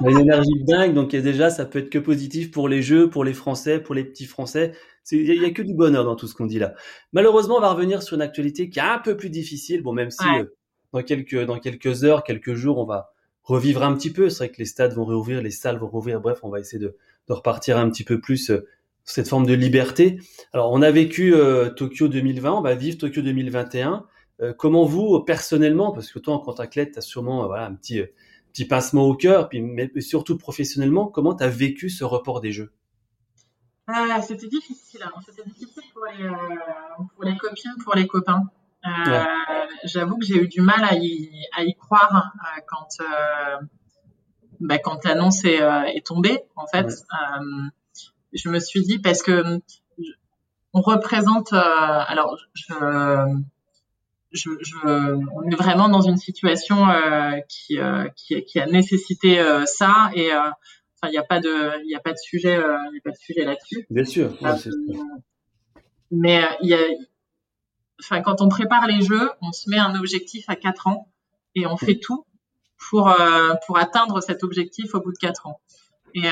une 0.06 0.18
énergie 0.18 0.64
dingue, 0.64 0.94
donc 0.94 1.10
déjà, 1.10 1.50
ça 1.50 1.64
peut 1.64 1.80
être 1.80 1.90
que 1.90 1.98
positif 1.98 2.50
pour 2.50 2.68
les 2.68 2.82
jeux, 2.82 3.10
pour 3.10 3.24
les 3.24 3.32
Français, 3.32 3.80
pour 3.80 3.94
les 3.94 4.04
petits 4.04 4.26
Français. 4.26 4.72
Il 5.10 5.42
y, 5.42 5.44
a 5.44 5.50
que 5.50 5.62
du 5.62 5.74
bonheur 5.74 6.04
dans 6.04 6.16
tout 6.16 6.26
ce 6.26 6.34
qu'on 6.34 6.46
dit 6.46 6.58
là. 6.58 6.74
Malheureusement, 7.12 7.56
on 7.56 7.60
va 7.60 7.72
revenir 7.72 8.02
sur 8.02 8.16
une 8.16 8.22
actualité 8.22 8.68
qui 8.68 8.78
est 8.78 8.82
un 8.82 8.98
peu 8.98 9.16
plus 9.16 9.30
difficile. 9.30 9.82
Bon, 9.82 9.94
même 9.94 10.10
si 10.10 10.26
euh, 10.26 10.44
dans 10.92 11.02
quelques 11.02 11.44
dans 11.46 11.58
quelques 11.58 12.04
heures, 12.04 12.22
quelques 12.24 12.54
jours, 12.54 12.76
on 12.76 12.84
va 12.84 13.10
revivre 13.42 13.82
un 13.82 13.94
petit 13.94 14.12
peu. 14.12 14.28
C'est 14.28 14.44
vrai 14.44 14.48
que 14.50 14.58
les 14.58 14.66
stades 14.66 14.92
vont 14.92 15.06
réouvrir, 15.06 15.40
les 15.40 15.50
salles 15.50 15.78
vont 15.78 15.88
rouvrir. 15.88 16.20
Bref, 16.20 16.40
on 16.42 16.50
va 16.50 16.60
essayer 16.60 16.78
de, 16.78 16.94
de 17.26 17.32
repartir 17.32 17.78
un 17.78 17.88
petit 17.88 18.04
peu 18.04 18.20
plus 18.20 18.50
euh, 18.50 18.66
cette 19.04 19.28
forme 19.28 19.46
de 19.46 19.54
liberté. 19.54 20.18
Alors, 20.52 20.70
on 20.72 20.82
a 20.82 20.90
vécu 20.90 21.34
euh, 21.34 21.70
Tokyo 21.70 22.08
2020, 22.08 22.52
on 22.52 22.60
va 22.60 22.74
vivre 22.74 22.98
Tokyo 22.98 23.22
2021. 23.22 24.04
comment 24.58 24.84
vous, 24.84 25.18
personnellement, 25.20 25.90
parce 25.90 26.12
que 26.12 26.18
toi, 26.18 26.34
en 26.34 26.38
tant 26.40 26.52
qu'athlète, 26.52 26.92
tu 26.92 26.98
as 26.98 27.02
sûrement 27.02 27.46
voilà, 27.46 27.64
un 27.64 27.74
petit 27.74 28.02
petit 28.58 28.66
pincement 28.66 29.04
au 29.04 29.14
cœur, 29.14 29.48
puis, 29.48 29.60
mais 29.60 29.88
surtout 30.00 30.36
professionnellement, 30.36 31.06
comment 31.06 31.34
tu 31.34 31.44
as 31.44 31.48
vécu 31.48 31.90
ce 31.90 32.02
report 32.02 32.40
des 32.40 32.50
Jeux? 32.50 32.72
Ah, 33.86 34.20
C'était 34.20 34.48
difficile. 34.48 35.00
Hein. 35.04 35.12
C'était 35.24 35.48
difficile 35.48 35.84
pour 35.94 36.04
les, 36.06 36.24
euh, 36.24 36.34
pour 37.14 37.24
les 37.24 37.36
copines, 37.36 37.76
pour 37.84 37.94
les 37.94 38.08
copains. 38.08 38.50
Euh, 38.84 39.24
J'avoue 39.84 40.18
que 40.18 40.26
j'ai 40.26 40.42
eu 40.42 40.48
du 40.48 40.60
mal 40.60 40.82
à 40.82 40.94
y, 40.94 41.30
à 41.56 41.62
y 41.62 41.74
croire 41.76 42.32
euh, 42.34 42.60
quand, 42.66 42.88
euh, 43.00 43.64
bah, 44.58 44.78
quand 44.78 45.04
l'annonce 45.04 45.44
est, 45.44 45.62
euh, 45.62 45.84
est, 45.84 46.04
tombée, 46.04 46.40
en 46.56 46.66
fait. 46.66 46.88
je 48.32 48.48
me 48.48 48.58
suis 48.58 48.82
dit, 48.82 48.98
parce 48.98 49.22
que 49.22 49.60
on 50.74 50.80
représente, 50.80 51.52
alors 51.52 52.36
je 52.54 52.74
je, 54.32 54.50
je, 54.60 54.76
on 55.32 55.50
est 55.50 55.54
vraiment 55.54 55.88
dans 55.88 56.02
une 56.02 56.16
situation 56.16 56.88
euh, 56.88 57.38
qui, 57.48 57.78
euh, 57.78 58.08
qui, 58.16 58.42
qui, 58.44 58.60
a 58.60 58.66
nécessité 58.66 59.40
euh, 59.40 59.64
ça 59.64 60.10
et 60.14 60.32
euh, 60.32 60.40
enfin 60.40 61.08
il 61.08 61.10
n'y 61.10 61.18
a 61.18 61.22
pas 61.22 61.40
de 61.40 61.84
il 61.86 61.94
a 61.94 62.00
pas 62.00 62.12
de 62.12 62.18
sujet 62.18 62.56
il 62.56 62.98
a 62.98 63.00
pas 63.02 63.10
de 63.10 63.16
sujet 63.16 63.44
là-dessus. 63.44 63.86
Bien 63.90 64.04
sûr. 64.04 64.32
mais 66.10 66.44
il 66.62 66.68
y 66.68 66.74
a, 66.74 66.78
enfin, 68.00 68.20
quand 68.20 68.40
on 68.42 68.48
prépare 68.48 68.86
les 68.86 69.00
jeux, 69.00 69.30
on 69.40 69.52
se 69.52 69.70
met 69.70 69.78
un 69.78 69.94
objectif 69.98 70.44
à 70.48 70.56
quatre 70.56 70.86
ans 70.86 71.08
et 71.54 71.66
on 71.66 71.76
fait 71.76 71.98
tout 71.98 72.26
pour 72.90 73.14
pour 73.66 73.78
atteindre 73.78 74.20
cet 74.20 74.44
objectif 74.44 74.94
au 74.94 75.00
bout 75.00 75.12
de 75.12 75.18
quatre 75.18 75.46
ans. 75.46 75.60
Et, 76.14 76.28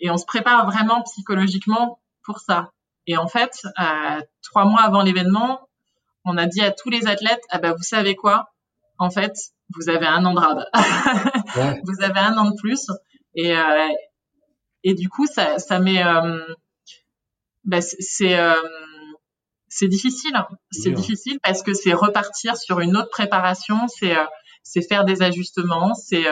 et 0.00 0.10
on 0.10 0.16
se 0.16 0.26
prépare 0.26 0.66
vraiment 0.66 1.02
psychologiquement 1.02 2.00
pour 2.22 2.38
ça. 2.40 2.72
Et 3.06 3.16
en 3.16 3.26
fait, 3.26 3.66
trois 4.42 4.64
mois 4.64 4.82
avant 4.82 5.02
l'événement, 5.02 5.67
on 6.28 6.36
a 6.36 6.46
dit 6.46 6.60
à 6.60 6.70
tous 6.70 6.90
les 6.90 7.06
athlètes, 7.06 7.42
ah 7.50 7.58
bah, 7.58 7.72
vous 7.72 7.82
savez 7.82 8.14
quoi? 8.14 8.50
En 8.98 9.10
fait, 9.10 9.32
vous 9.74 9.88
avez 9.88 10.06
un 10.06 10.24
an 10.24 10.34
de 10.34 10.38
rade. 10.38 10.66
vous 11.84 12.04
avez 12.04 12.20
un 12.20 12.36
an 12.36 12.50
de 12.50 12.56
plus. 12.56 12.86
Et, 13.34 13.56
euh, 13.56 13.88
et 14.84 14.94
du 14.94 15.08
coup, 15.08 15.26
ça, 15.26 15.58
ça 15.58 15.80
met... 15.80 16.04
Euh, 16.04 16.44
bah, 17.64 17.80
c'est... 17.80 18.38
Euh, 18.38 18.54
c'est 19.70 19.88
difficile, 19.88 20.32
c'est 20.70 20.92
difficile 20.92 21.38
parce 21.42 21.62
que 21.62 21.74
c'est 21.74 21.92
repartir 21.92 22.56
sur 22.56 22.80
une 22.80 22.96
autre 22.96 23.10
préparation, 23.10 23.86
c'est 23.86 24.16
c'est 24.62 24.80
faire 24.80 25.04
des 25.04 25.20
ajustements, 25.20 25.92
c'est 25.92 26.24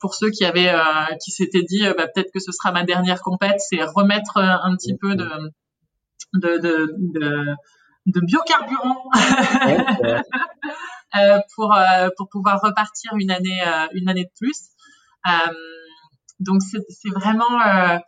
pour 0.00 0.16
ceux 0.16 0.30
qui 0.30 0.44
avaient 0.44 0.74
qui 1.22 1.30
s'étaient 1.30 1.62
dit 1.62 1.84
bah, 1.96 2.08
peut-être 2.08 2.32
que 2.34 2.40
ce 2.40 2.50
sera 2.50 2.72
ma 2.72 2.82
dernière 2.82 3.22
compète, 3.22 3.60
c'est 3.60 3.80
remettre 3.84 4.38
un 4.38 4.74
petit 4.74 4.96
peu 5.00 5.14
de 5.14 5.28
de, 6.34 6.58
de, 6.58 6.94
de 6.98 7.46
de 8.06 8.20
biocarburant 8.20 9.04
euh, 11.16 11.38
pour 11.54 11.74
euh, 11.74 12.08
pour 12.16 12.28
pouvoir 12.28 12.60
repartir 12.62 13.12
une 13.18 13.30
année 13.30 13.62
euh, 13.66 13.86
une 13.92 14.08
année 14.08 14.24
de 14.24 14.30
plus. 14.38 14.70
donc 16.38 16.62
c'est 16.62 17.10
vraiment 17.10 18.00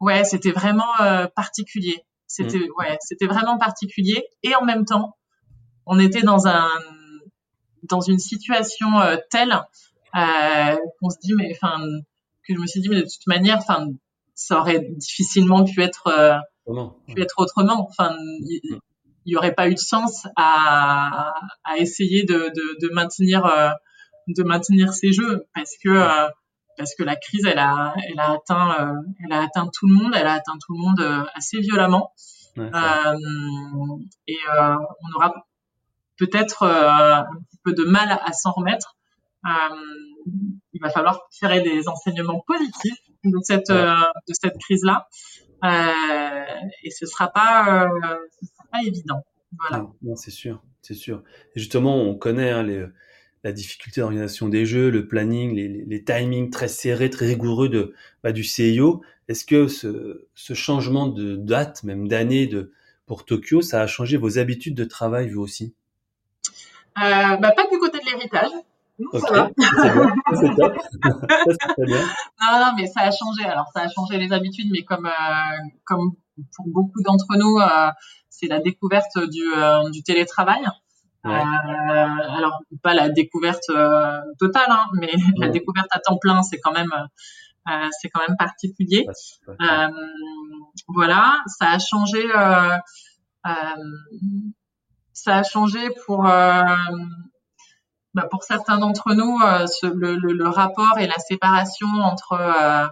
ouais 0.00 0.24
c'était 0.24 0.52
vraiment 0.52 0.94
particulier. 1.34 2.04
C'était 2.26 2.58
mm. 2.58 2.70
ouais 2.78 2.98
c'était 3.00 3.26
vraiment 3.26 3.58
particulier 3.58 4.26
et 4.42 4.54
en 4.54 4.64
même 4.64 4.84
temps 4.84 5.16
on 5.86 5.98
était 5.98 6.22
dans 6.22 6.46
un 6.46 6.68
dans 7.82 8.00
une 8.00 8.18
situation 8.18 8.88
telle 9.30 9.60
qu'on 10.12 11.10
se 11.10 11.18
dit 11.22 11.34
mais 11.34 11.54
enfin 11.54 11.78
que 12.48 12.54
je 12.54 12.58
me 12.58 12.66
suis 12.66 12.80
dit 12.80 12.88
mais 12.88 13.02
de 13.02 13.02
toute 13.02 13.26
manière 13.26 13.58
enfin 13.58 13.88
ça 14.34 14.58
aurait 14.58 14.80
difficilement 14.96 15.64
pu 15.64 15.82
être 15.82 16.42
pu 17.08 17.22
être 17.22 17.34
autrement. 17.38 17.86
Enfin, 17.88 18.16
il 19.26 19.30
n'y 19.30 19.36
aurait 19.36 19.54
pas 19.54 19.68
eu 19.68 19.74
de 19.74 19.78
sens 19.78 20.26
à, 20.36 21.34
à 21.64 21.76
essayer 21.78 22.24
de, 22.24 22.34
de, 22.54 22.86
de 22.86 22.94
maintenir 22.94 23.44
euh, 23.44 23.70
de 24.28 24.42
maintenir 24.42 24.92
ces 24.92 25.12
jeux 25.12 25.46
parce 25.54 25.72
que 25.82 25.88
euh, 25.88 26.28
parce 26.78 26.94
que 26.94 27.02
la 27.02 27.16
crise 27.16 27.44
elle 27.44 27.58
a 27.58 27.94
elle 28.08 28.20
a 28.20 28.32
atteint 28.32 28.70
euh, 28.80 28.92
elle 29.24 29.32
a 29.32 29.42
atteint 29.42 29.68
tout 29.72 29.88
le 29.88 29.94
monde 29.94 30.12
elle 30.14 30.26
a 30.26 30.34
atteint 30.34 30.58
tout 30.64 30.74
le 30.74 30.80
monde 30.80 31.26
assez 31.34 31.60
violemment. 31.60 32.12
Et 32.58 34.38
on 34.48 35.16
aura 35.16 35.34
peut-être 36.16 36.62
un 36.64 37.24
petit 37.24 37.58
peu 37.64 37.74
de 37.74 37.84
mal 37.84 38.18
à 38.24 38.32
s'en 38.32 38.52
remettre. 38.52 38.96
Il 39.44 40.80
va 40.80 40.88
falloir 40.88 41.20
tirer 41.30 41.60
des 41.60 41.86
enseignements 41.86 42.42
positifs 42.46 42.96
de 43.24 43.38
cette 43.42 43.70
de 43.70 44.32
cette 44.32 44.56
crise 44.58 44.84
là 44.84 45.06
et 46.82 46.90
ce 46.90 47.06
sera 47.06 47.28
pas, 47.28 47.88
pas 48.70 48.82
évident. 48.84 49.24
Voilà. 49.58 49.86
Non, 50.02 50.16
c'est 50.16 50.30
sûr, 50.30 50.62
c'est 50.82 50.94
sûr. 50.94 51.22
Et 51.54 51.60
justement, 51.60 51.96
on 52.02 52.14
connaît 52.14 52.50
hein, 52.50 52.62
les, 52.62 52.86
la 53.44 53.52
difficulté 53.52 54.00
d'organisation 54.00 54.48
des 54.48 54.66
jeux, 54.66 54.90
le 54.90 55.06
planning, 55.06 55.54
les, 55.54 55.68
les, 55.68 56.04
timings 56.04 56.50
très 56.50 56.68
serrés, 56.68 57.10
très 57.10 57.26
rigoureux 57.26 57.68
de, 57.68 57.94
bah, 58.22 58.32
du 58.32 58.42
CIO. 58.42 59.02
Est-ce 59.28 59.44
que 59.44 59.68
ce, 59.68 60.26
ce, 60.34 60.54
changement 60.54 61.06
de 61.06 61.36
date, 61.36 61.84
même 61.84 62.08
d'année 62.08 62.46
de, 62.46 62.72
pour 63.06 63.24
Tokyo, 63.24 63.62
ça 63.62 63.82
a 63.82 63.86
changé 63.86 64.16
vos 64.16 64.38
habitudes 64.38 64.74
de 64.74 64.84
travail, 64.84 65.30
vous 65.30 65.42
aussi? 65.42 65.74
Euh, 66.98 67.36
bah, 67.36 67.52
Pas 67.54 67.68
du 67.70 67.78
côté 67.78 67.98
de 68.00 68.04
l'héritage. 68.04 68.50
Okay. 68.98 69.20
Ça 69.20 69.50
C'est 70.34 70.54
top. 70.56 70.74
bien. 71.86 72.00
Non, 72.40 72.58
non, 72.58 72.72
mais 72.76 72.86
ça 72.86 73.02
a 73.02 73.10
changé. 73.10 73.44
Alors, 73.44 73.66
ça 73.74 73.82
a 73.82 73.88
changé 73.88 74.16
les 74.16 74.32
habitudes, 74.32 74.70
mais 74.72 74.84
comme, 74.84 75.04
euh, 75.04 75.68
comme 75.84 76.14
pour 76.54 76.66
beaucoup 76.68 77.02
d'entre 77.02 77.36
nous, 77.36 77.58
euh, 77.58 77.90
c'est 78.38 78.46
la 78.46 78.60
découverte 78.60 79.18
du, 79.18 79.42
euh, 79.56 79.90
du 79.90 80.02
télétravail. 80.02 80.66
Ouais. 81.24 81.32
Euh, 81.32 82.36
alors, 82.36 82.60
pas 82.82 82.94
la 82.94 83.08
découverte 83.08 83.68
euh, 83.70 84.20
totale, 84.38 84.70
hein, 84.70 84.86
mais 84.94 85.10
la 85.38 85.48
découverte 85.48 85.88
à 85.90 85.98
temps 85.98 86.18
plein, 86.18 86.42
c'est 86.42 86.58
quand 86.58 86.72
même, 86.72 86.92
c'est 88.00 88.08
quand 88.08 88.20
même 88.26 88.36
particulier. 88.36 89.06
voilà, 90.88 91.38
ça 91.46 91.70
a 91.70 91.78
changé. 91.78 92.22
ça 95.12 95.38
a 95.38 95.42
changé 95.42 95.88
pour 96.06 96.26
bah, 98.16 98.26
pour 98.30 98.44
certains 98.44 98.78
d'entre 98.78 99.12
nous, 99.12 99.38
euh, 99.44 99.66
ce, 99.66 99.86
le, 99.86 100.16
le, 100.16 100.32
le, 100.32 100.48
rapport 100.48 100.96
et 100.98 101.06
la 101.06 101.18
séparation 101.18 101.86
entre 101.86 102.32
euh, 102.32 102.86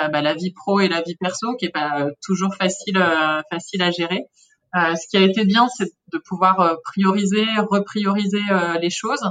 euh, 0.00 0.08
bah, 0.08 0.22
la 0.22 0.34
vie 0.34 0.52
pro 0.52 0.78
et 0.78 0.86
la 0.86 1.02
vie 1.02 1.16
perso, 1.16 1.56
qui 1.56 1.64
est 1.64 1.70
pas 1.70 2.06
toujours 2.22 2.54
facile, 2.54 3.04
facile 3.50 3.82
à 3.82 3.90
gérer. 3.90 4.26
Ce 4.74 5.08
qui 5.08 5.16
a 5.16 5.20
été 5.20 5.44
bien, 5.44 5.68
c'est 5.68 5.90
de 6.12 6.18
pouvoir 6.18 6.78
prioriser, 6.84 7.46
reprioriser 7.70 8.42
les 8.80 8.90
choses. 8.90 9.22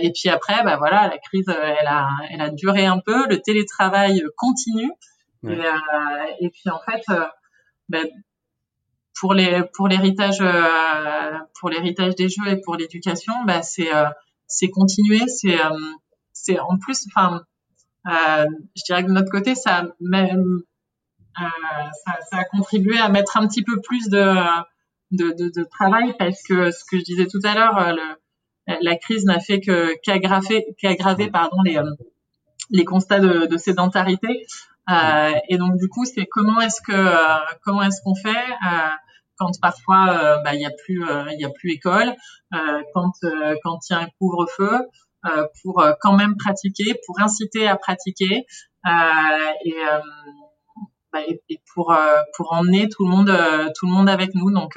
et 0.00 0.12
puis 0.12 0.28
après, 0.28 0.62
bah 0.64 0.76
voilà, 0.76 1.08
la 1.08 1.18
crise, 1.18 1.48
elle 1.48 1.86
a, 1.86 2.08
elle 2.30 2.40
a 2.40 2.50
duré 2.50 2.86
un 2.86 2.98
peu. 2.98 3.28
Le 3.28 3.40
télétravail 3.40 4.22
continue. 4.36 4.92
Et, 5.46 5.60
et, 6.40 6.50
puis 6.50 6.70
en 6.70 6.80
fait, 6.80 7.02
bah, 7.88 7.98
pour 9.18 9.34
les 9.34 9.62
pour 9.74 9.88
l'héritage 9.88 10.42
pour 11.58 11.70
l'héritage 11.70 12.14
des 12.14 12.28
jeux 12.28 12.48
et 12.48 12.60
pour 12.60 12.76
l'éducation, 12.76 13.34
bah, 13.46 13.62
c'est 13.62 13.90
c'est 14.48 14.70
continuer, 14.70 15.28
c'est 15.28 15.60
euh, 15.60 15.78
c'est 16.32 16.58
en 16.58 16.78
plus, 16.78 17.06
enfin, 17.08 17.42
euh, 18.08 18.46
je 18.74 18.82
dirais 18.84 19.04
que 19.04 19.08
de 19.08 19.12
notre 19.12 19.30
côté, 19.30 19.54
ça 19.54 19.88
même 20.00 20.38
euh, 20.38 20.66
ça, 21.36 22.18
ça, 22.30 22.38
a 22.38 22.44
contribué 22.44 22.98
à 22.98 23.08
mettre 23.08 23.36
un 23.36 23.46
petit 23.46 23.62
peu 23.62 23.80
plus 23.80 24.08
de 24.08 24.34
de, 25.10 25.32
de, 25.32 25.50
de 25.54 25.64
travail 25.64 26.14
parce 26.18 26.42
que 26.42 26.70
ce 26.70 26.84
que 26.84 26.98
je 26.98 27.04
disais 27.04 27.26
tout 27.26 27.40
à 27.44 27.54
l'heure, 27.54 27.94
la 28.66 28.96
crise 28.96 29.24
n'a 29.24 29.38
fait 29.40 29.60
que 29.60 29.94
qu'aggraver 30.02 30.66
qu'aggraver 30.78 31.30
pardon 31.30 31.62
les 31.62 31.80
les 32.70 32.84
constats 32.84 33.20
de, 33.20 33.46
de 33.46 33.56
sédentarité. 33.56 34.46
Euh, 34.90 35.32
et 35.48 35.58
donc 35.58 35.76
du 35.76 35.88
coup, 35.88 36.04
c'est 36.04 36.26
comment 36.26 36.60
est-ce 36.60 36.80
que 36.80 37.58
comment 37.62 37.82
est-ce 37.82 38.02
qu'on 38.02 38.14
fait 38.14 38.30
euh, 38.30 38.88
quand 39.38 39.52
parfois 39.60 40.10
euh, 40.10 40.42
bah, 40.42 40.54
il 40.54 40.60
y 40.60 40.66
a 40.66 40.70
plus 40.70 41.08
euh, 41.08 41.24
il 41.32 41.40
y 41.40 41.44
a 41.44 41.50
plus 41.50 41.72
école, 41.72 42.14
euh, 42.54 42.82
quand 42.92 43.12
quand 43.62 43.78
il 43.88 43.92
y 43.92 43.96
a 43.96 44.00
un 44.00 44.08
couvre-feu, 44.18 44.86
pour 45.62 45.84
quand 46.00 46.16
même 46.16 46.36
pratiquer, 46.36 46.94
pour 47.06 47.20
inciter 47.20 47.66
à 47.66 47.76
pratiquer 47.76 48.46
et 49.64 49.74
bah, 51.12 51.20
et, 51.26 51.60
pour 51.74 51.96
pour 52.36 52.52
emmener 52.52 52.88
tout 52.88 53.04
le 53.04 53.10
monde 53.10 53.32
tout 53.76 53.86
le 53.86 53.92
monde 53.92 54.08
avec 54.08 54.34
nous 54.34 54.50
donc 54.50 54.74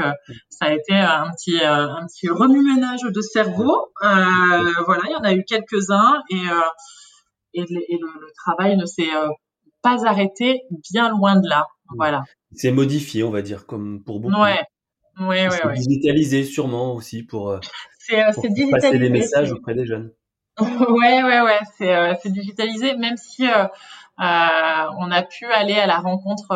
ça 0.49 0.65
a 0.65 0.73
été 0.73 0.93
un 0.93 1.29
petit 1.31 1.61
un 1.63 2.05
petit 2.07 2.29
remue-ménage 2.29 3.01
de 3.03 3.21
cerveau 3.21 3.91
voilà 3.99 5.03
il 5.05 5.11
y 5.11 5.15
en 5.15 5.23
a 5.23 5.33
eu 5.33 5.43
quelques 5.43 5.89
uns 5.89 6.21
et 6.29 6.43
et, 7.53 7.65
le, 7.69 7.81
et 7.89 7.97
le, 7.99 8.31
travail 8.37 8.77
ne 8.77 8.85
s'est 8.85 9.09
pas 9.81 10.07
arrêté 10.07 10.61
bien 10.91 11.09
loin 11.09 11.35
de 11.35 11.49
là 11.49 11.67
voilà 11.97 12.23
c'est 12.53 12.71
modifié, 12.71 13.23
on 13.23 13.31
va 13.31 13.41
dire, 13.41 13.65
comme 13.65 14.03
pour 14.03 14.19
beaucoup. 14.19 14.35
Ouais, 14.35 14.59
ouais, 15.19 15.47
ouais. 15.47 15.65
ouais. 15.65 15.73
Digitalisé 15.75 16.43
sûrement 16.43 16.95
aussi 16.95 17.23
pour, 17.23 17.49
euh, 17.49 17.59
euh, 18.13 18.33
pour 18.33 18.43
passer 18.71 18.97
des 18.97 19.09
messages 19.09 19.51
auprès 19.51 19.73
des 19.73 19.85
jeunes. 19.85 20.11
ouais, 20.59 21.23
ouais, 21.23 21.41
ouais. 21.41 21.59
C'est 21.77 21.95
euh, 21.95 22.13
digitalisé, 22.25 22.95
même 22.95 23.17
si 23.17 23.47
euh, 23.47 23.63
euh, 23.63 24.87
on 24.99 25.09
a 25.11 25.23
pu 25.23 25.45
aller 25.45 25.75
à 25.75 25.87
la 25.87 25.97
rencontre 25.97 26.49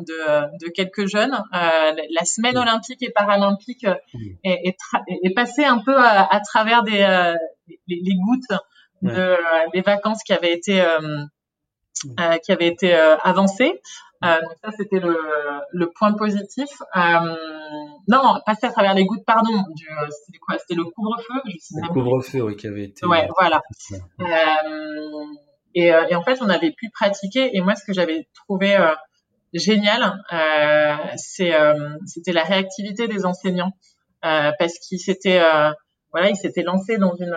de, 0.00 0.58
de 0.64 0.70
quelques 0.70 1.06
jeunes. 1.06 1.36
la 1.52 2.24
semaine 2.24 2.56
olympique 2.56 3.02
et 3.02 3.10
paralympique 3.10 3.84
est, 4.44 4.68
est, 4.68 4.76
est, 5.22 5.34
passée 5.34 5.64
un 5.64 5.78
peu 5.78 5.96
à, 5.96 6.40
travers 6.40 6.82
des 6.84 7.34
les, 7.68 7.78
les, 7.88 8.14
gouttes 8.14 8.60
de 9.02 9.36
des 9.72 9.80
vacances 9.82 10.22
qui 10.22 10.32
avaient 10.32 10.54
été 10.54 10.82
qui 12.44 12.52
avaient 12.52 12.68
été 12.68 12.94
avancées. 12.94 13.80
Euh, 14.24 14.40
donc 14.40 14.52
ça, 14.64 14.70
c'était 14.76 15.00
le, 15.00 15.16
le, 15.72 15.90
point 15.90 16.12
positif. 16.12 16.68
Euh, 16.96 17.36
non, 18.08 18.40
passer 18.46 18.66
à 18.66 18.70
travers 18.70 18.94
les 18.94 19.04
gouttes, 19.04 19.24
pardon. 19.26 19.50
Du, 19.50 19.88
euh, 19.88 20.06
c'était 20.24 20.38
quoi? 20.38 20.56
C'était 20.58 20.74
le 20.74 20.84
couvre-feu. 20.84 21.40
Le 21.44 21.88
couvre-feu, 21.88 22.42
oui, 22.42 22.56
qui 22.56 22.68
avait 22.68 22.84
été. 22.84 23.04
Ouais, 23.06 23.28
voilà. 23.36 23.62
Euh, 24.20 24.24
et, 25.74 25.86
et, 25.86 26.14
en 26.14 26.22
fait, 26.22 26.38
on 26.40 26.48
avait 26.48 26.70
pu 26.70 26.90
pratiquer. 26.90 27.56
Et 27.56 27.60
moi, 27.60 27.74
ce 27.74 27.84
que 27.84 27.92
j'avais 27.92 28.28
trouvé 28.34 28.76
génial, 29.52 30.22
c'est 31.16 31.52
c'était 32.06 32.32
la 32.32 32.44
réactivité 32.44 33.08
des 33.08 33.26
enseignants, 33.26 33.72
parce 34.20 34.78
qu'ils 34.78 35.00
s'étaient 35.00 35.42
voilà, 36.12 36.28
ils 36.28 36.36
s'étaient 36.36 36.62
lancés 36.62 36.98
dans 36.98 37.16
une 37.16 37.34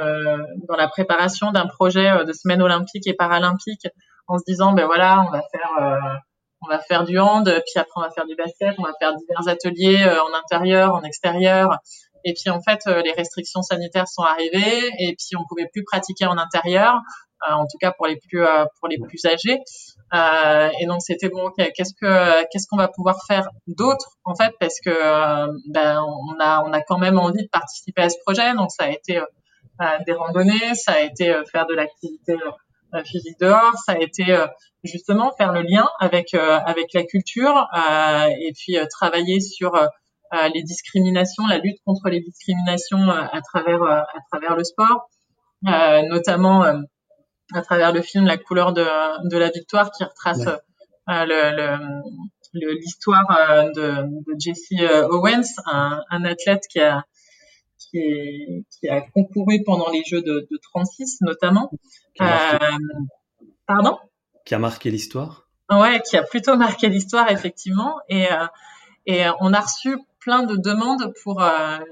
dans 0.68 0.76
la 0.76 0.90
préparation 0.90 1.52
d'un 1.52 1.66
projet 1.66 2.26
de 2.26 2.34
semaine 2.34 2.62
olympique 2.62 3.08
et 3.08 3.14
paralympique 3.14 3.88
en 4.28 4.38
se 4.38 4.44
disant 4.46 4.74
ben 4.74 4.86
voilà, 4.86 5.24
on 5.26 5.32
va 5.32 5.42
faire 5.50 6.22
on 6.66 6.70
va 6.70 6.80
faire 6.80 7.04
du 7.04 7.20
hand, 7.20 7.46
puis 7.46 7.80
après 7.80 7.92
on 7.96 8.02
va 8.02 8.10
faire 8.10 8.26
du 8.26 8.36
basket, 8.36 8.76
on 8.78 8.84
va 8.84 8.94
faire 9.00 9.14
divers 9.16 9.48
ateliers 9.48 10.04
en 10.06 10.38
intérieur, 10.38 10.94
en 10.94 11.04
extérieur. 11.04 11.80
Et 12.28 12.34
puis 12.34 12.50
en 12.50 12.60
fait, 12.62 12.80
les 13.04 13.12
restrictions 13.12 13.62
sanitaires 13.62 14.08
sont 14.08 14.24
arrivées 14.24 14.90
et 15.00 15.16
puis 15.16 15.38
on 15.38 15.44
pouvait 15.48 15.70
plus 15.72 15.84
pratiquer 15.84 16.26
en 16.26 16.38
intérieur. 16.38 17.02
Euh, 17.48 17.54
en 17.54 17.66
tout 17.68 17.78
cas 17.80 17.92
pour 17.92 18.08
les 18.08 18.16
plus 18.16 18.44
euh, 18.44 18.66
pour 18.80 18.88
les 18.88 18.98
plus 18.98 19.26
âgés. 19.26 19.60
Euh, 20.14 20.70
et 20.80 20.86
donc 20.86 21.02
c'était 21.02 21.30
bon, 21.30 21.52
qu'est-ce 21.52 21.94
que 22.00 22.44
qu'est-ce 22.50 22.68
qu'on 22.68 22.78
va 22.78 22.88
pouvoir 22.88 23.18
faire 23.28 23.50
d'autre 23.68 24.18
en 24.24 24.36
fait 24.36 24.54
parce 24.60 24.80
que 24.80 24.92
ben 25.70 26.02
on 26.02 26.40
a 26.40 26.64
on 26.64 26.72
a 26.72 26.82
quand 26.82 26.98
même 26.98 27.20
envie 27.20 27.44
de 27.44 27.50
participer 27.50 28.04
à 28.04 28.10
ce 28.10 28.18
projet. 28.26 28.54
Donc 28.56 28.72
ça 28.72 28.86
a 28.86 28.90
été 28.90 29.22
des 30.06 30.14
randonnées, 30.14 30.74
ça 30.76 30.94
a 30.94 31.00
été 31.02 31.36
faire 31.52 31.68
de 31.68 31.76
l'activité 31.76 32.38
physique 33.04 33.40
dehors, 33.40 33.74
ça 33.86 33.94
a 33.94 33.98
été 34.00 34.26
justement 34.84 35.32
faire 35.38 35.52
le 35.52 35.62
lien 35.62 35.88
avec 36.00 36.34
avec 36.34 36.94
la 36.94 37.04
culture 37.04 37.68
et 38.40 38.54
puis 38.54 38.78
travailler 38.90 39.40
sur 39.40 39.74
les 40.54 40.64
discriminations, 40.64 41.48
la 41.48 41.58
lutte 41.58 41.78
contre 41.86 42.10
les 42.10 42.22
discriminations 42.22 43.10
à 43.10 43.42
travers 43.42 43.84
à 43.84 44.20
travers 44.32 44.56
le 44.56 44.64
sport, 44.64 45.10
notamment 45.64 46.64
à 47.54 47.62
travers 47.62 47.94
le 47.94 48.02
film 48.02 48.26
La 48.26 48.38
couleur 48.38 48.74
de, 48.74 48.86
de 49.30 49.38
la 49.38 49.50
victoire 49.50 49.92
qui 49.92 50.04
retrace 50.04 50.48
euh, 51.08 51.26
le, 52.54 52.74
l'histoire 52.80 53.30
euh, 53.30 53.70
de, 53.76 54.08
de, 54.26 54.40
Jesse 54.40 54.72
euh, 54.80 55.08
Owens, 55.10 55.44
un, 55.66 56.02
un, 56.10 56.26
athlète 56.26 56.64
qui 56.72 56.80
a 56.80 57.04
qui, 57.96 58.00
est, 58.00 58.64
qui, 58.72 58.90
a 58.90 59.02
concouru 59.02 59.64
pendant 59.66 59.90
les 59.90 60.04
Jeux 60.04 60.22
de, 60.22 60.48
de 60.50 60.60
36 60.74 61.20
notamment. 61.22 61.72
pardon? 63.68 63.98
Qui 64.46 64.56
a 64.56 64.60
marqué 64.60 64.92
l'histoire. 64.92 65.48
Ouais, 65.72 66.02
qui 66.02 66.18
a 66.18 66.24
plutôt 66.24 66.58
marqué 66.58 66.90
l'histoire 66.90 67.32
effectivement. 67.32 67.96
Et 68.10 68.28
et 69.08 69.24
on 69.40 69.54
a 69.54 69.60
reçu 69.60 69.98
plein 70.20 70.44
de 70.44 70.56
demandes 70.56 71.14
pour 71.24 71.44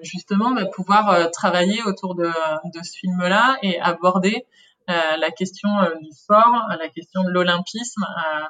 justement 0.02 0.52
bah, 0.52 0.66
pouvoir 0.66 1.30
travailler 1.32 1.84
autour 1.84 2.16
de, 2.16 2.26
de 2.26 2.84
ce 2.84 2.98
film-là 2.98 3.58
et 3.62 3.80
aborder 3.80 4.46
euh, 4.90 5.18
la 5.18 5.32
question 5.32 5.70
euh, 5.80 5.96
du 6.02 6.12
sport, 6.12 6.68
la 6.78 6.90
question 6.90 7.24
de 7.24 7.30
l'olympisme, 7.30 8.04
euh, 8.04 8.44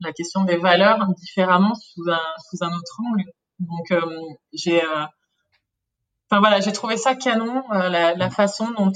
la 0.00 0.12
question 0.12 0.42
des 0.42 0.56
valeurs 0.56 1.06
différemment 1.14 1.74
sous 1.74 2.02
un, 2.10 2.20
sous 2.50 2.64
un 2.64 2.72
autre 2.74 3.00
angle. 3.08 3.30
Donc 3.60 3.94
j'ai 4.52 4.82
Enfin 6.28 6.40
voilà, 6.40 6.60
j'ai 6.60 6.72
trouvé 6.72 6.96
ça 6.96 7.14
canon, 7.14 7.62
la, 7.70 8.14
la, 8.14 8.30
façon 8.30 8.70
dont, 8.76 8.90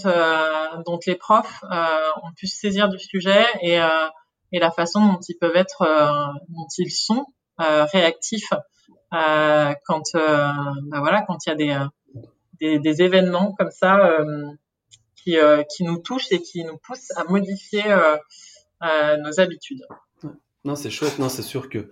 dont 0.85 0.99
les 1.07 1.15
profs 1.15 1.63
ont 1.63 2.33
pu 2.37 2.49
se 2.49 2.57
saisir 2.57 2.89
du 2.89 2.99
sujet 2.99 3.45
et, 3.63 3.79
la 3.79 4.71
façon 4.73 5.07
dont 5.07 5.21
ils 5.29 5.37
peuvent 5.37 5.55
être, 5.55 5.87
dont 6.49 6.67
ils 6.79 6.91
sont 6.91 7.27
réactifs 7.59 8.53
quand, 9.13 10.13
bah 10.13 10.99
voilà, 10.99 11.23
quand 11.23 11.47
il 11.47 11.67
y 11.67 11.73
a 11.73 11.89
des, 12.81 13.03
événements 13.03 13.53
comme 13.53 13.71
ça 13.71 14.19
qui, 15.23 15.39
euh, 15.39 15.63
nous 15.81 15.99
touche 15.99 16.31
et 16.31 16.41
qui 16.41 16.65
nous 16.65 16.79
pousse 16.79 17.11
à 17.17 17.25
modifier 17.25 17.91
euh, 17.91 18.17
euh, 18.83 19.17
nos 19.19 19.41
habitudes. 19.41 19.83
Non, 20.65 20.75
c'est 20.75 20.91
chouette. 20.91 21.19
Non, 21.19 21.29
c'est 21.29 21.43
sûr 21.43 21.69
que 21.69 21.91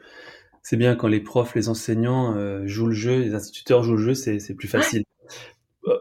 c'est 0.62 0.76
bien 0.76 0.94
quand 0.94 1.08
les 1.08 1.20
profs, 1.20 1.54
les 1.54 1.68
enseignants 1.68 2.34
jouent 2.66 2.88
le 2.88 2.94
jeu, 2.94 3.20
les 3.20 3.34
instituteurs 3.34 3.82
jouent 3.82 3.96
le 3.96 4.12
jeu, 4.12 4.14
c'est 4.14 4.54
plus 4.54 4.68
facile. 4.68 5.04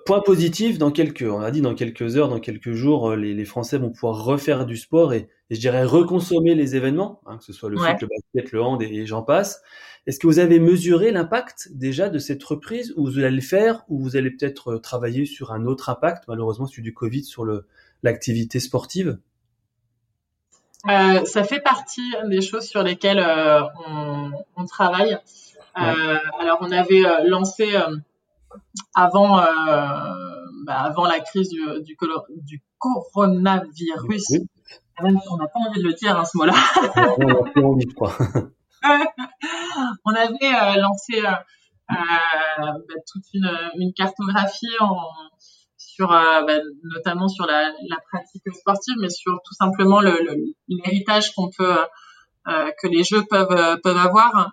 Point 0.05 0.21
positif, 0.21 0.77
dans 0.77 0.91
quelques, 0.91 1.25
on 1.29 1.39
a 1.39 1.51
dit 1.51 1.61
dans 1.61 1.75
quelques 1.75 2.17
heures, 2.17 2.27
dans 2.27 2.39
quelques 2.39 2.73
jours, 2.73 3.15
les, 3.15 3.33
les 3.33 3.45
Français 3.45 3.77
vont 3.77 3.91
pouvoir 3.91 4.23
refaire 4.23 4.65
du 4.65 4.75
sport 4.75 5.13
et, 5.13 5.29
et 5.49 5.55
je 5.55 5.59
dirais 5.59 5.83
reconsommer 5.85 6.55
les 6.55 6.75
événements, 6.75 7.21
hein, 7.25 7.37
que 7.37 7.43
ce 7.43 7.53
soit 7.53 7.69
le 7.69 7.77
foot, 7.77 8.01
le 8.01 8.07
basket, 8.07 8.51
le 8.51 8.61
hand 8.61 8.81
et 8.81 9.05
j'en 9.05 9.21
passe. 9.21 9.61
Est-ce 10.05 10.19
que 10.19 10.27
vous 10.27 10.39
avez 10.39 10.59
mesuré 10.59 11.11
l'impact 11.11 11.69
déjà 11.73 12.09
de 12.09 12.17
cette 12.17 12.43
reprise 12.43 12.93
ou 12.95 13.05
vous 13.05 13.19
allez 13.19 13.35
le 13.35 13.41
faire 13.41 13.83
ou 13.89 13.99
vous 13.99 14.15
allez 14.15 14.31
peut-être 14.31 14.73
euh, 14.73 14.79
travailler 14.79 15.25
sur 15.25 15.51
un 15.51 15.65
autre 15.65 15.89
impact, 15.89 16.25
malheureusement 16.27 16.65
celui 16.65 16.81
du 16.81 16.93
Covid, 16.93 17.23
sur 17.23 17.45
l'activité 18.03 18.59
sportive? 18.59 19.19
Euh, 20.89 21.25
Ça 21.25 21.43
fait 21.43 21.59
partie 21.59 22.13
des 22.29 22.41
choses 22.41 22.65
sur 22.65 22.83
lesquelles 22.83 23.19
euh, 23.19 23.61
on, 24.55 24.65
travaille. 24.65 25.17
alors 25.75 26.59
on 26.61 26.71
avait 26.71 27.03
lancé 27.25 27.67
avant, 28.95 29.37
bah, 30.65 30.79
avant 30.79 31.05
la 31.05 31.19
crise 31.19 31.49
du, 31.49 31.61
du, 31.83 32.63
coronavirus. 32.77 34.39
On 34.99 35.37
n'a 35.37 35.47
pas 35.47 35.59
envie 35.59 35.81
de 35.81 35.87
le 35.87 35.93
dire, 35.93 36.17
hein, 36.17 36.25
ce 36.25 36.37
mot-là. 36.37 36.53
on 37.17 37.25
n'a 37.25 37.51
plus 37.51 37.63
envie, 37.63 37.85
je 37.87 37.95
crois. 37.95 38.13
on 40.05 40.13
avait 40.13 40.31
euh, 40.43 40.81
lancé 40.81 41.19
euh, 41.19 41.31
euh, 41.91 41.95
bah, 42.59 42.95
toute 43.11 43.23
une, 43.33 43.93
cartographie 43.93 44.67
sur 45.77 46.09
bah, 46.09 46.59
notamment 46.83 47.27
sur 47.27 47.45
la, 47.45 47.71
pratique 48.11 48.43
sportive, 48.53 48.95
mais 48.99 49.09
sur 49.09 49.39
tout 49.45 49.53
simplement 49.53 50.01
l'héritage 50.67 51.33
qu'on 51.33 51.49
peut 51.49 51.77
que 52.45 52.87
les 52.87 53.03
jeux 53.03 53.23
peuvent 53.29 53.79
peuvent 53.81 53.97
avoir. 53.97 54.51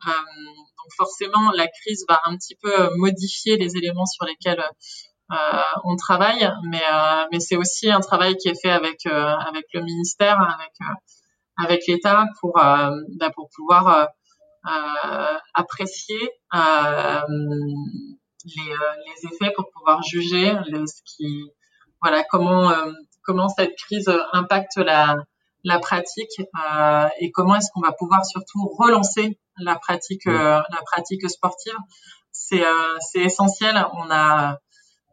Forcément, 0.96 1.50
la 1.52 1.66
crise 1.68 2.04
va 2.08 2.20
un 2.24 2.36
petit 2.36 2.56
peu 2.56 2.90
modifier 2.96 3.56
les 3.56 3.76
éléments 3.76 4.06
sur 4.06 4.24
lesquels 4.26 4.62
on 5.84 5.96
travaille, 5.96 6.48
mais 6.64 6.82
mais 7.32 7.40
c'est 7.40 7.56
aussi 7.56 7.90
un 7.90 8.00
travail 8.00 8.36
qui 8.36 8.48
est 8.48 8.60
fait 8.60 8.70
avec 8.70 9.04
le 9.04 9.82
ministère, 9.82 10.38
avec 11.56 11.82
l'État 11.86 12.26
pour 12.40 12.52
bah, 12.54 12.92
pouvoir 13.56 14.08
euh, 14.66 15.36
apprécier 15.54 16.30
euh, 16.54 17.20
les, 18.44 18.72
euh, 18.72 19.28
effets 19.30 19.52
pour 19.54 19.70
pouvoir 19.70 20.02
juger 20.02 20.52
ce 20.86 21.02
qui, 21.04 21.50
voilà, 22.00 22.24
comment, 22.24 22.72
comment 23.22 23.48
cette 23.48 23.76
crise 23.76 24.10
impacte 24.32 24.76
la, 24.76 25.16
la 25.64 25.78
pratique 25.78 26.40
euh, 26.40 27.08
et 27.20 27.30
comment 27.30 27.56
est-ce 27.56 27.70
qu'on 27.72 27.80
va 27.80 27.92
pouvoir 27.92 28.24
surtout 28.24 28.68
relancer 28.78 29.38
la 29.58 29.76
pratique 29.76 30.26
euh, 30.26 30.60
la 30.70 30.82
pratique 30.90 31.28
sportive. 31.28 31.76
C'est 32.32 32.64
euh, 32.64 32.96
c'est 33.00 33.20
essentiel. 33.20 33.76
On 33.94 34.10
a 34.10 34.58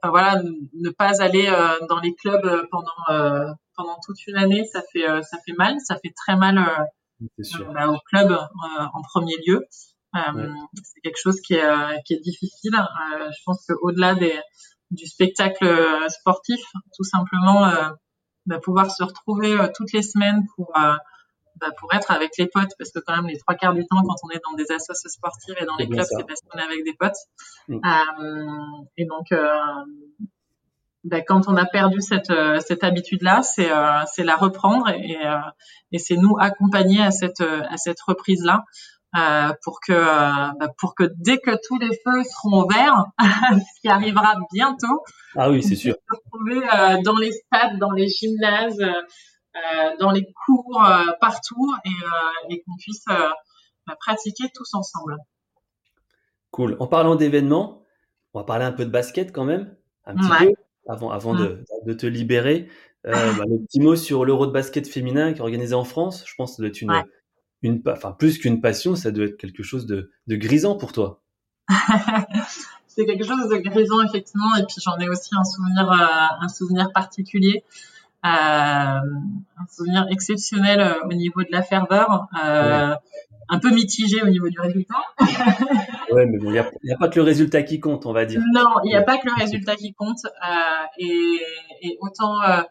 voilà 0.04 0.42
ne 0.74 0.90
pas 0.90 1.22
aller 1.22 1.48
dans 1.88 2.00
les 2.00 2.16
clubs 2.16 2.68
pendant 2.72 3.46
pendant 3.76 3.98
toute 4.04 4.26
une 4.28 4.36
année 4.36 4.66
ça 4.66 4.82
fait 4.92 5.06
ça 5.24 5.38
fait 5.46 5.54
mal. 5.58 5.76
Ça 5.86 5.96
fait 5.96 6.14
très 6.16 6.36
mal 6.36 6.58
euh, 7.22 7.74
bah, 7.74 7.88
au 7.88 8.00
club 8.10 8.32
euh, 8.32 8.84
en 8.94 9.02
premier 9.02 9.36
lieu. 9.46 9.66
Euh, 10.16 10.54
c'est 10.84 11.02
quelque 11.02 11.20
chose 11.22 11.40
qui 11.42 11.54
est, 11.54 12.04
qui 12.06 12.16
est 12.16 12.20
difficile. 12.20 12.74
je 12.74 13.44
pense 13.46 13.66
qu'au-delà 13.66 14.16
des, 14.16 14.38
du 14.90 15.06
spectacle 15.06 15.66
sportif, 16.10 16.60
tout 16.96 17.04
simplement, 17.04 17.72
bah, 18.46 18.60
pouvoir 18.60 18.92
se 18.92 19.04
retrouver 19.04 19.56
toutes 19.74 19.94
les 19.94 20.02
semaines 20.04 20.46
pour 20.56 20.74
bah, 21.62 21.68
pour 21.80 21.94
être 21.94 22.10
avec 22.10 22.32
les 22.40 22.48
potes, 22.48 22.72
parce 22.80 22.92
que 22.92 23.00
quand 23.00 23.16
même 23.16 23.28
les 23.28 23.38
trois 23.38 23.54
quarts 23.54 23.76
du 23.76 23.86
temps, 23.86 24.02
quand 24.02 24.16
on 24.24 24.30
est 24.32 24.42
dans 24.44 24.56
des 24.58 24.72
associations 24.72 25.10
sportives 25.10 25.56
et 25.62 25.66
dans 25.66 25.76
les 25.78 25.88
clubs, 25.88 26.06
c'est 26.10 26.26
parce 26.26 26.42
qu'on 26.42 26.58
est 26.58 26.64
avec 26.64 26.84
des 26.84 26.94
potes. 26.94 27.14
Mm. 27.68 27.76
Euh, 27.76 28.84
et 28.98 29.06
donc, 29.06 29.32
euh, 29.32 29.60
ben, 31.04 31.24
quand 31.26 31.48
on 31.48 31.56
a 31.56 31.66
perdu 31.66 32.02
cette, 32.02 32.32
euh, 32.32 32.60
cette 32.66 32.84
habitude-là, 32.84 33.44
c'est 33.44 33.72
euh, 33.72 34.04
la 34.18 34.36
reprendre 34.36 34.90
et, 34.90 35.18
et 35.92 36.00
c'est 36.00 36.16
nous 36.16 36.36
accompagner 36.40 37.02
à 37.02 37.12
cette, 37.12 37.42
à 37.42 37.78
cette 37.78 38.02
reprise-là. 38.02 38.64
Pour 39.64 39.82
que 39.86 39.94
ben, 39.94 40.70
pour 40.80 40.96
que 40.96 41.04
dès 41.18 41.38
que 41.38 41.52
tous 41.68 41.78
les 41.78 41.90
feux 41.90 42.24
seront 42.24 42.66
verts, 42.66 43.06
ce 43.20 43.82
qui 43.82 43.90
arrivera 43.90 44.36
bientôt, 44.54 45.04
ah 45.36 45.50
oui 45.50 45.62
c'est 45.62 45.76
sûr, 45.76 45.96
se 46.10 46.16
retrouver 46.16 46.66
dans 47.04 47.18
les 47.18 47.34
stades, 47.34 47.78
dans 47.78 47.92
les 47.92 48.08
gymnases, 48.08 48.82
dans 50.00 50.12
les 50.12 50.26
cours 50.46 50.82
partout 51.20 51.74
et, 51.86 52.54
et 52.54 52.62
qu'on 52.62 52.76
puisse 52.78 53.06
ben, 53.08 53.96
pratiquer 54.00 54.46
tous 54.54 54.74
ensemble. 54.74 55.18
Cool. 56.52 56.76
En 56.80 56.88
parlant 56.88 57.16
d'événements, 57.16 57.84
on 58.34 58.40
va 58.40 58.46
parler 58.46 58.66
un 58.66 58.72
peu 58.72 58.86
de 58.86 58.92
basket 58.92 59.32
quand 59.32 59.46
même, 59.46 59.76
un 60.06 60.16
petit 60.16 60.46
peu 60.46 60.54
avant, 60.88 61.12
avant 61.12 61.34
de, 61.34 61.64
mmh. 61.84 61.88
de, 61.88 61.94
te 61.94 62.06
libérer. 62.06 62.68
Euh, 63.08 63.34
bah, 63.34 63.44
le 63.48 63.66
petit 63.66 63.80
mot 63.80 63.96
sur 63.96 64.26
l'Euro 64.26 64.46
de 64.46 64.52
basket 64.52 64.88
féminin 64.88 65.34
qui 65.34 65.40
est 65.40 65.42
organisé 65.42 65.74
en 65.74 65.84
France. 65.84 66.24
Je 66.28 66.34
pense 66.36 66.52
que 66.52 66.56
ça 66.58 66.62
doit 66.62 66.70
être 66.70 66.82
une, 66.82 67.04
une 67.62 67.82
enfin 67.88 68.12
plus 68.12 68.38
qu'une 68.38 68.62
passion, 68.62 68.96
ça 68.96 69.12
doit 69.12 69.26
être 69.26 69.38
quelque 69.38 69.64
chose 69.64 69.86
de, 69.86 70.12
de 70.28 70.36
grisant 70.36 70.76
pour 70.76 70.92
toi. 70.92 71.22
c'est 72.88 73.06
quelque 73.06 73.24
chose 73.24 73.50
de 73.50 73.58
grisant 73.58 74.02
effectivement, 74.02 74.56
et 74.56 74.66
puis 74.66 74.76
j'en 74.84 74.98
ai 74.98 75.10
aussi 75.10 75.30
un 75.34 75.44
souvenir, 75.44 75.90
euh, 75.92 76.46
un 76.46 76.50
souvenir 76.50 76.92
particulier, 76.92 77.64
euh, 77.64 77.91
un 78.24 79.02
souvenir 79.70 80.06
exceptionnel 80.10 80.80
euh, 80.80 81.08
au 81.08 81.14
niveau 81.14 81.42
de 81.44 81.52
la 81.52 81.64
ferveur. 81.64 82.28
Euh, 82.44 82.96
un 83.52 83.60
peu 83.60 83.70
mitigé 83.70 84.22
au 84.22 84.28
niveau 84.28 84.48
du 84.48 84.60
résultat. 84.60 84.96
ouais, 86.12 86.26
mais 86.26 86.38
bon, 86.38 86.52
il 86.52 86.64
n'y 86.84 86.94
a, 86.94 86.98
pas 86.98 87.10
que 87.10 87.20
le 87.20 87.24
résultat 87.24 87.64
qui 87.64 87.82
compte, 87.82 88.06
on 88.06 88.14
va 88.14 88.24
dire. 88.24 88.42
Non, 88.54 88.76
il 88.86 88.88
n'y 88.88 88.96
a 88.96 89.02
pas 89.02 89.18
que 89.18 89.28
le 89.28 89.34
résultat 89.38 89.76
qui 89.76 89.94
compte. 89.94 90.24
Euh, 90.26 90.86
et, 90.98 91.42
et, 91.82 91.98
autant, 92.00 92.42
euh, 92.42 92.62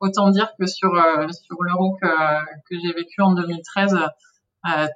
autant 0.00 0.30
dire 0.30 0.50
que 0.58 0.66
sur, 0.66 0.92
euh, 0.92 1.28
sur 1.28 1.62
l'euro 1.62 1.96
que, 2.02 2.08
que 2.68 2.76
j'ai 2.82 2.92
vécu 2.92 3.22
en 3.22 3.34
2013, 3.34 3.96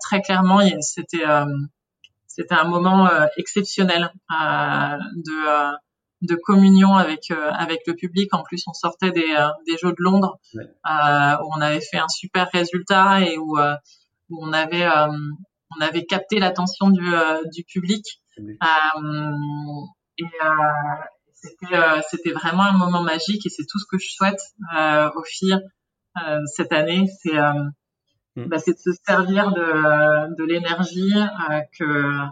très 0.00 0.22
clairement, 0.22 0.60
c'était 0.80 1.24
c'était 2.26 2.54
un 2.54 2.64
moment 2.64 3.08
exceptionnel 3.36 4.10
de 4.30 5.76
de 6.22 6.34
communion 6.34 6.94
avec 6.94 7.30
avec 7.30 7.80
le 7.86 7.94
public. 7.94 8.32
En 8.34 8.42
plus, 8.42 8.62
on 8.66 8.72
sortait 8.72 9.12
des, 9.12 9.36
des 9.66 9.76
Jeux 9.78 9.92
de 9.92 10.02
Londres 10.02 10.38
où 10.54 11.52
on 11.56 11.60
avait 11.60 11.80
fait 11.80 11.98
un 11.98 12.08
super 12.08 12.48
résultat 12.52 13.20
et 13.20 13.38
où, 13.38 13.56
où 14.30 14.46
on 14.46 14.52
avait 14.52 14.86
on 14.86 15.80
avait 15.80 16.04
capté 16.04 16.38
l'attention 16.38 16.90
du, 16.90 17.08
du 17.52 17.64
public. 17.64 18.04
et 20.18 20.24
c'était 21.34 21.76
c'était 22.08 22.32
vraiment 22.32 22.64
un 22.64 22.76
moment 22.76 23.02
magique 23.02 23.46
et 23.46 23.50
c'est 23.50 23.64
tout 23.68 23.78
ce 23.78 23.86
que 23.90 23.98
je 23.98 24.08
souhaite 24.10 24.40
au 25.14 25.22
FIR 25.24 25.60
cette 26.46 26.72
année. 26.72 27.06
C'est 27.22 27.38
mm. 27.38 28.46
bah, 28.46 28.58
c'est 28.58 28.72
de 28.72 28.78
se 28.78 28.90
servir 29.06 29.52
de, 29.52 30.34
de 30.36 30.44
l'énergie 30.44 31.14
que 31.78 32.28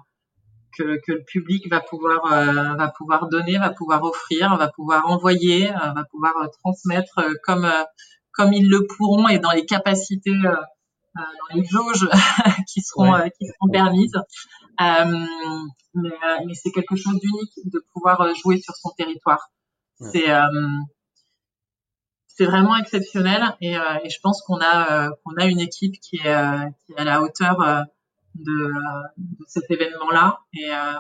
que, 0.77 1.01
que, 1.05 1.13
le 1.13 1.25
public 1.25 1.69
va 1.71 1.81
pouvoir 1.81 2.33
euh, 2.33 2.75
va 2.75 2.93
pouvoir 2.97 3.29
donner, 3.29 3.59
va 3.59 3.71
pouvoir 3.71 4.03
offrir, 4.03 4.57
va 4.57 4.69
pouvoir 4.69 5.09
envoyer, 5.09 5.71
euh, 5.71 5.93
va 5.95 6.05
pouvoir 6.11 6.37
euh, 6.43 6.47
transmettre 6.63 7.21
comme 7.43 7.71
comme 8.33 8.53
ils 8.53 8.69
le 8.69 8.87
pourront 8.87 9.29
et 9.29 9.39
dans 9.39 9.53
les 9.53 9.65
capacités 9.65 10.39
dans 11.15 11.55
les 11.55 11.65
jauges 11.65 12.09
qui 12.69 12.83
seront 12.83 13.15
qui 13.39 13.47
seront 13.47 13.71
permises. 13.73 14.19
mais, 14.79 16.11
mais 16.47 16.55
c'est 16.55 16.71
quelque 16.71 16.97
chose 16.97 17.19
d'unique 17.19 17.73
de 17.73 17.83
pouvoir 17.95 18.35
jouer 18.35 18.61
sur 18.61 18.75
son 18.77 18.91
territoire. 18.97 19.51
C'est 20.01 20.31
c'est 22.27 22.45
vraiment 22.45 22.77
exceptionnel 22.77 23.43
et, 23.63 23.73
et 23.73 24.11
je 24.11 24.19
pense 24.23 24.43
qu'on 24.43 24.61
a 24.61 25.09
qu'on 25.25 25.37
a 25.37 25.47
une 25.47 25.61
équipe 25.61 25.95
qui 26.03 26.17
est, 26.17 26.73
qui 26.85 26.93
est 26.93 26.99
à 26.99 27.05
la 27.05 27.23
hauteur 27.23 27.87
de, 28.39 28.73
de 29.17 29.45
cet 29.47 29.71
événement-là. 29.71 30.39
Et, 30.55 30.73
euh, 30.73 30.93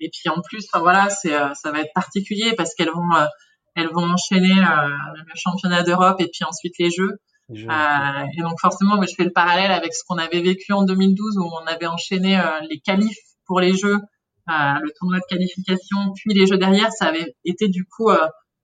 et 0.00 0.10
puis 0.10 0.28
en 0.28 0.40
plus, 0.42 0.66
enfin, 0.70 0.82
voilà, 0.82 1.08
c'est 1.08 1.34
euh, 1.34 1.54
ça 1.54 1.70
va 1.72 1.80
être 1.80 1.92
particulier 1.94 2.54
parce 2.56 2.74
qu'elles 2.74 2.90
vont 2.90 3.14
euh, 3.16 3.26
elles 3.74 3.88
vont 3.88 4.04
enchaîner 4.04 4.54
le 4.54 5.34
championnat 5.34 5.82
d'Europe 5.82 6.20
et 6.20 6.28
puis 6.28 6.44
ensuite 6.44 6.74
les 6.78 6.90
Jeux. 6.90 7.18
Euh, 7.50 8.26
et 8.36 8.40
donc 8.40 8.60
forcément, 8.60 9.02
je 9.02 9.14
fais 9.16 9.24
le 9.24 9.32
parallèle 9.32 9.72
avec 9.72 9.92
ce 9.94 10.04
qu'on 10.06 10.18
avait 10.18 10.42
vécu 10.42 10.72
en 10.72 10.84
2012 10.84 11.38
où 11.38 11.42
on 11.42 11.66
avait 11.66 11.86
enchaîné 11.86 12.40
les 12.70 12.78
qualifs 12.78 13.18
pour 13.46 13.58
les 13.58 13.76
Jeux, 13.76 13.98
le 14.46 14.90
tournoi 14.96 15.18
de 15.18 15.24
qualification, 15.28 16.12
puis 16.14 16.34
les 16.34 16.46
Jeux 16.46 16.56
derrière. 16.56 16.92
Ça 16.92 17.06
avait 17.06 17.34
été 17.44 17.66
du 17.66 17.84
coup 17.84 18.10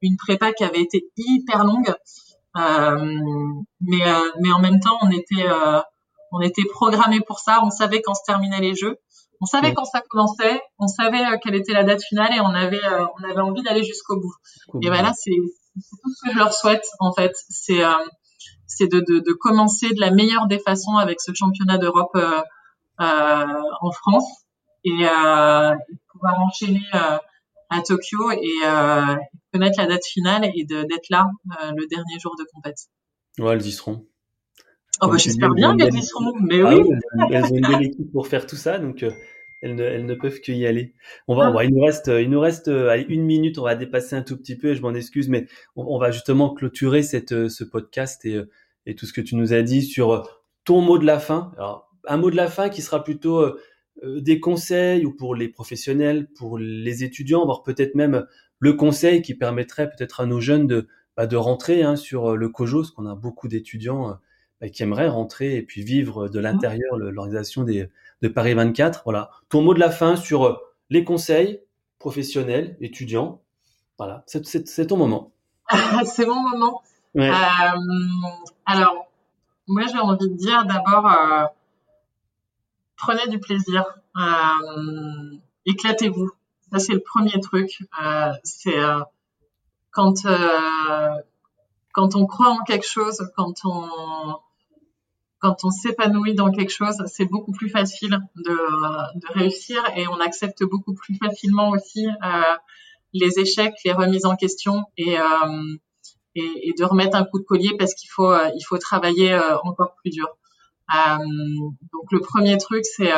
une 0.01 0.17
prépa 0.17 0.53
qui 0.53 0.63
avait 0.63 0.83
été 0.83 1.03
hyper 1.17 1.65
longue, 1.65 1.93
mais 2.55 4.05
mais 4.41 4.53
en 4.53 4.61
même 4.61 4.79
temps, 4.79 4.97
on 5.03 5.11
était 5.11 5.45
on 6.33 6.41
était 6.41 6.65
programmé 6.65 7.21
pour 7.21 7.39
ça. 7.39 7.61
On 7.63 7.71
savait 7.71 8.03
quand 8.03 8.15
se 8.15 8.23
terminaient 8.27 8.61
les 8.61 8.75
jeux. 8.75 8.99
On 9.41 9.47
savait 9.47 9.73
quand 9.73 9.85
ça 9.85 10.03
commençait. 10.09 10.61
On 10.79 10.87
savait 10.87 11.25
euh, 11.25 11.39
quelle 11.43 11.55
était 11.55 11.73
la 11.73 11.85
date 11.85 12.03
finale 12.03 12.35
et 12.35 12.41
on 12.41 12.55
avait, 12.55 12.85
euh, 12.85 13.07
on 13.19 13.25
avait 13.25 13.41
envie 13.41 13.63
d'aller 13.63 13.83
jusqu'au 13.83 14.21
bout. 14.21 14.35
Et 14.83 14.89
voilà, 14.89 15.13
c'est 15.15 15.31
tout 15.31 16.13
ce 16.15 16.27
que 16.27 16.33
je 16.33 16.39
leur 16.39 16.53
souhaite 16.53 16.87
en 16.99 17.13
fait. 17.13 17.33
C'est 17.49 17.83
euh, 17.83 17.93
c'est 18.67 18.87
de, 18.87 19.01
de, 19.01 19.19
de, 19.19 19.33
commencer 19.33 19.91
de 19.91 20.01
la 20.01 20.11
meilleure 20.11 20.47
des 20.47 20.59
façons 20.59 20.97
avec 20.97 21.21
ce 21.21 21.33
championnat 21.35 21.77
d'Europe 21.79 22.17
en 22.99 23.93
France 23.93 24.27
et 24.85 25.07
pouvoir 26.13 26.41
enchaîner 26.41 26.85
à 26.93 27.83
Tokyo 27.85 28.31
et 28.31 28.53
connaître 29.53 29.77
la 29.79 29.87
date 29.87 30.05
finale 30.07 30.49
et 30.55 30.65
d'être 30.65 31.09
là 31.11 31.27
le 31.75 31.87
dernier 31.89 32.21
jour 32.21 32.37
de 32.39 32.45
compétition. 32.55 32.91
Ouais, 33.39 33.55
elles 33.55 33.67
y 33.67 33.73
seront. 33.73 34.07
Oh 35.01 35.09
bah, 35.09 35.17
j'espère 35.17 35.55
bien 35.55 35.77
qu'elles 35.77 35.95
y 35.95 36.03
seront, 36.03 36.33
mais 36.41 36.61
ah 36.61 36.75
oui. 36.75 36.91
Elles 37.31 37.45
ont 37.45 37.57
une 37.57 37.67
belle 37.67 37.85
équipe 37.85 38.13
pour 38.13 38.27
faire 38.27 38.47
tout 38.47 38.57
ça, 38.57 38.79
donc 38.79 39.03
euh, 39.03 39.11
elles, 39.63 39.75
ne, 39.75 39.83
elles 39.83 40.05
ne 40.05 40.15
peuvent 40.15 40.41
qu'y 40.41 40.67
aller. 40.67 40.95
On 41.27 41.35
va, 41.35 41.51
on 41.51 41.55
va, 41.55 41.65
il 41.65 41.75
nous 41.75 41.83
reste, 41.83 42.09
il 42.09 42.29
nous 42.29 42.41
reste 42.41 42.69
euh, 42.69 43.03
une 43.09 43.25
minute, 43.25 43.59
on 43.59 43.65
va 43.65 43.75
dépasser 43.75 44.15
un 44.15 44.23
tout 44.23 44.37
petit 44.37 44.57
peu, 44.57 44.75
je 44.75 44.83
m'en 44.83 44.93
excuse, 44.95 45.29
mais 45.29 45.47
on, 45.75 45.85
on, 45.95 45.99
va 45.99 46.11
justement 46.11 46.53
clôturer 46.53 47.03
cette, 47.03 47.33
euh, 47.33 47.49
ce 47.49 47.65
podcast 47.65 48.25
et, 48.27 48.41
et 48.87 48.95
tout 48.95 49.07
ce 49.07 49.13
que 49.13 49.23
tu 49.23 49.37
nous 49.37 49.55
as 49.55 49.63
dit 49.63 49.83
sur 49.83 50.29
ton 50.65 50.83
mot 50.83 50.99
de 50.99 51.07
la 51.07 51.19
fin. 51.19 51.53
Alors, 51.57 51.91
un 52.07 52.19
mot 52.19 52.31
de 52.31 52.37
la 52.37 52.49
fin 52.49 52.69
qui 52.69 52.83
sera 52.83 53.03
plutôt 53.03 53.55
des 54.03 54.41
conseils 54.41 55.05
ou 55.05 55.15
pour 55.15 55.35
les 55.35 55.49
professionnels, 55.49 56.29
pour 56.35 56.59
les 56.59 57.05
étudiants, 57.05 57.45
voire 57.45 57.63
peut-être 57.63 57.95
même 57.95 58.27
le 58.59 58.73
conseil 58.73 59.21
qui 59.21 59.35
permettrait 59.35 59.91
peut-être 59.91 60.21
à 60.21 60.27
nos 60.27 60.41
jeunes 60.41 60.67
de, 60.67 60.89
bah, 61.17 61.27
de 61.27 61.37
rentrer 61.37 61.83
hein, 61.83 61.97
sur 61.97 62.37
le 62.37 62.49
COJO, 62.49 62.81
parce 62.81 62.91
qu'on 62.93 63.07
a 63.07 63.15
beaucoup 63.15 63.49
d'étudiants 63.49 64.19
qui 64.69 64.83
aimerait 64.83 65.09
rentrer 65.09 65.57
et 65.57 65.63
puis 65.63 65.83
vivre 65.83 66.29
de 66.29 66.39
mmh. 66.39 66.43
l'intérieur 66.43 66.97
l'organisation 66.97 67.63
des 67.63 67.89
de 68.23 68.29
Paris 68.29 68.55
24. 68.55 69.03
Voilà. 69.05 69.31
Ton 69.49 69.63
mot 69.63 69.75
de 69.75 69.81
la 69.81 69.91
fin 69.91 70.17
sur 70.17 70.45
euh, 70.45 70.57
les 70.91 71.05
conseils 71.05 71.61
professionnels, 71.99 72.77
étudiants. 72.81 73.43
Voilà, 73.99 74.25
c'est 74.27 74.87
ton 74.87 74.97
moment. 74.97 75.33
c'est 76.05 76.27
mon 76.27 76.41
moment. 76.41 76.83
Euh, 77.17 77.33
alors, 78.65 79.09
moi 79.67 79.83
j'ai 79.87 79.99
envie 79.99 80.29
de 80.29 80.37
dire 80.37 80.65
d'abord, 80.65 81.07
euh, 81.07 81.45
prenez 82.97 83.27
du 83.29 83.39
plaisir, 83.39 83.85
euh, 84.17 85.37
éclatez-vous. 85.67 86.31
Ça 86.73 86.79
c'est 86.79 86.95
le 86.95 87.01
premier 87.01 87.39
truc. 87.41 87.83
C'est 88.43 88.79
quand 89.91 90.25
quand 91.93 92.15
on 92.15 92.27
croit 92.27 92.51
en 92.51 92.63
quelque 92.63 92.87
chose, 92.87 93.31
quand 93.37 93.65
on 93.65 94.39
quand 95.41 95.65
on 95.65 95.71
s'épanouit 95.71 96.35
dans 96.35 96.51
quelque 96.51 96.71
chose, 96.73 96.97
c'est 97.07 97.25
beaucoup 97.25 97.53
plus 97.53 97.71
facile 97.71 98.19
de, 98.37 98.53
de, 99.19 99.39
réussir 99.39 99.83
et 99.97 100.07
on 100.07 100.21
accepte 100.21 100.63
beaucoup 100.65 100.95
plus 100.95 101.17
facilement 101.17 101.71
aussi 101.71 102.07
euh, 102.07 102.57
les 103.13 103.39
échecs, 103.39 103.75
les 103.85 103.93
remises 103.93 104.27
en 104.27 104.37
question 104.37 104.85
et, 104.97 105.19
euh, 105.19 105.25
et, 106.35 106.69
et, 106.69 106.75
de 106.79 106.85
remettre 106.85 107.17
un 107.17 107.25
coup 107.25 107.39
de 107.39 107.45
collier 107.45 107.71
parce 107.79 107.95
qu'il 107.95 108.11
faut, 108.11 108.31
euh, 108.31 108.51
il 108.55 108.63
faut 108.63 108.79
travailler 108.79 109.33
euh, 109.33 109.59
encore 109.63 109.95
plus 109.97 110.11
dur. 110.11 110.29
Euh, 110.95 111.17
donc 111.93 112.11
le 112.11 112.21
premier 112.21 112.59
truc, 112.59 112.85
c'est 112.85 113.13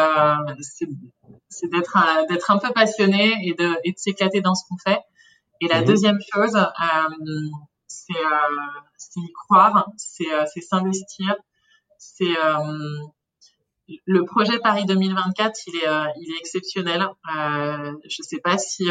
c'est 1.49 1.71
d'être 1.71 1.99
d'être 2.29 2.51
un 2.51 2.59
peu 2.59 2.71
passionné 2.73 3.35
et 3.47 3.55
de, 3.55 3.77
et 3.85 3.93
de 3.93 3.99
s'éclater 3.99 4.41
dans 4.41 4.55
ce 4.55 4.65
qu'on 4.69 4.77
fait. 4.77 5.01
Et 5.61 5.69
la 5.69 5.81
mmh. 5.81 5.85
deuxième 5.85 6.19
chose, 6.33 6.59
c'est 7.89 9.21
y 9.21 9.33
croire, 9.33 9.89
c'est 9.97 10.61
s'investir 10.61 11.35
c'est 12.03 12.37
euh, 12.37 13.07
le 14.07 14.25
projet 14.25 14.59
Paris 14.59 14.85
2024, 14.87 15.61
il 15.67 15.77
est, 15.77 15.89
euh, 15.89 16.07
il 16.21 16.35
est 16.35 16.39
exceptionnel. 16.39 17.03
Euh, 17.03 17.93
je 18.09 18.17
ne 18.21 18.25
sais 18.25 18.41
pas 18.41 18.59
si, 18.59 18.89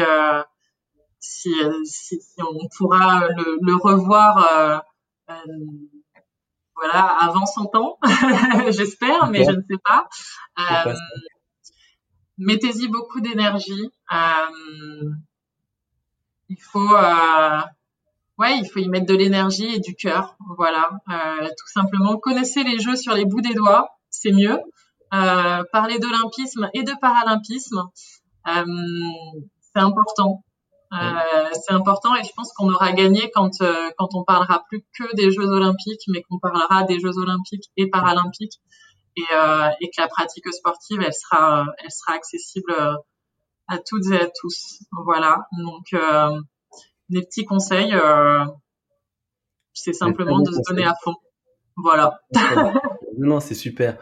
si, 1.20 1.54
si, 1.84 2.20
on 2.38 2.68
pourra 2.76 3.28
le, 3.28 3.58
le 3.60 3.74
revoir 3.74 4.82
voilà, 6.74 7.06
avant 7.20 7.46
100 7.46 7.74
ans, 7.76 7.98
j'espère, 8.70 9.28
mais 9.30 9.44
je 9.44 9.50
ne 9.50 9.62
sais 9.62 9.78
pas. 9.84 10.08
Euh, 10.58 10.94
Mettez-y 12.38 12.88
beaucoup 12.88 13.20
d'énergie. 13.20 13.90
Euh, 14.12 15.10
il 16.48 16.60
faut, 16.60 16.96
euh, 16.96 17.60
ouais, 18.42 18.58
il 18.58 18.68
faut 18.68 18.80
y 18.80 18.88
mettre 18.88 19.06
de 19.06 19.14
l'énergie 19.14 19.74
et 19.74 19.78
du 19.78 19.94
cœur. 19.94 20.36
Voilà, 20.56 20.90
euh, 21.10 21.46
tout 21.46 21.70
simplement. 21.72 22.16
Connaissez 22.16 22.64
les 22.64 22.78
jeux 22.80 22.96
sur 22.96 23.14
les 23.14 23.24
bouts 23.24 23.40
des 23.40 23.54
doigts, 23.54 23.88
c'est 24.10 24.32
mieux. 24.32 24.58
Euh, 25.14 25.62
parler 25.72 25.98
d'olympisme 25.98 26.68
et 26.74 26.82
de 26.82 26.92
paralympisme, 27.00 27.82
euh, 28.48 28.64
c'est 29.60 29.80
important. 29.80 30.42
Euh, 30.92 31.50
c'est 31.52 31.72
important 31.72 32.14
et 32.16 32.22
je 32.22 32.32
pense 32.36 32.52
qu'on 32.52 32.70
aura 32.70 32.92
gagné 32.92 33.30
quand 33.34 33.62
euh, 33.62 33.90
quand 33.96 34.10
on 34.14 34.24
parlera 34.24 34.62
plus 34.68 34.84
que 34.98 35.16
des 35.16 35.30
Jeux 35.30 35.48
olympiques, 35.48 36.02
mais 36.08 36.22
qu'on 36.22 36.38
parlera 36.38 36.82
des 36.84 37.00
Jeux 37.00 37.16
olympiques 37.16 37.70
et 37.78 37.88
paralympiques 37.88 38.60
et, 39.16 39.22
euh, 39.32 39.70
et 39.80 39.88
que 39.88 40.00
la 40.02 40.08
pratique 40.08 40.52
sportive, 40.52 41.00
elle 41.02 41.14
sera 41.14 41.64
elle 41.78 41.90
sera 41.90 42.12
accessible 42.14 42.74
à 43.68 43.78
toutes 43.78 44.06
et 44.12 44.20
à 44.20 44.28
tous. 44.38 44.80
Voilà. 45.06 45.46
Donc 45.64 45.94
des 47.12 47.22
petits 47.22 47.44
conseils, 47.44 47.94
euh, 47.94 48.44
c'est 49.72 49.92
simplement 49.92 50.40
de 50.40 50.50
se 50.50 50.60
donner 50.68 50.84
à 50.84 50.94
fond. 51.02 51.14
Voilà. 51.76 52.20
non, 53.18 53.40
c'est 53.40 53.54
super. 53.54 53.98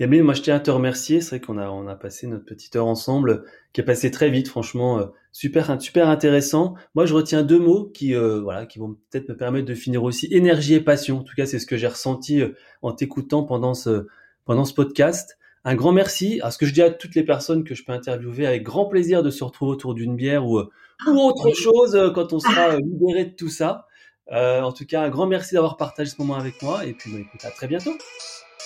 Et 0.00 0.08
bien, 0.08 0.24
moi, 0.24 0.34
je 0.34 0.42
tiens 0.42 0.56
à 0.56 0.60
te 0.60 0.70
remercier. 0.70 1.20
C'est 1.20 1.36
vrai 1.36 1.40
qu'on 1.40 1.58
a, 1.58 1.68
on 1.68 1.86
a 1.86 1.94
passé 1.94 2.26
notre 2.26 2.44
petite 2.44 2.74
heure 2.74 2.86
ensemble, 2.86 3.44
qui 3.72 3.80
est 3.80 3.84
passé 3.84 4.10
très 4.10 4.28
vite, 4.28 4.48
franchement, 4.48 4.98
euh, 4.98 5.06
super, 5.30 5.80
super 5.80 6.08
intéressant. 6.08 6.74
Moi, 6.94 7.06
je 7.06 7.14
retiens 7.14 7.42
deux 7.42 7.60
mots 7.60 7.90
qui, 7.94 8.14
euh, 8.14 8.40
voilà, 8.40 8.66
qui 8.66 8.78
vont 8.80 8.96
peut-être 9.10 9.28
me 9.28 9.36
permettre 9.36 9.66
de 9.66 9.74
finir 9.74 10.02
aussi. 10.02 10.26
Énergie 10.32 10.74
et 10.74 10.80
passion. 10.80 11.18
En 11.18 11.22
tout 11.22 11.34
cas, 11.36 11.46
c'est 11.46 11.60
ce 11.60 11.66
que 11.66 11.76
j'ai 11.76 11.86
ressenti 11.86 12.42
en 12.82 12.92
t'écoutant 12.92 13.44
pendant 13.44 13.74
ce, 13.74 14.06
pendant 14.44 14.64
ce 14.64 14.74
podcast. 14.74 15.38
Un 15.64 15.74
grand 15.74 15.92
merci. 15.92 16.40
à 16.42 16.50
ce 16.50 16.58
que 16.58 16.66
je 16.66 16.72
dis 16.72 16.82
à 16.82 16.90
toutes 16.90 17.14
les 17.14 17.24
personnes 17.24 17.64
que 17.64 17.74
je 17.74 17.84
peux 17.84 17.92
interviewer, 17.92 18.46
avec 18.46 18.62
grand 18.62 18.86
plaisir 18.86 19.22
de 19.22 19.30
se 19.30 19.42
retrouver 19.44 19.72
autour 19.72 19.94
d'une 19.94 20.14
bière 20.14 20.46
ou, 20.46 20.60
ou 20.60 21.18
autre 21.20 21.52
chose 21.52 21.94
euh, 21.96 22.10
quand 22.10 22.32
on 22.32 22.38
sera 22.38 22.74
euh, 22.74 22.80
libéré 22.80 23.24
de 23.24 23.34
tout 23.34 23.48
ça. 23.48 23.86
Euh, 24.32 24.62
en 24.62 24.72
tout 24.72 24.86
cas, 24.86 25.02
un 25.02 25.10
grand 25.10 25.26
merci 25.26 25.54
d'avoir 25.54 25.76
partagé 25.76 26.10
ce 26.10 26.16
moment 26.18 26.36
avec 26.36 26.62
moi 26.62 26.84
et 26.84 26.92
puis 26.92 27.12
bah, 27.12 27.18
écoute, 27.20 27.44
à 27.44 27.50
très 27.50 27.66
bientôt. 27.66 27.96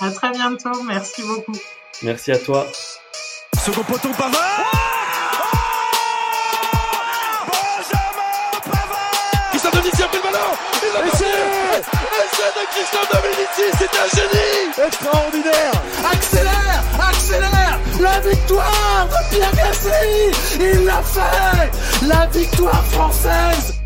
À 0.00 0.10
très 0.10 0.30
bientôt. 0.30 0.82
Merci 0.86 1.22
beaucoup. 1.22 1.58
Merci 2.02 2.32
à 2.32 2.38
toi. 2.38 2.66
Second 3.56 3.82
poteau 3.82 4.10
Pavard 4.16 4.97
de 12.38 12.64
Christophe 12.70 13.08
Dominici, 13.10 13.66
c'est 13.78 13.90
un 13.98 14.08
génie. 14.14 14.86
Extraordinaire. 14.86 15.72
Accélère 16.12 16.84
Accélère. 17.08 17.80
La 18.00 18.20
victoire 18.20 19.08
de 19.10 19.34
Pierre 19.34 19.52
Gasly. 19.56 20.30
Il 20.60 20.84
l'a 20.84 21.02
fait. 21.02 22.06
La 22.06 22.26
victoire 22.26 22.84
française 22.86 23.77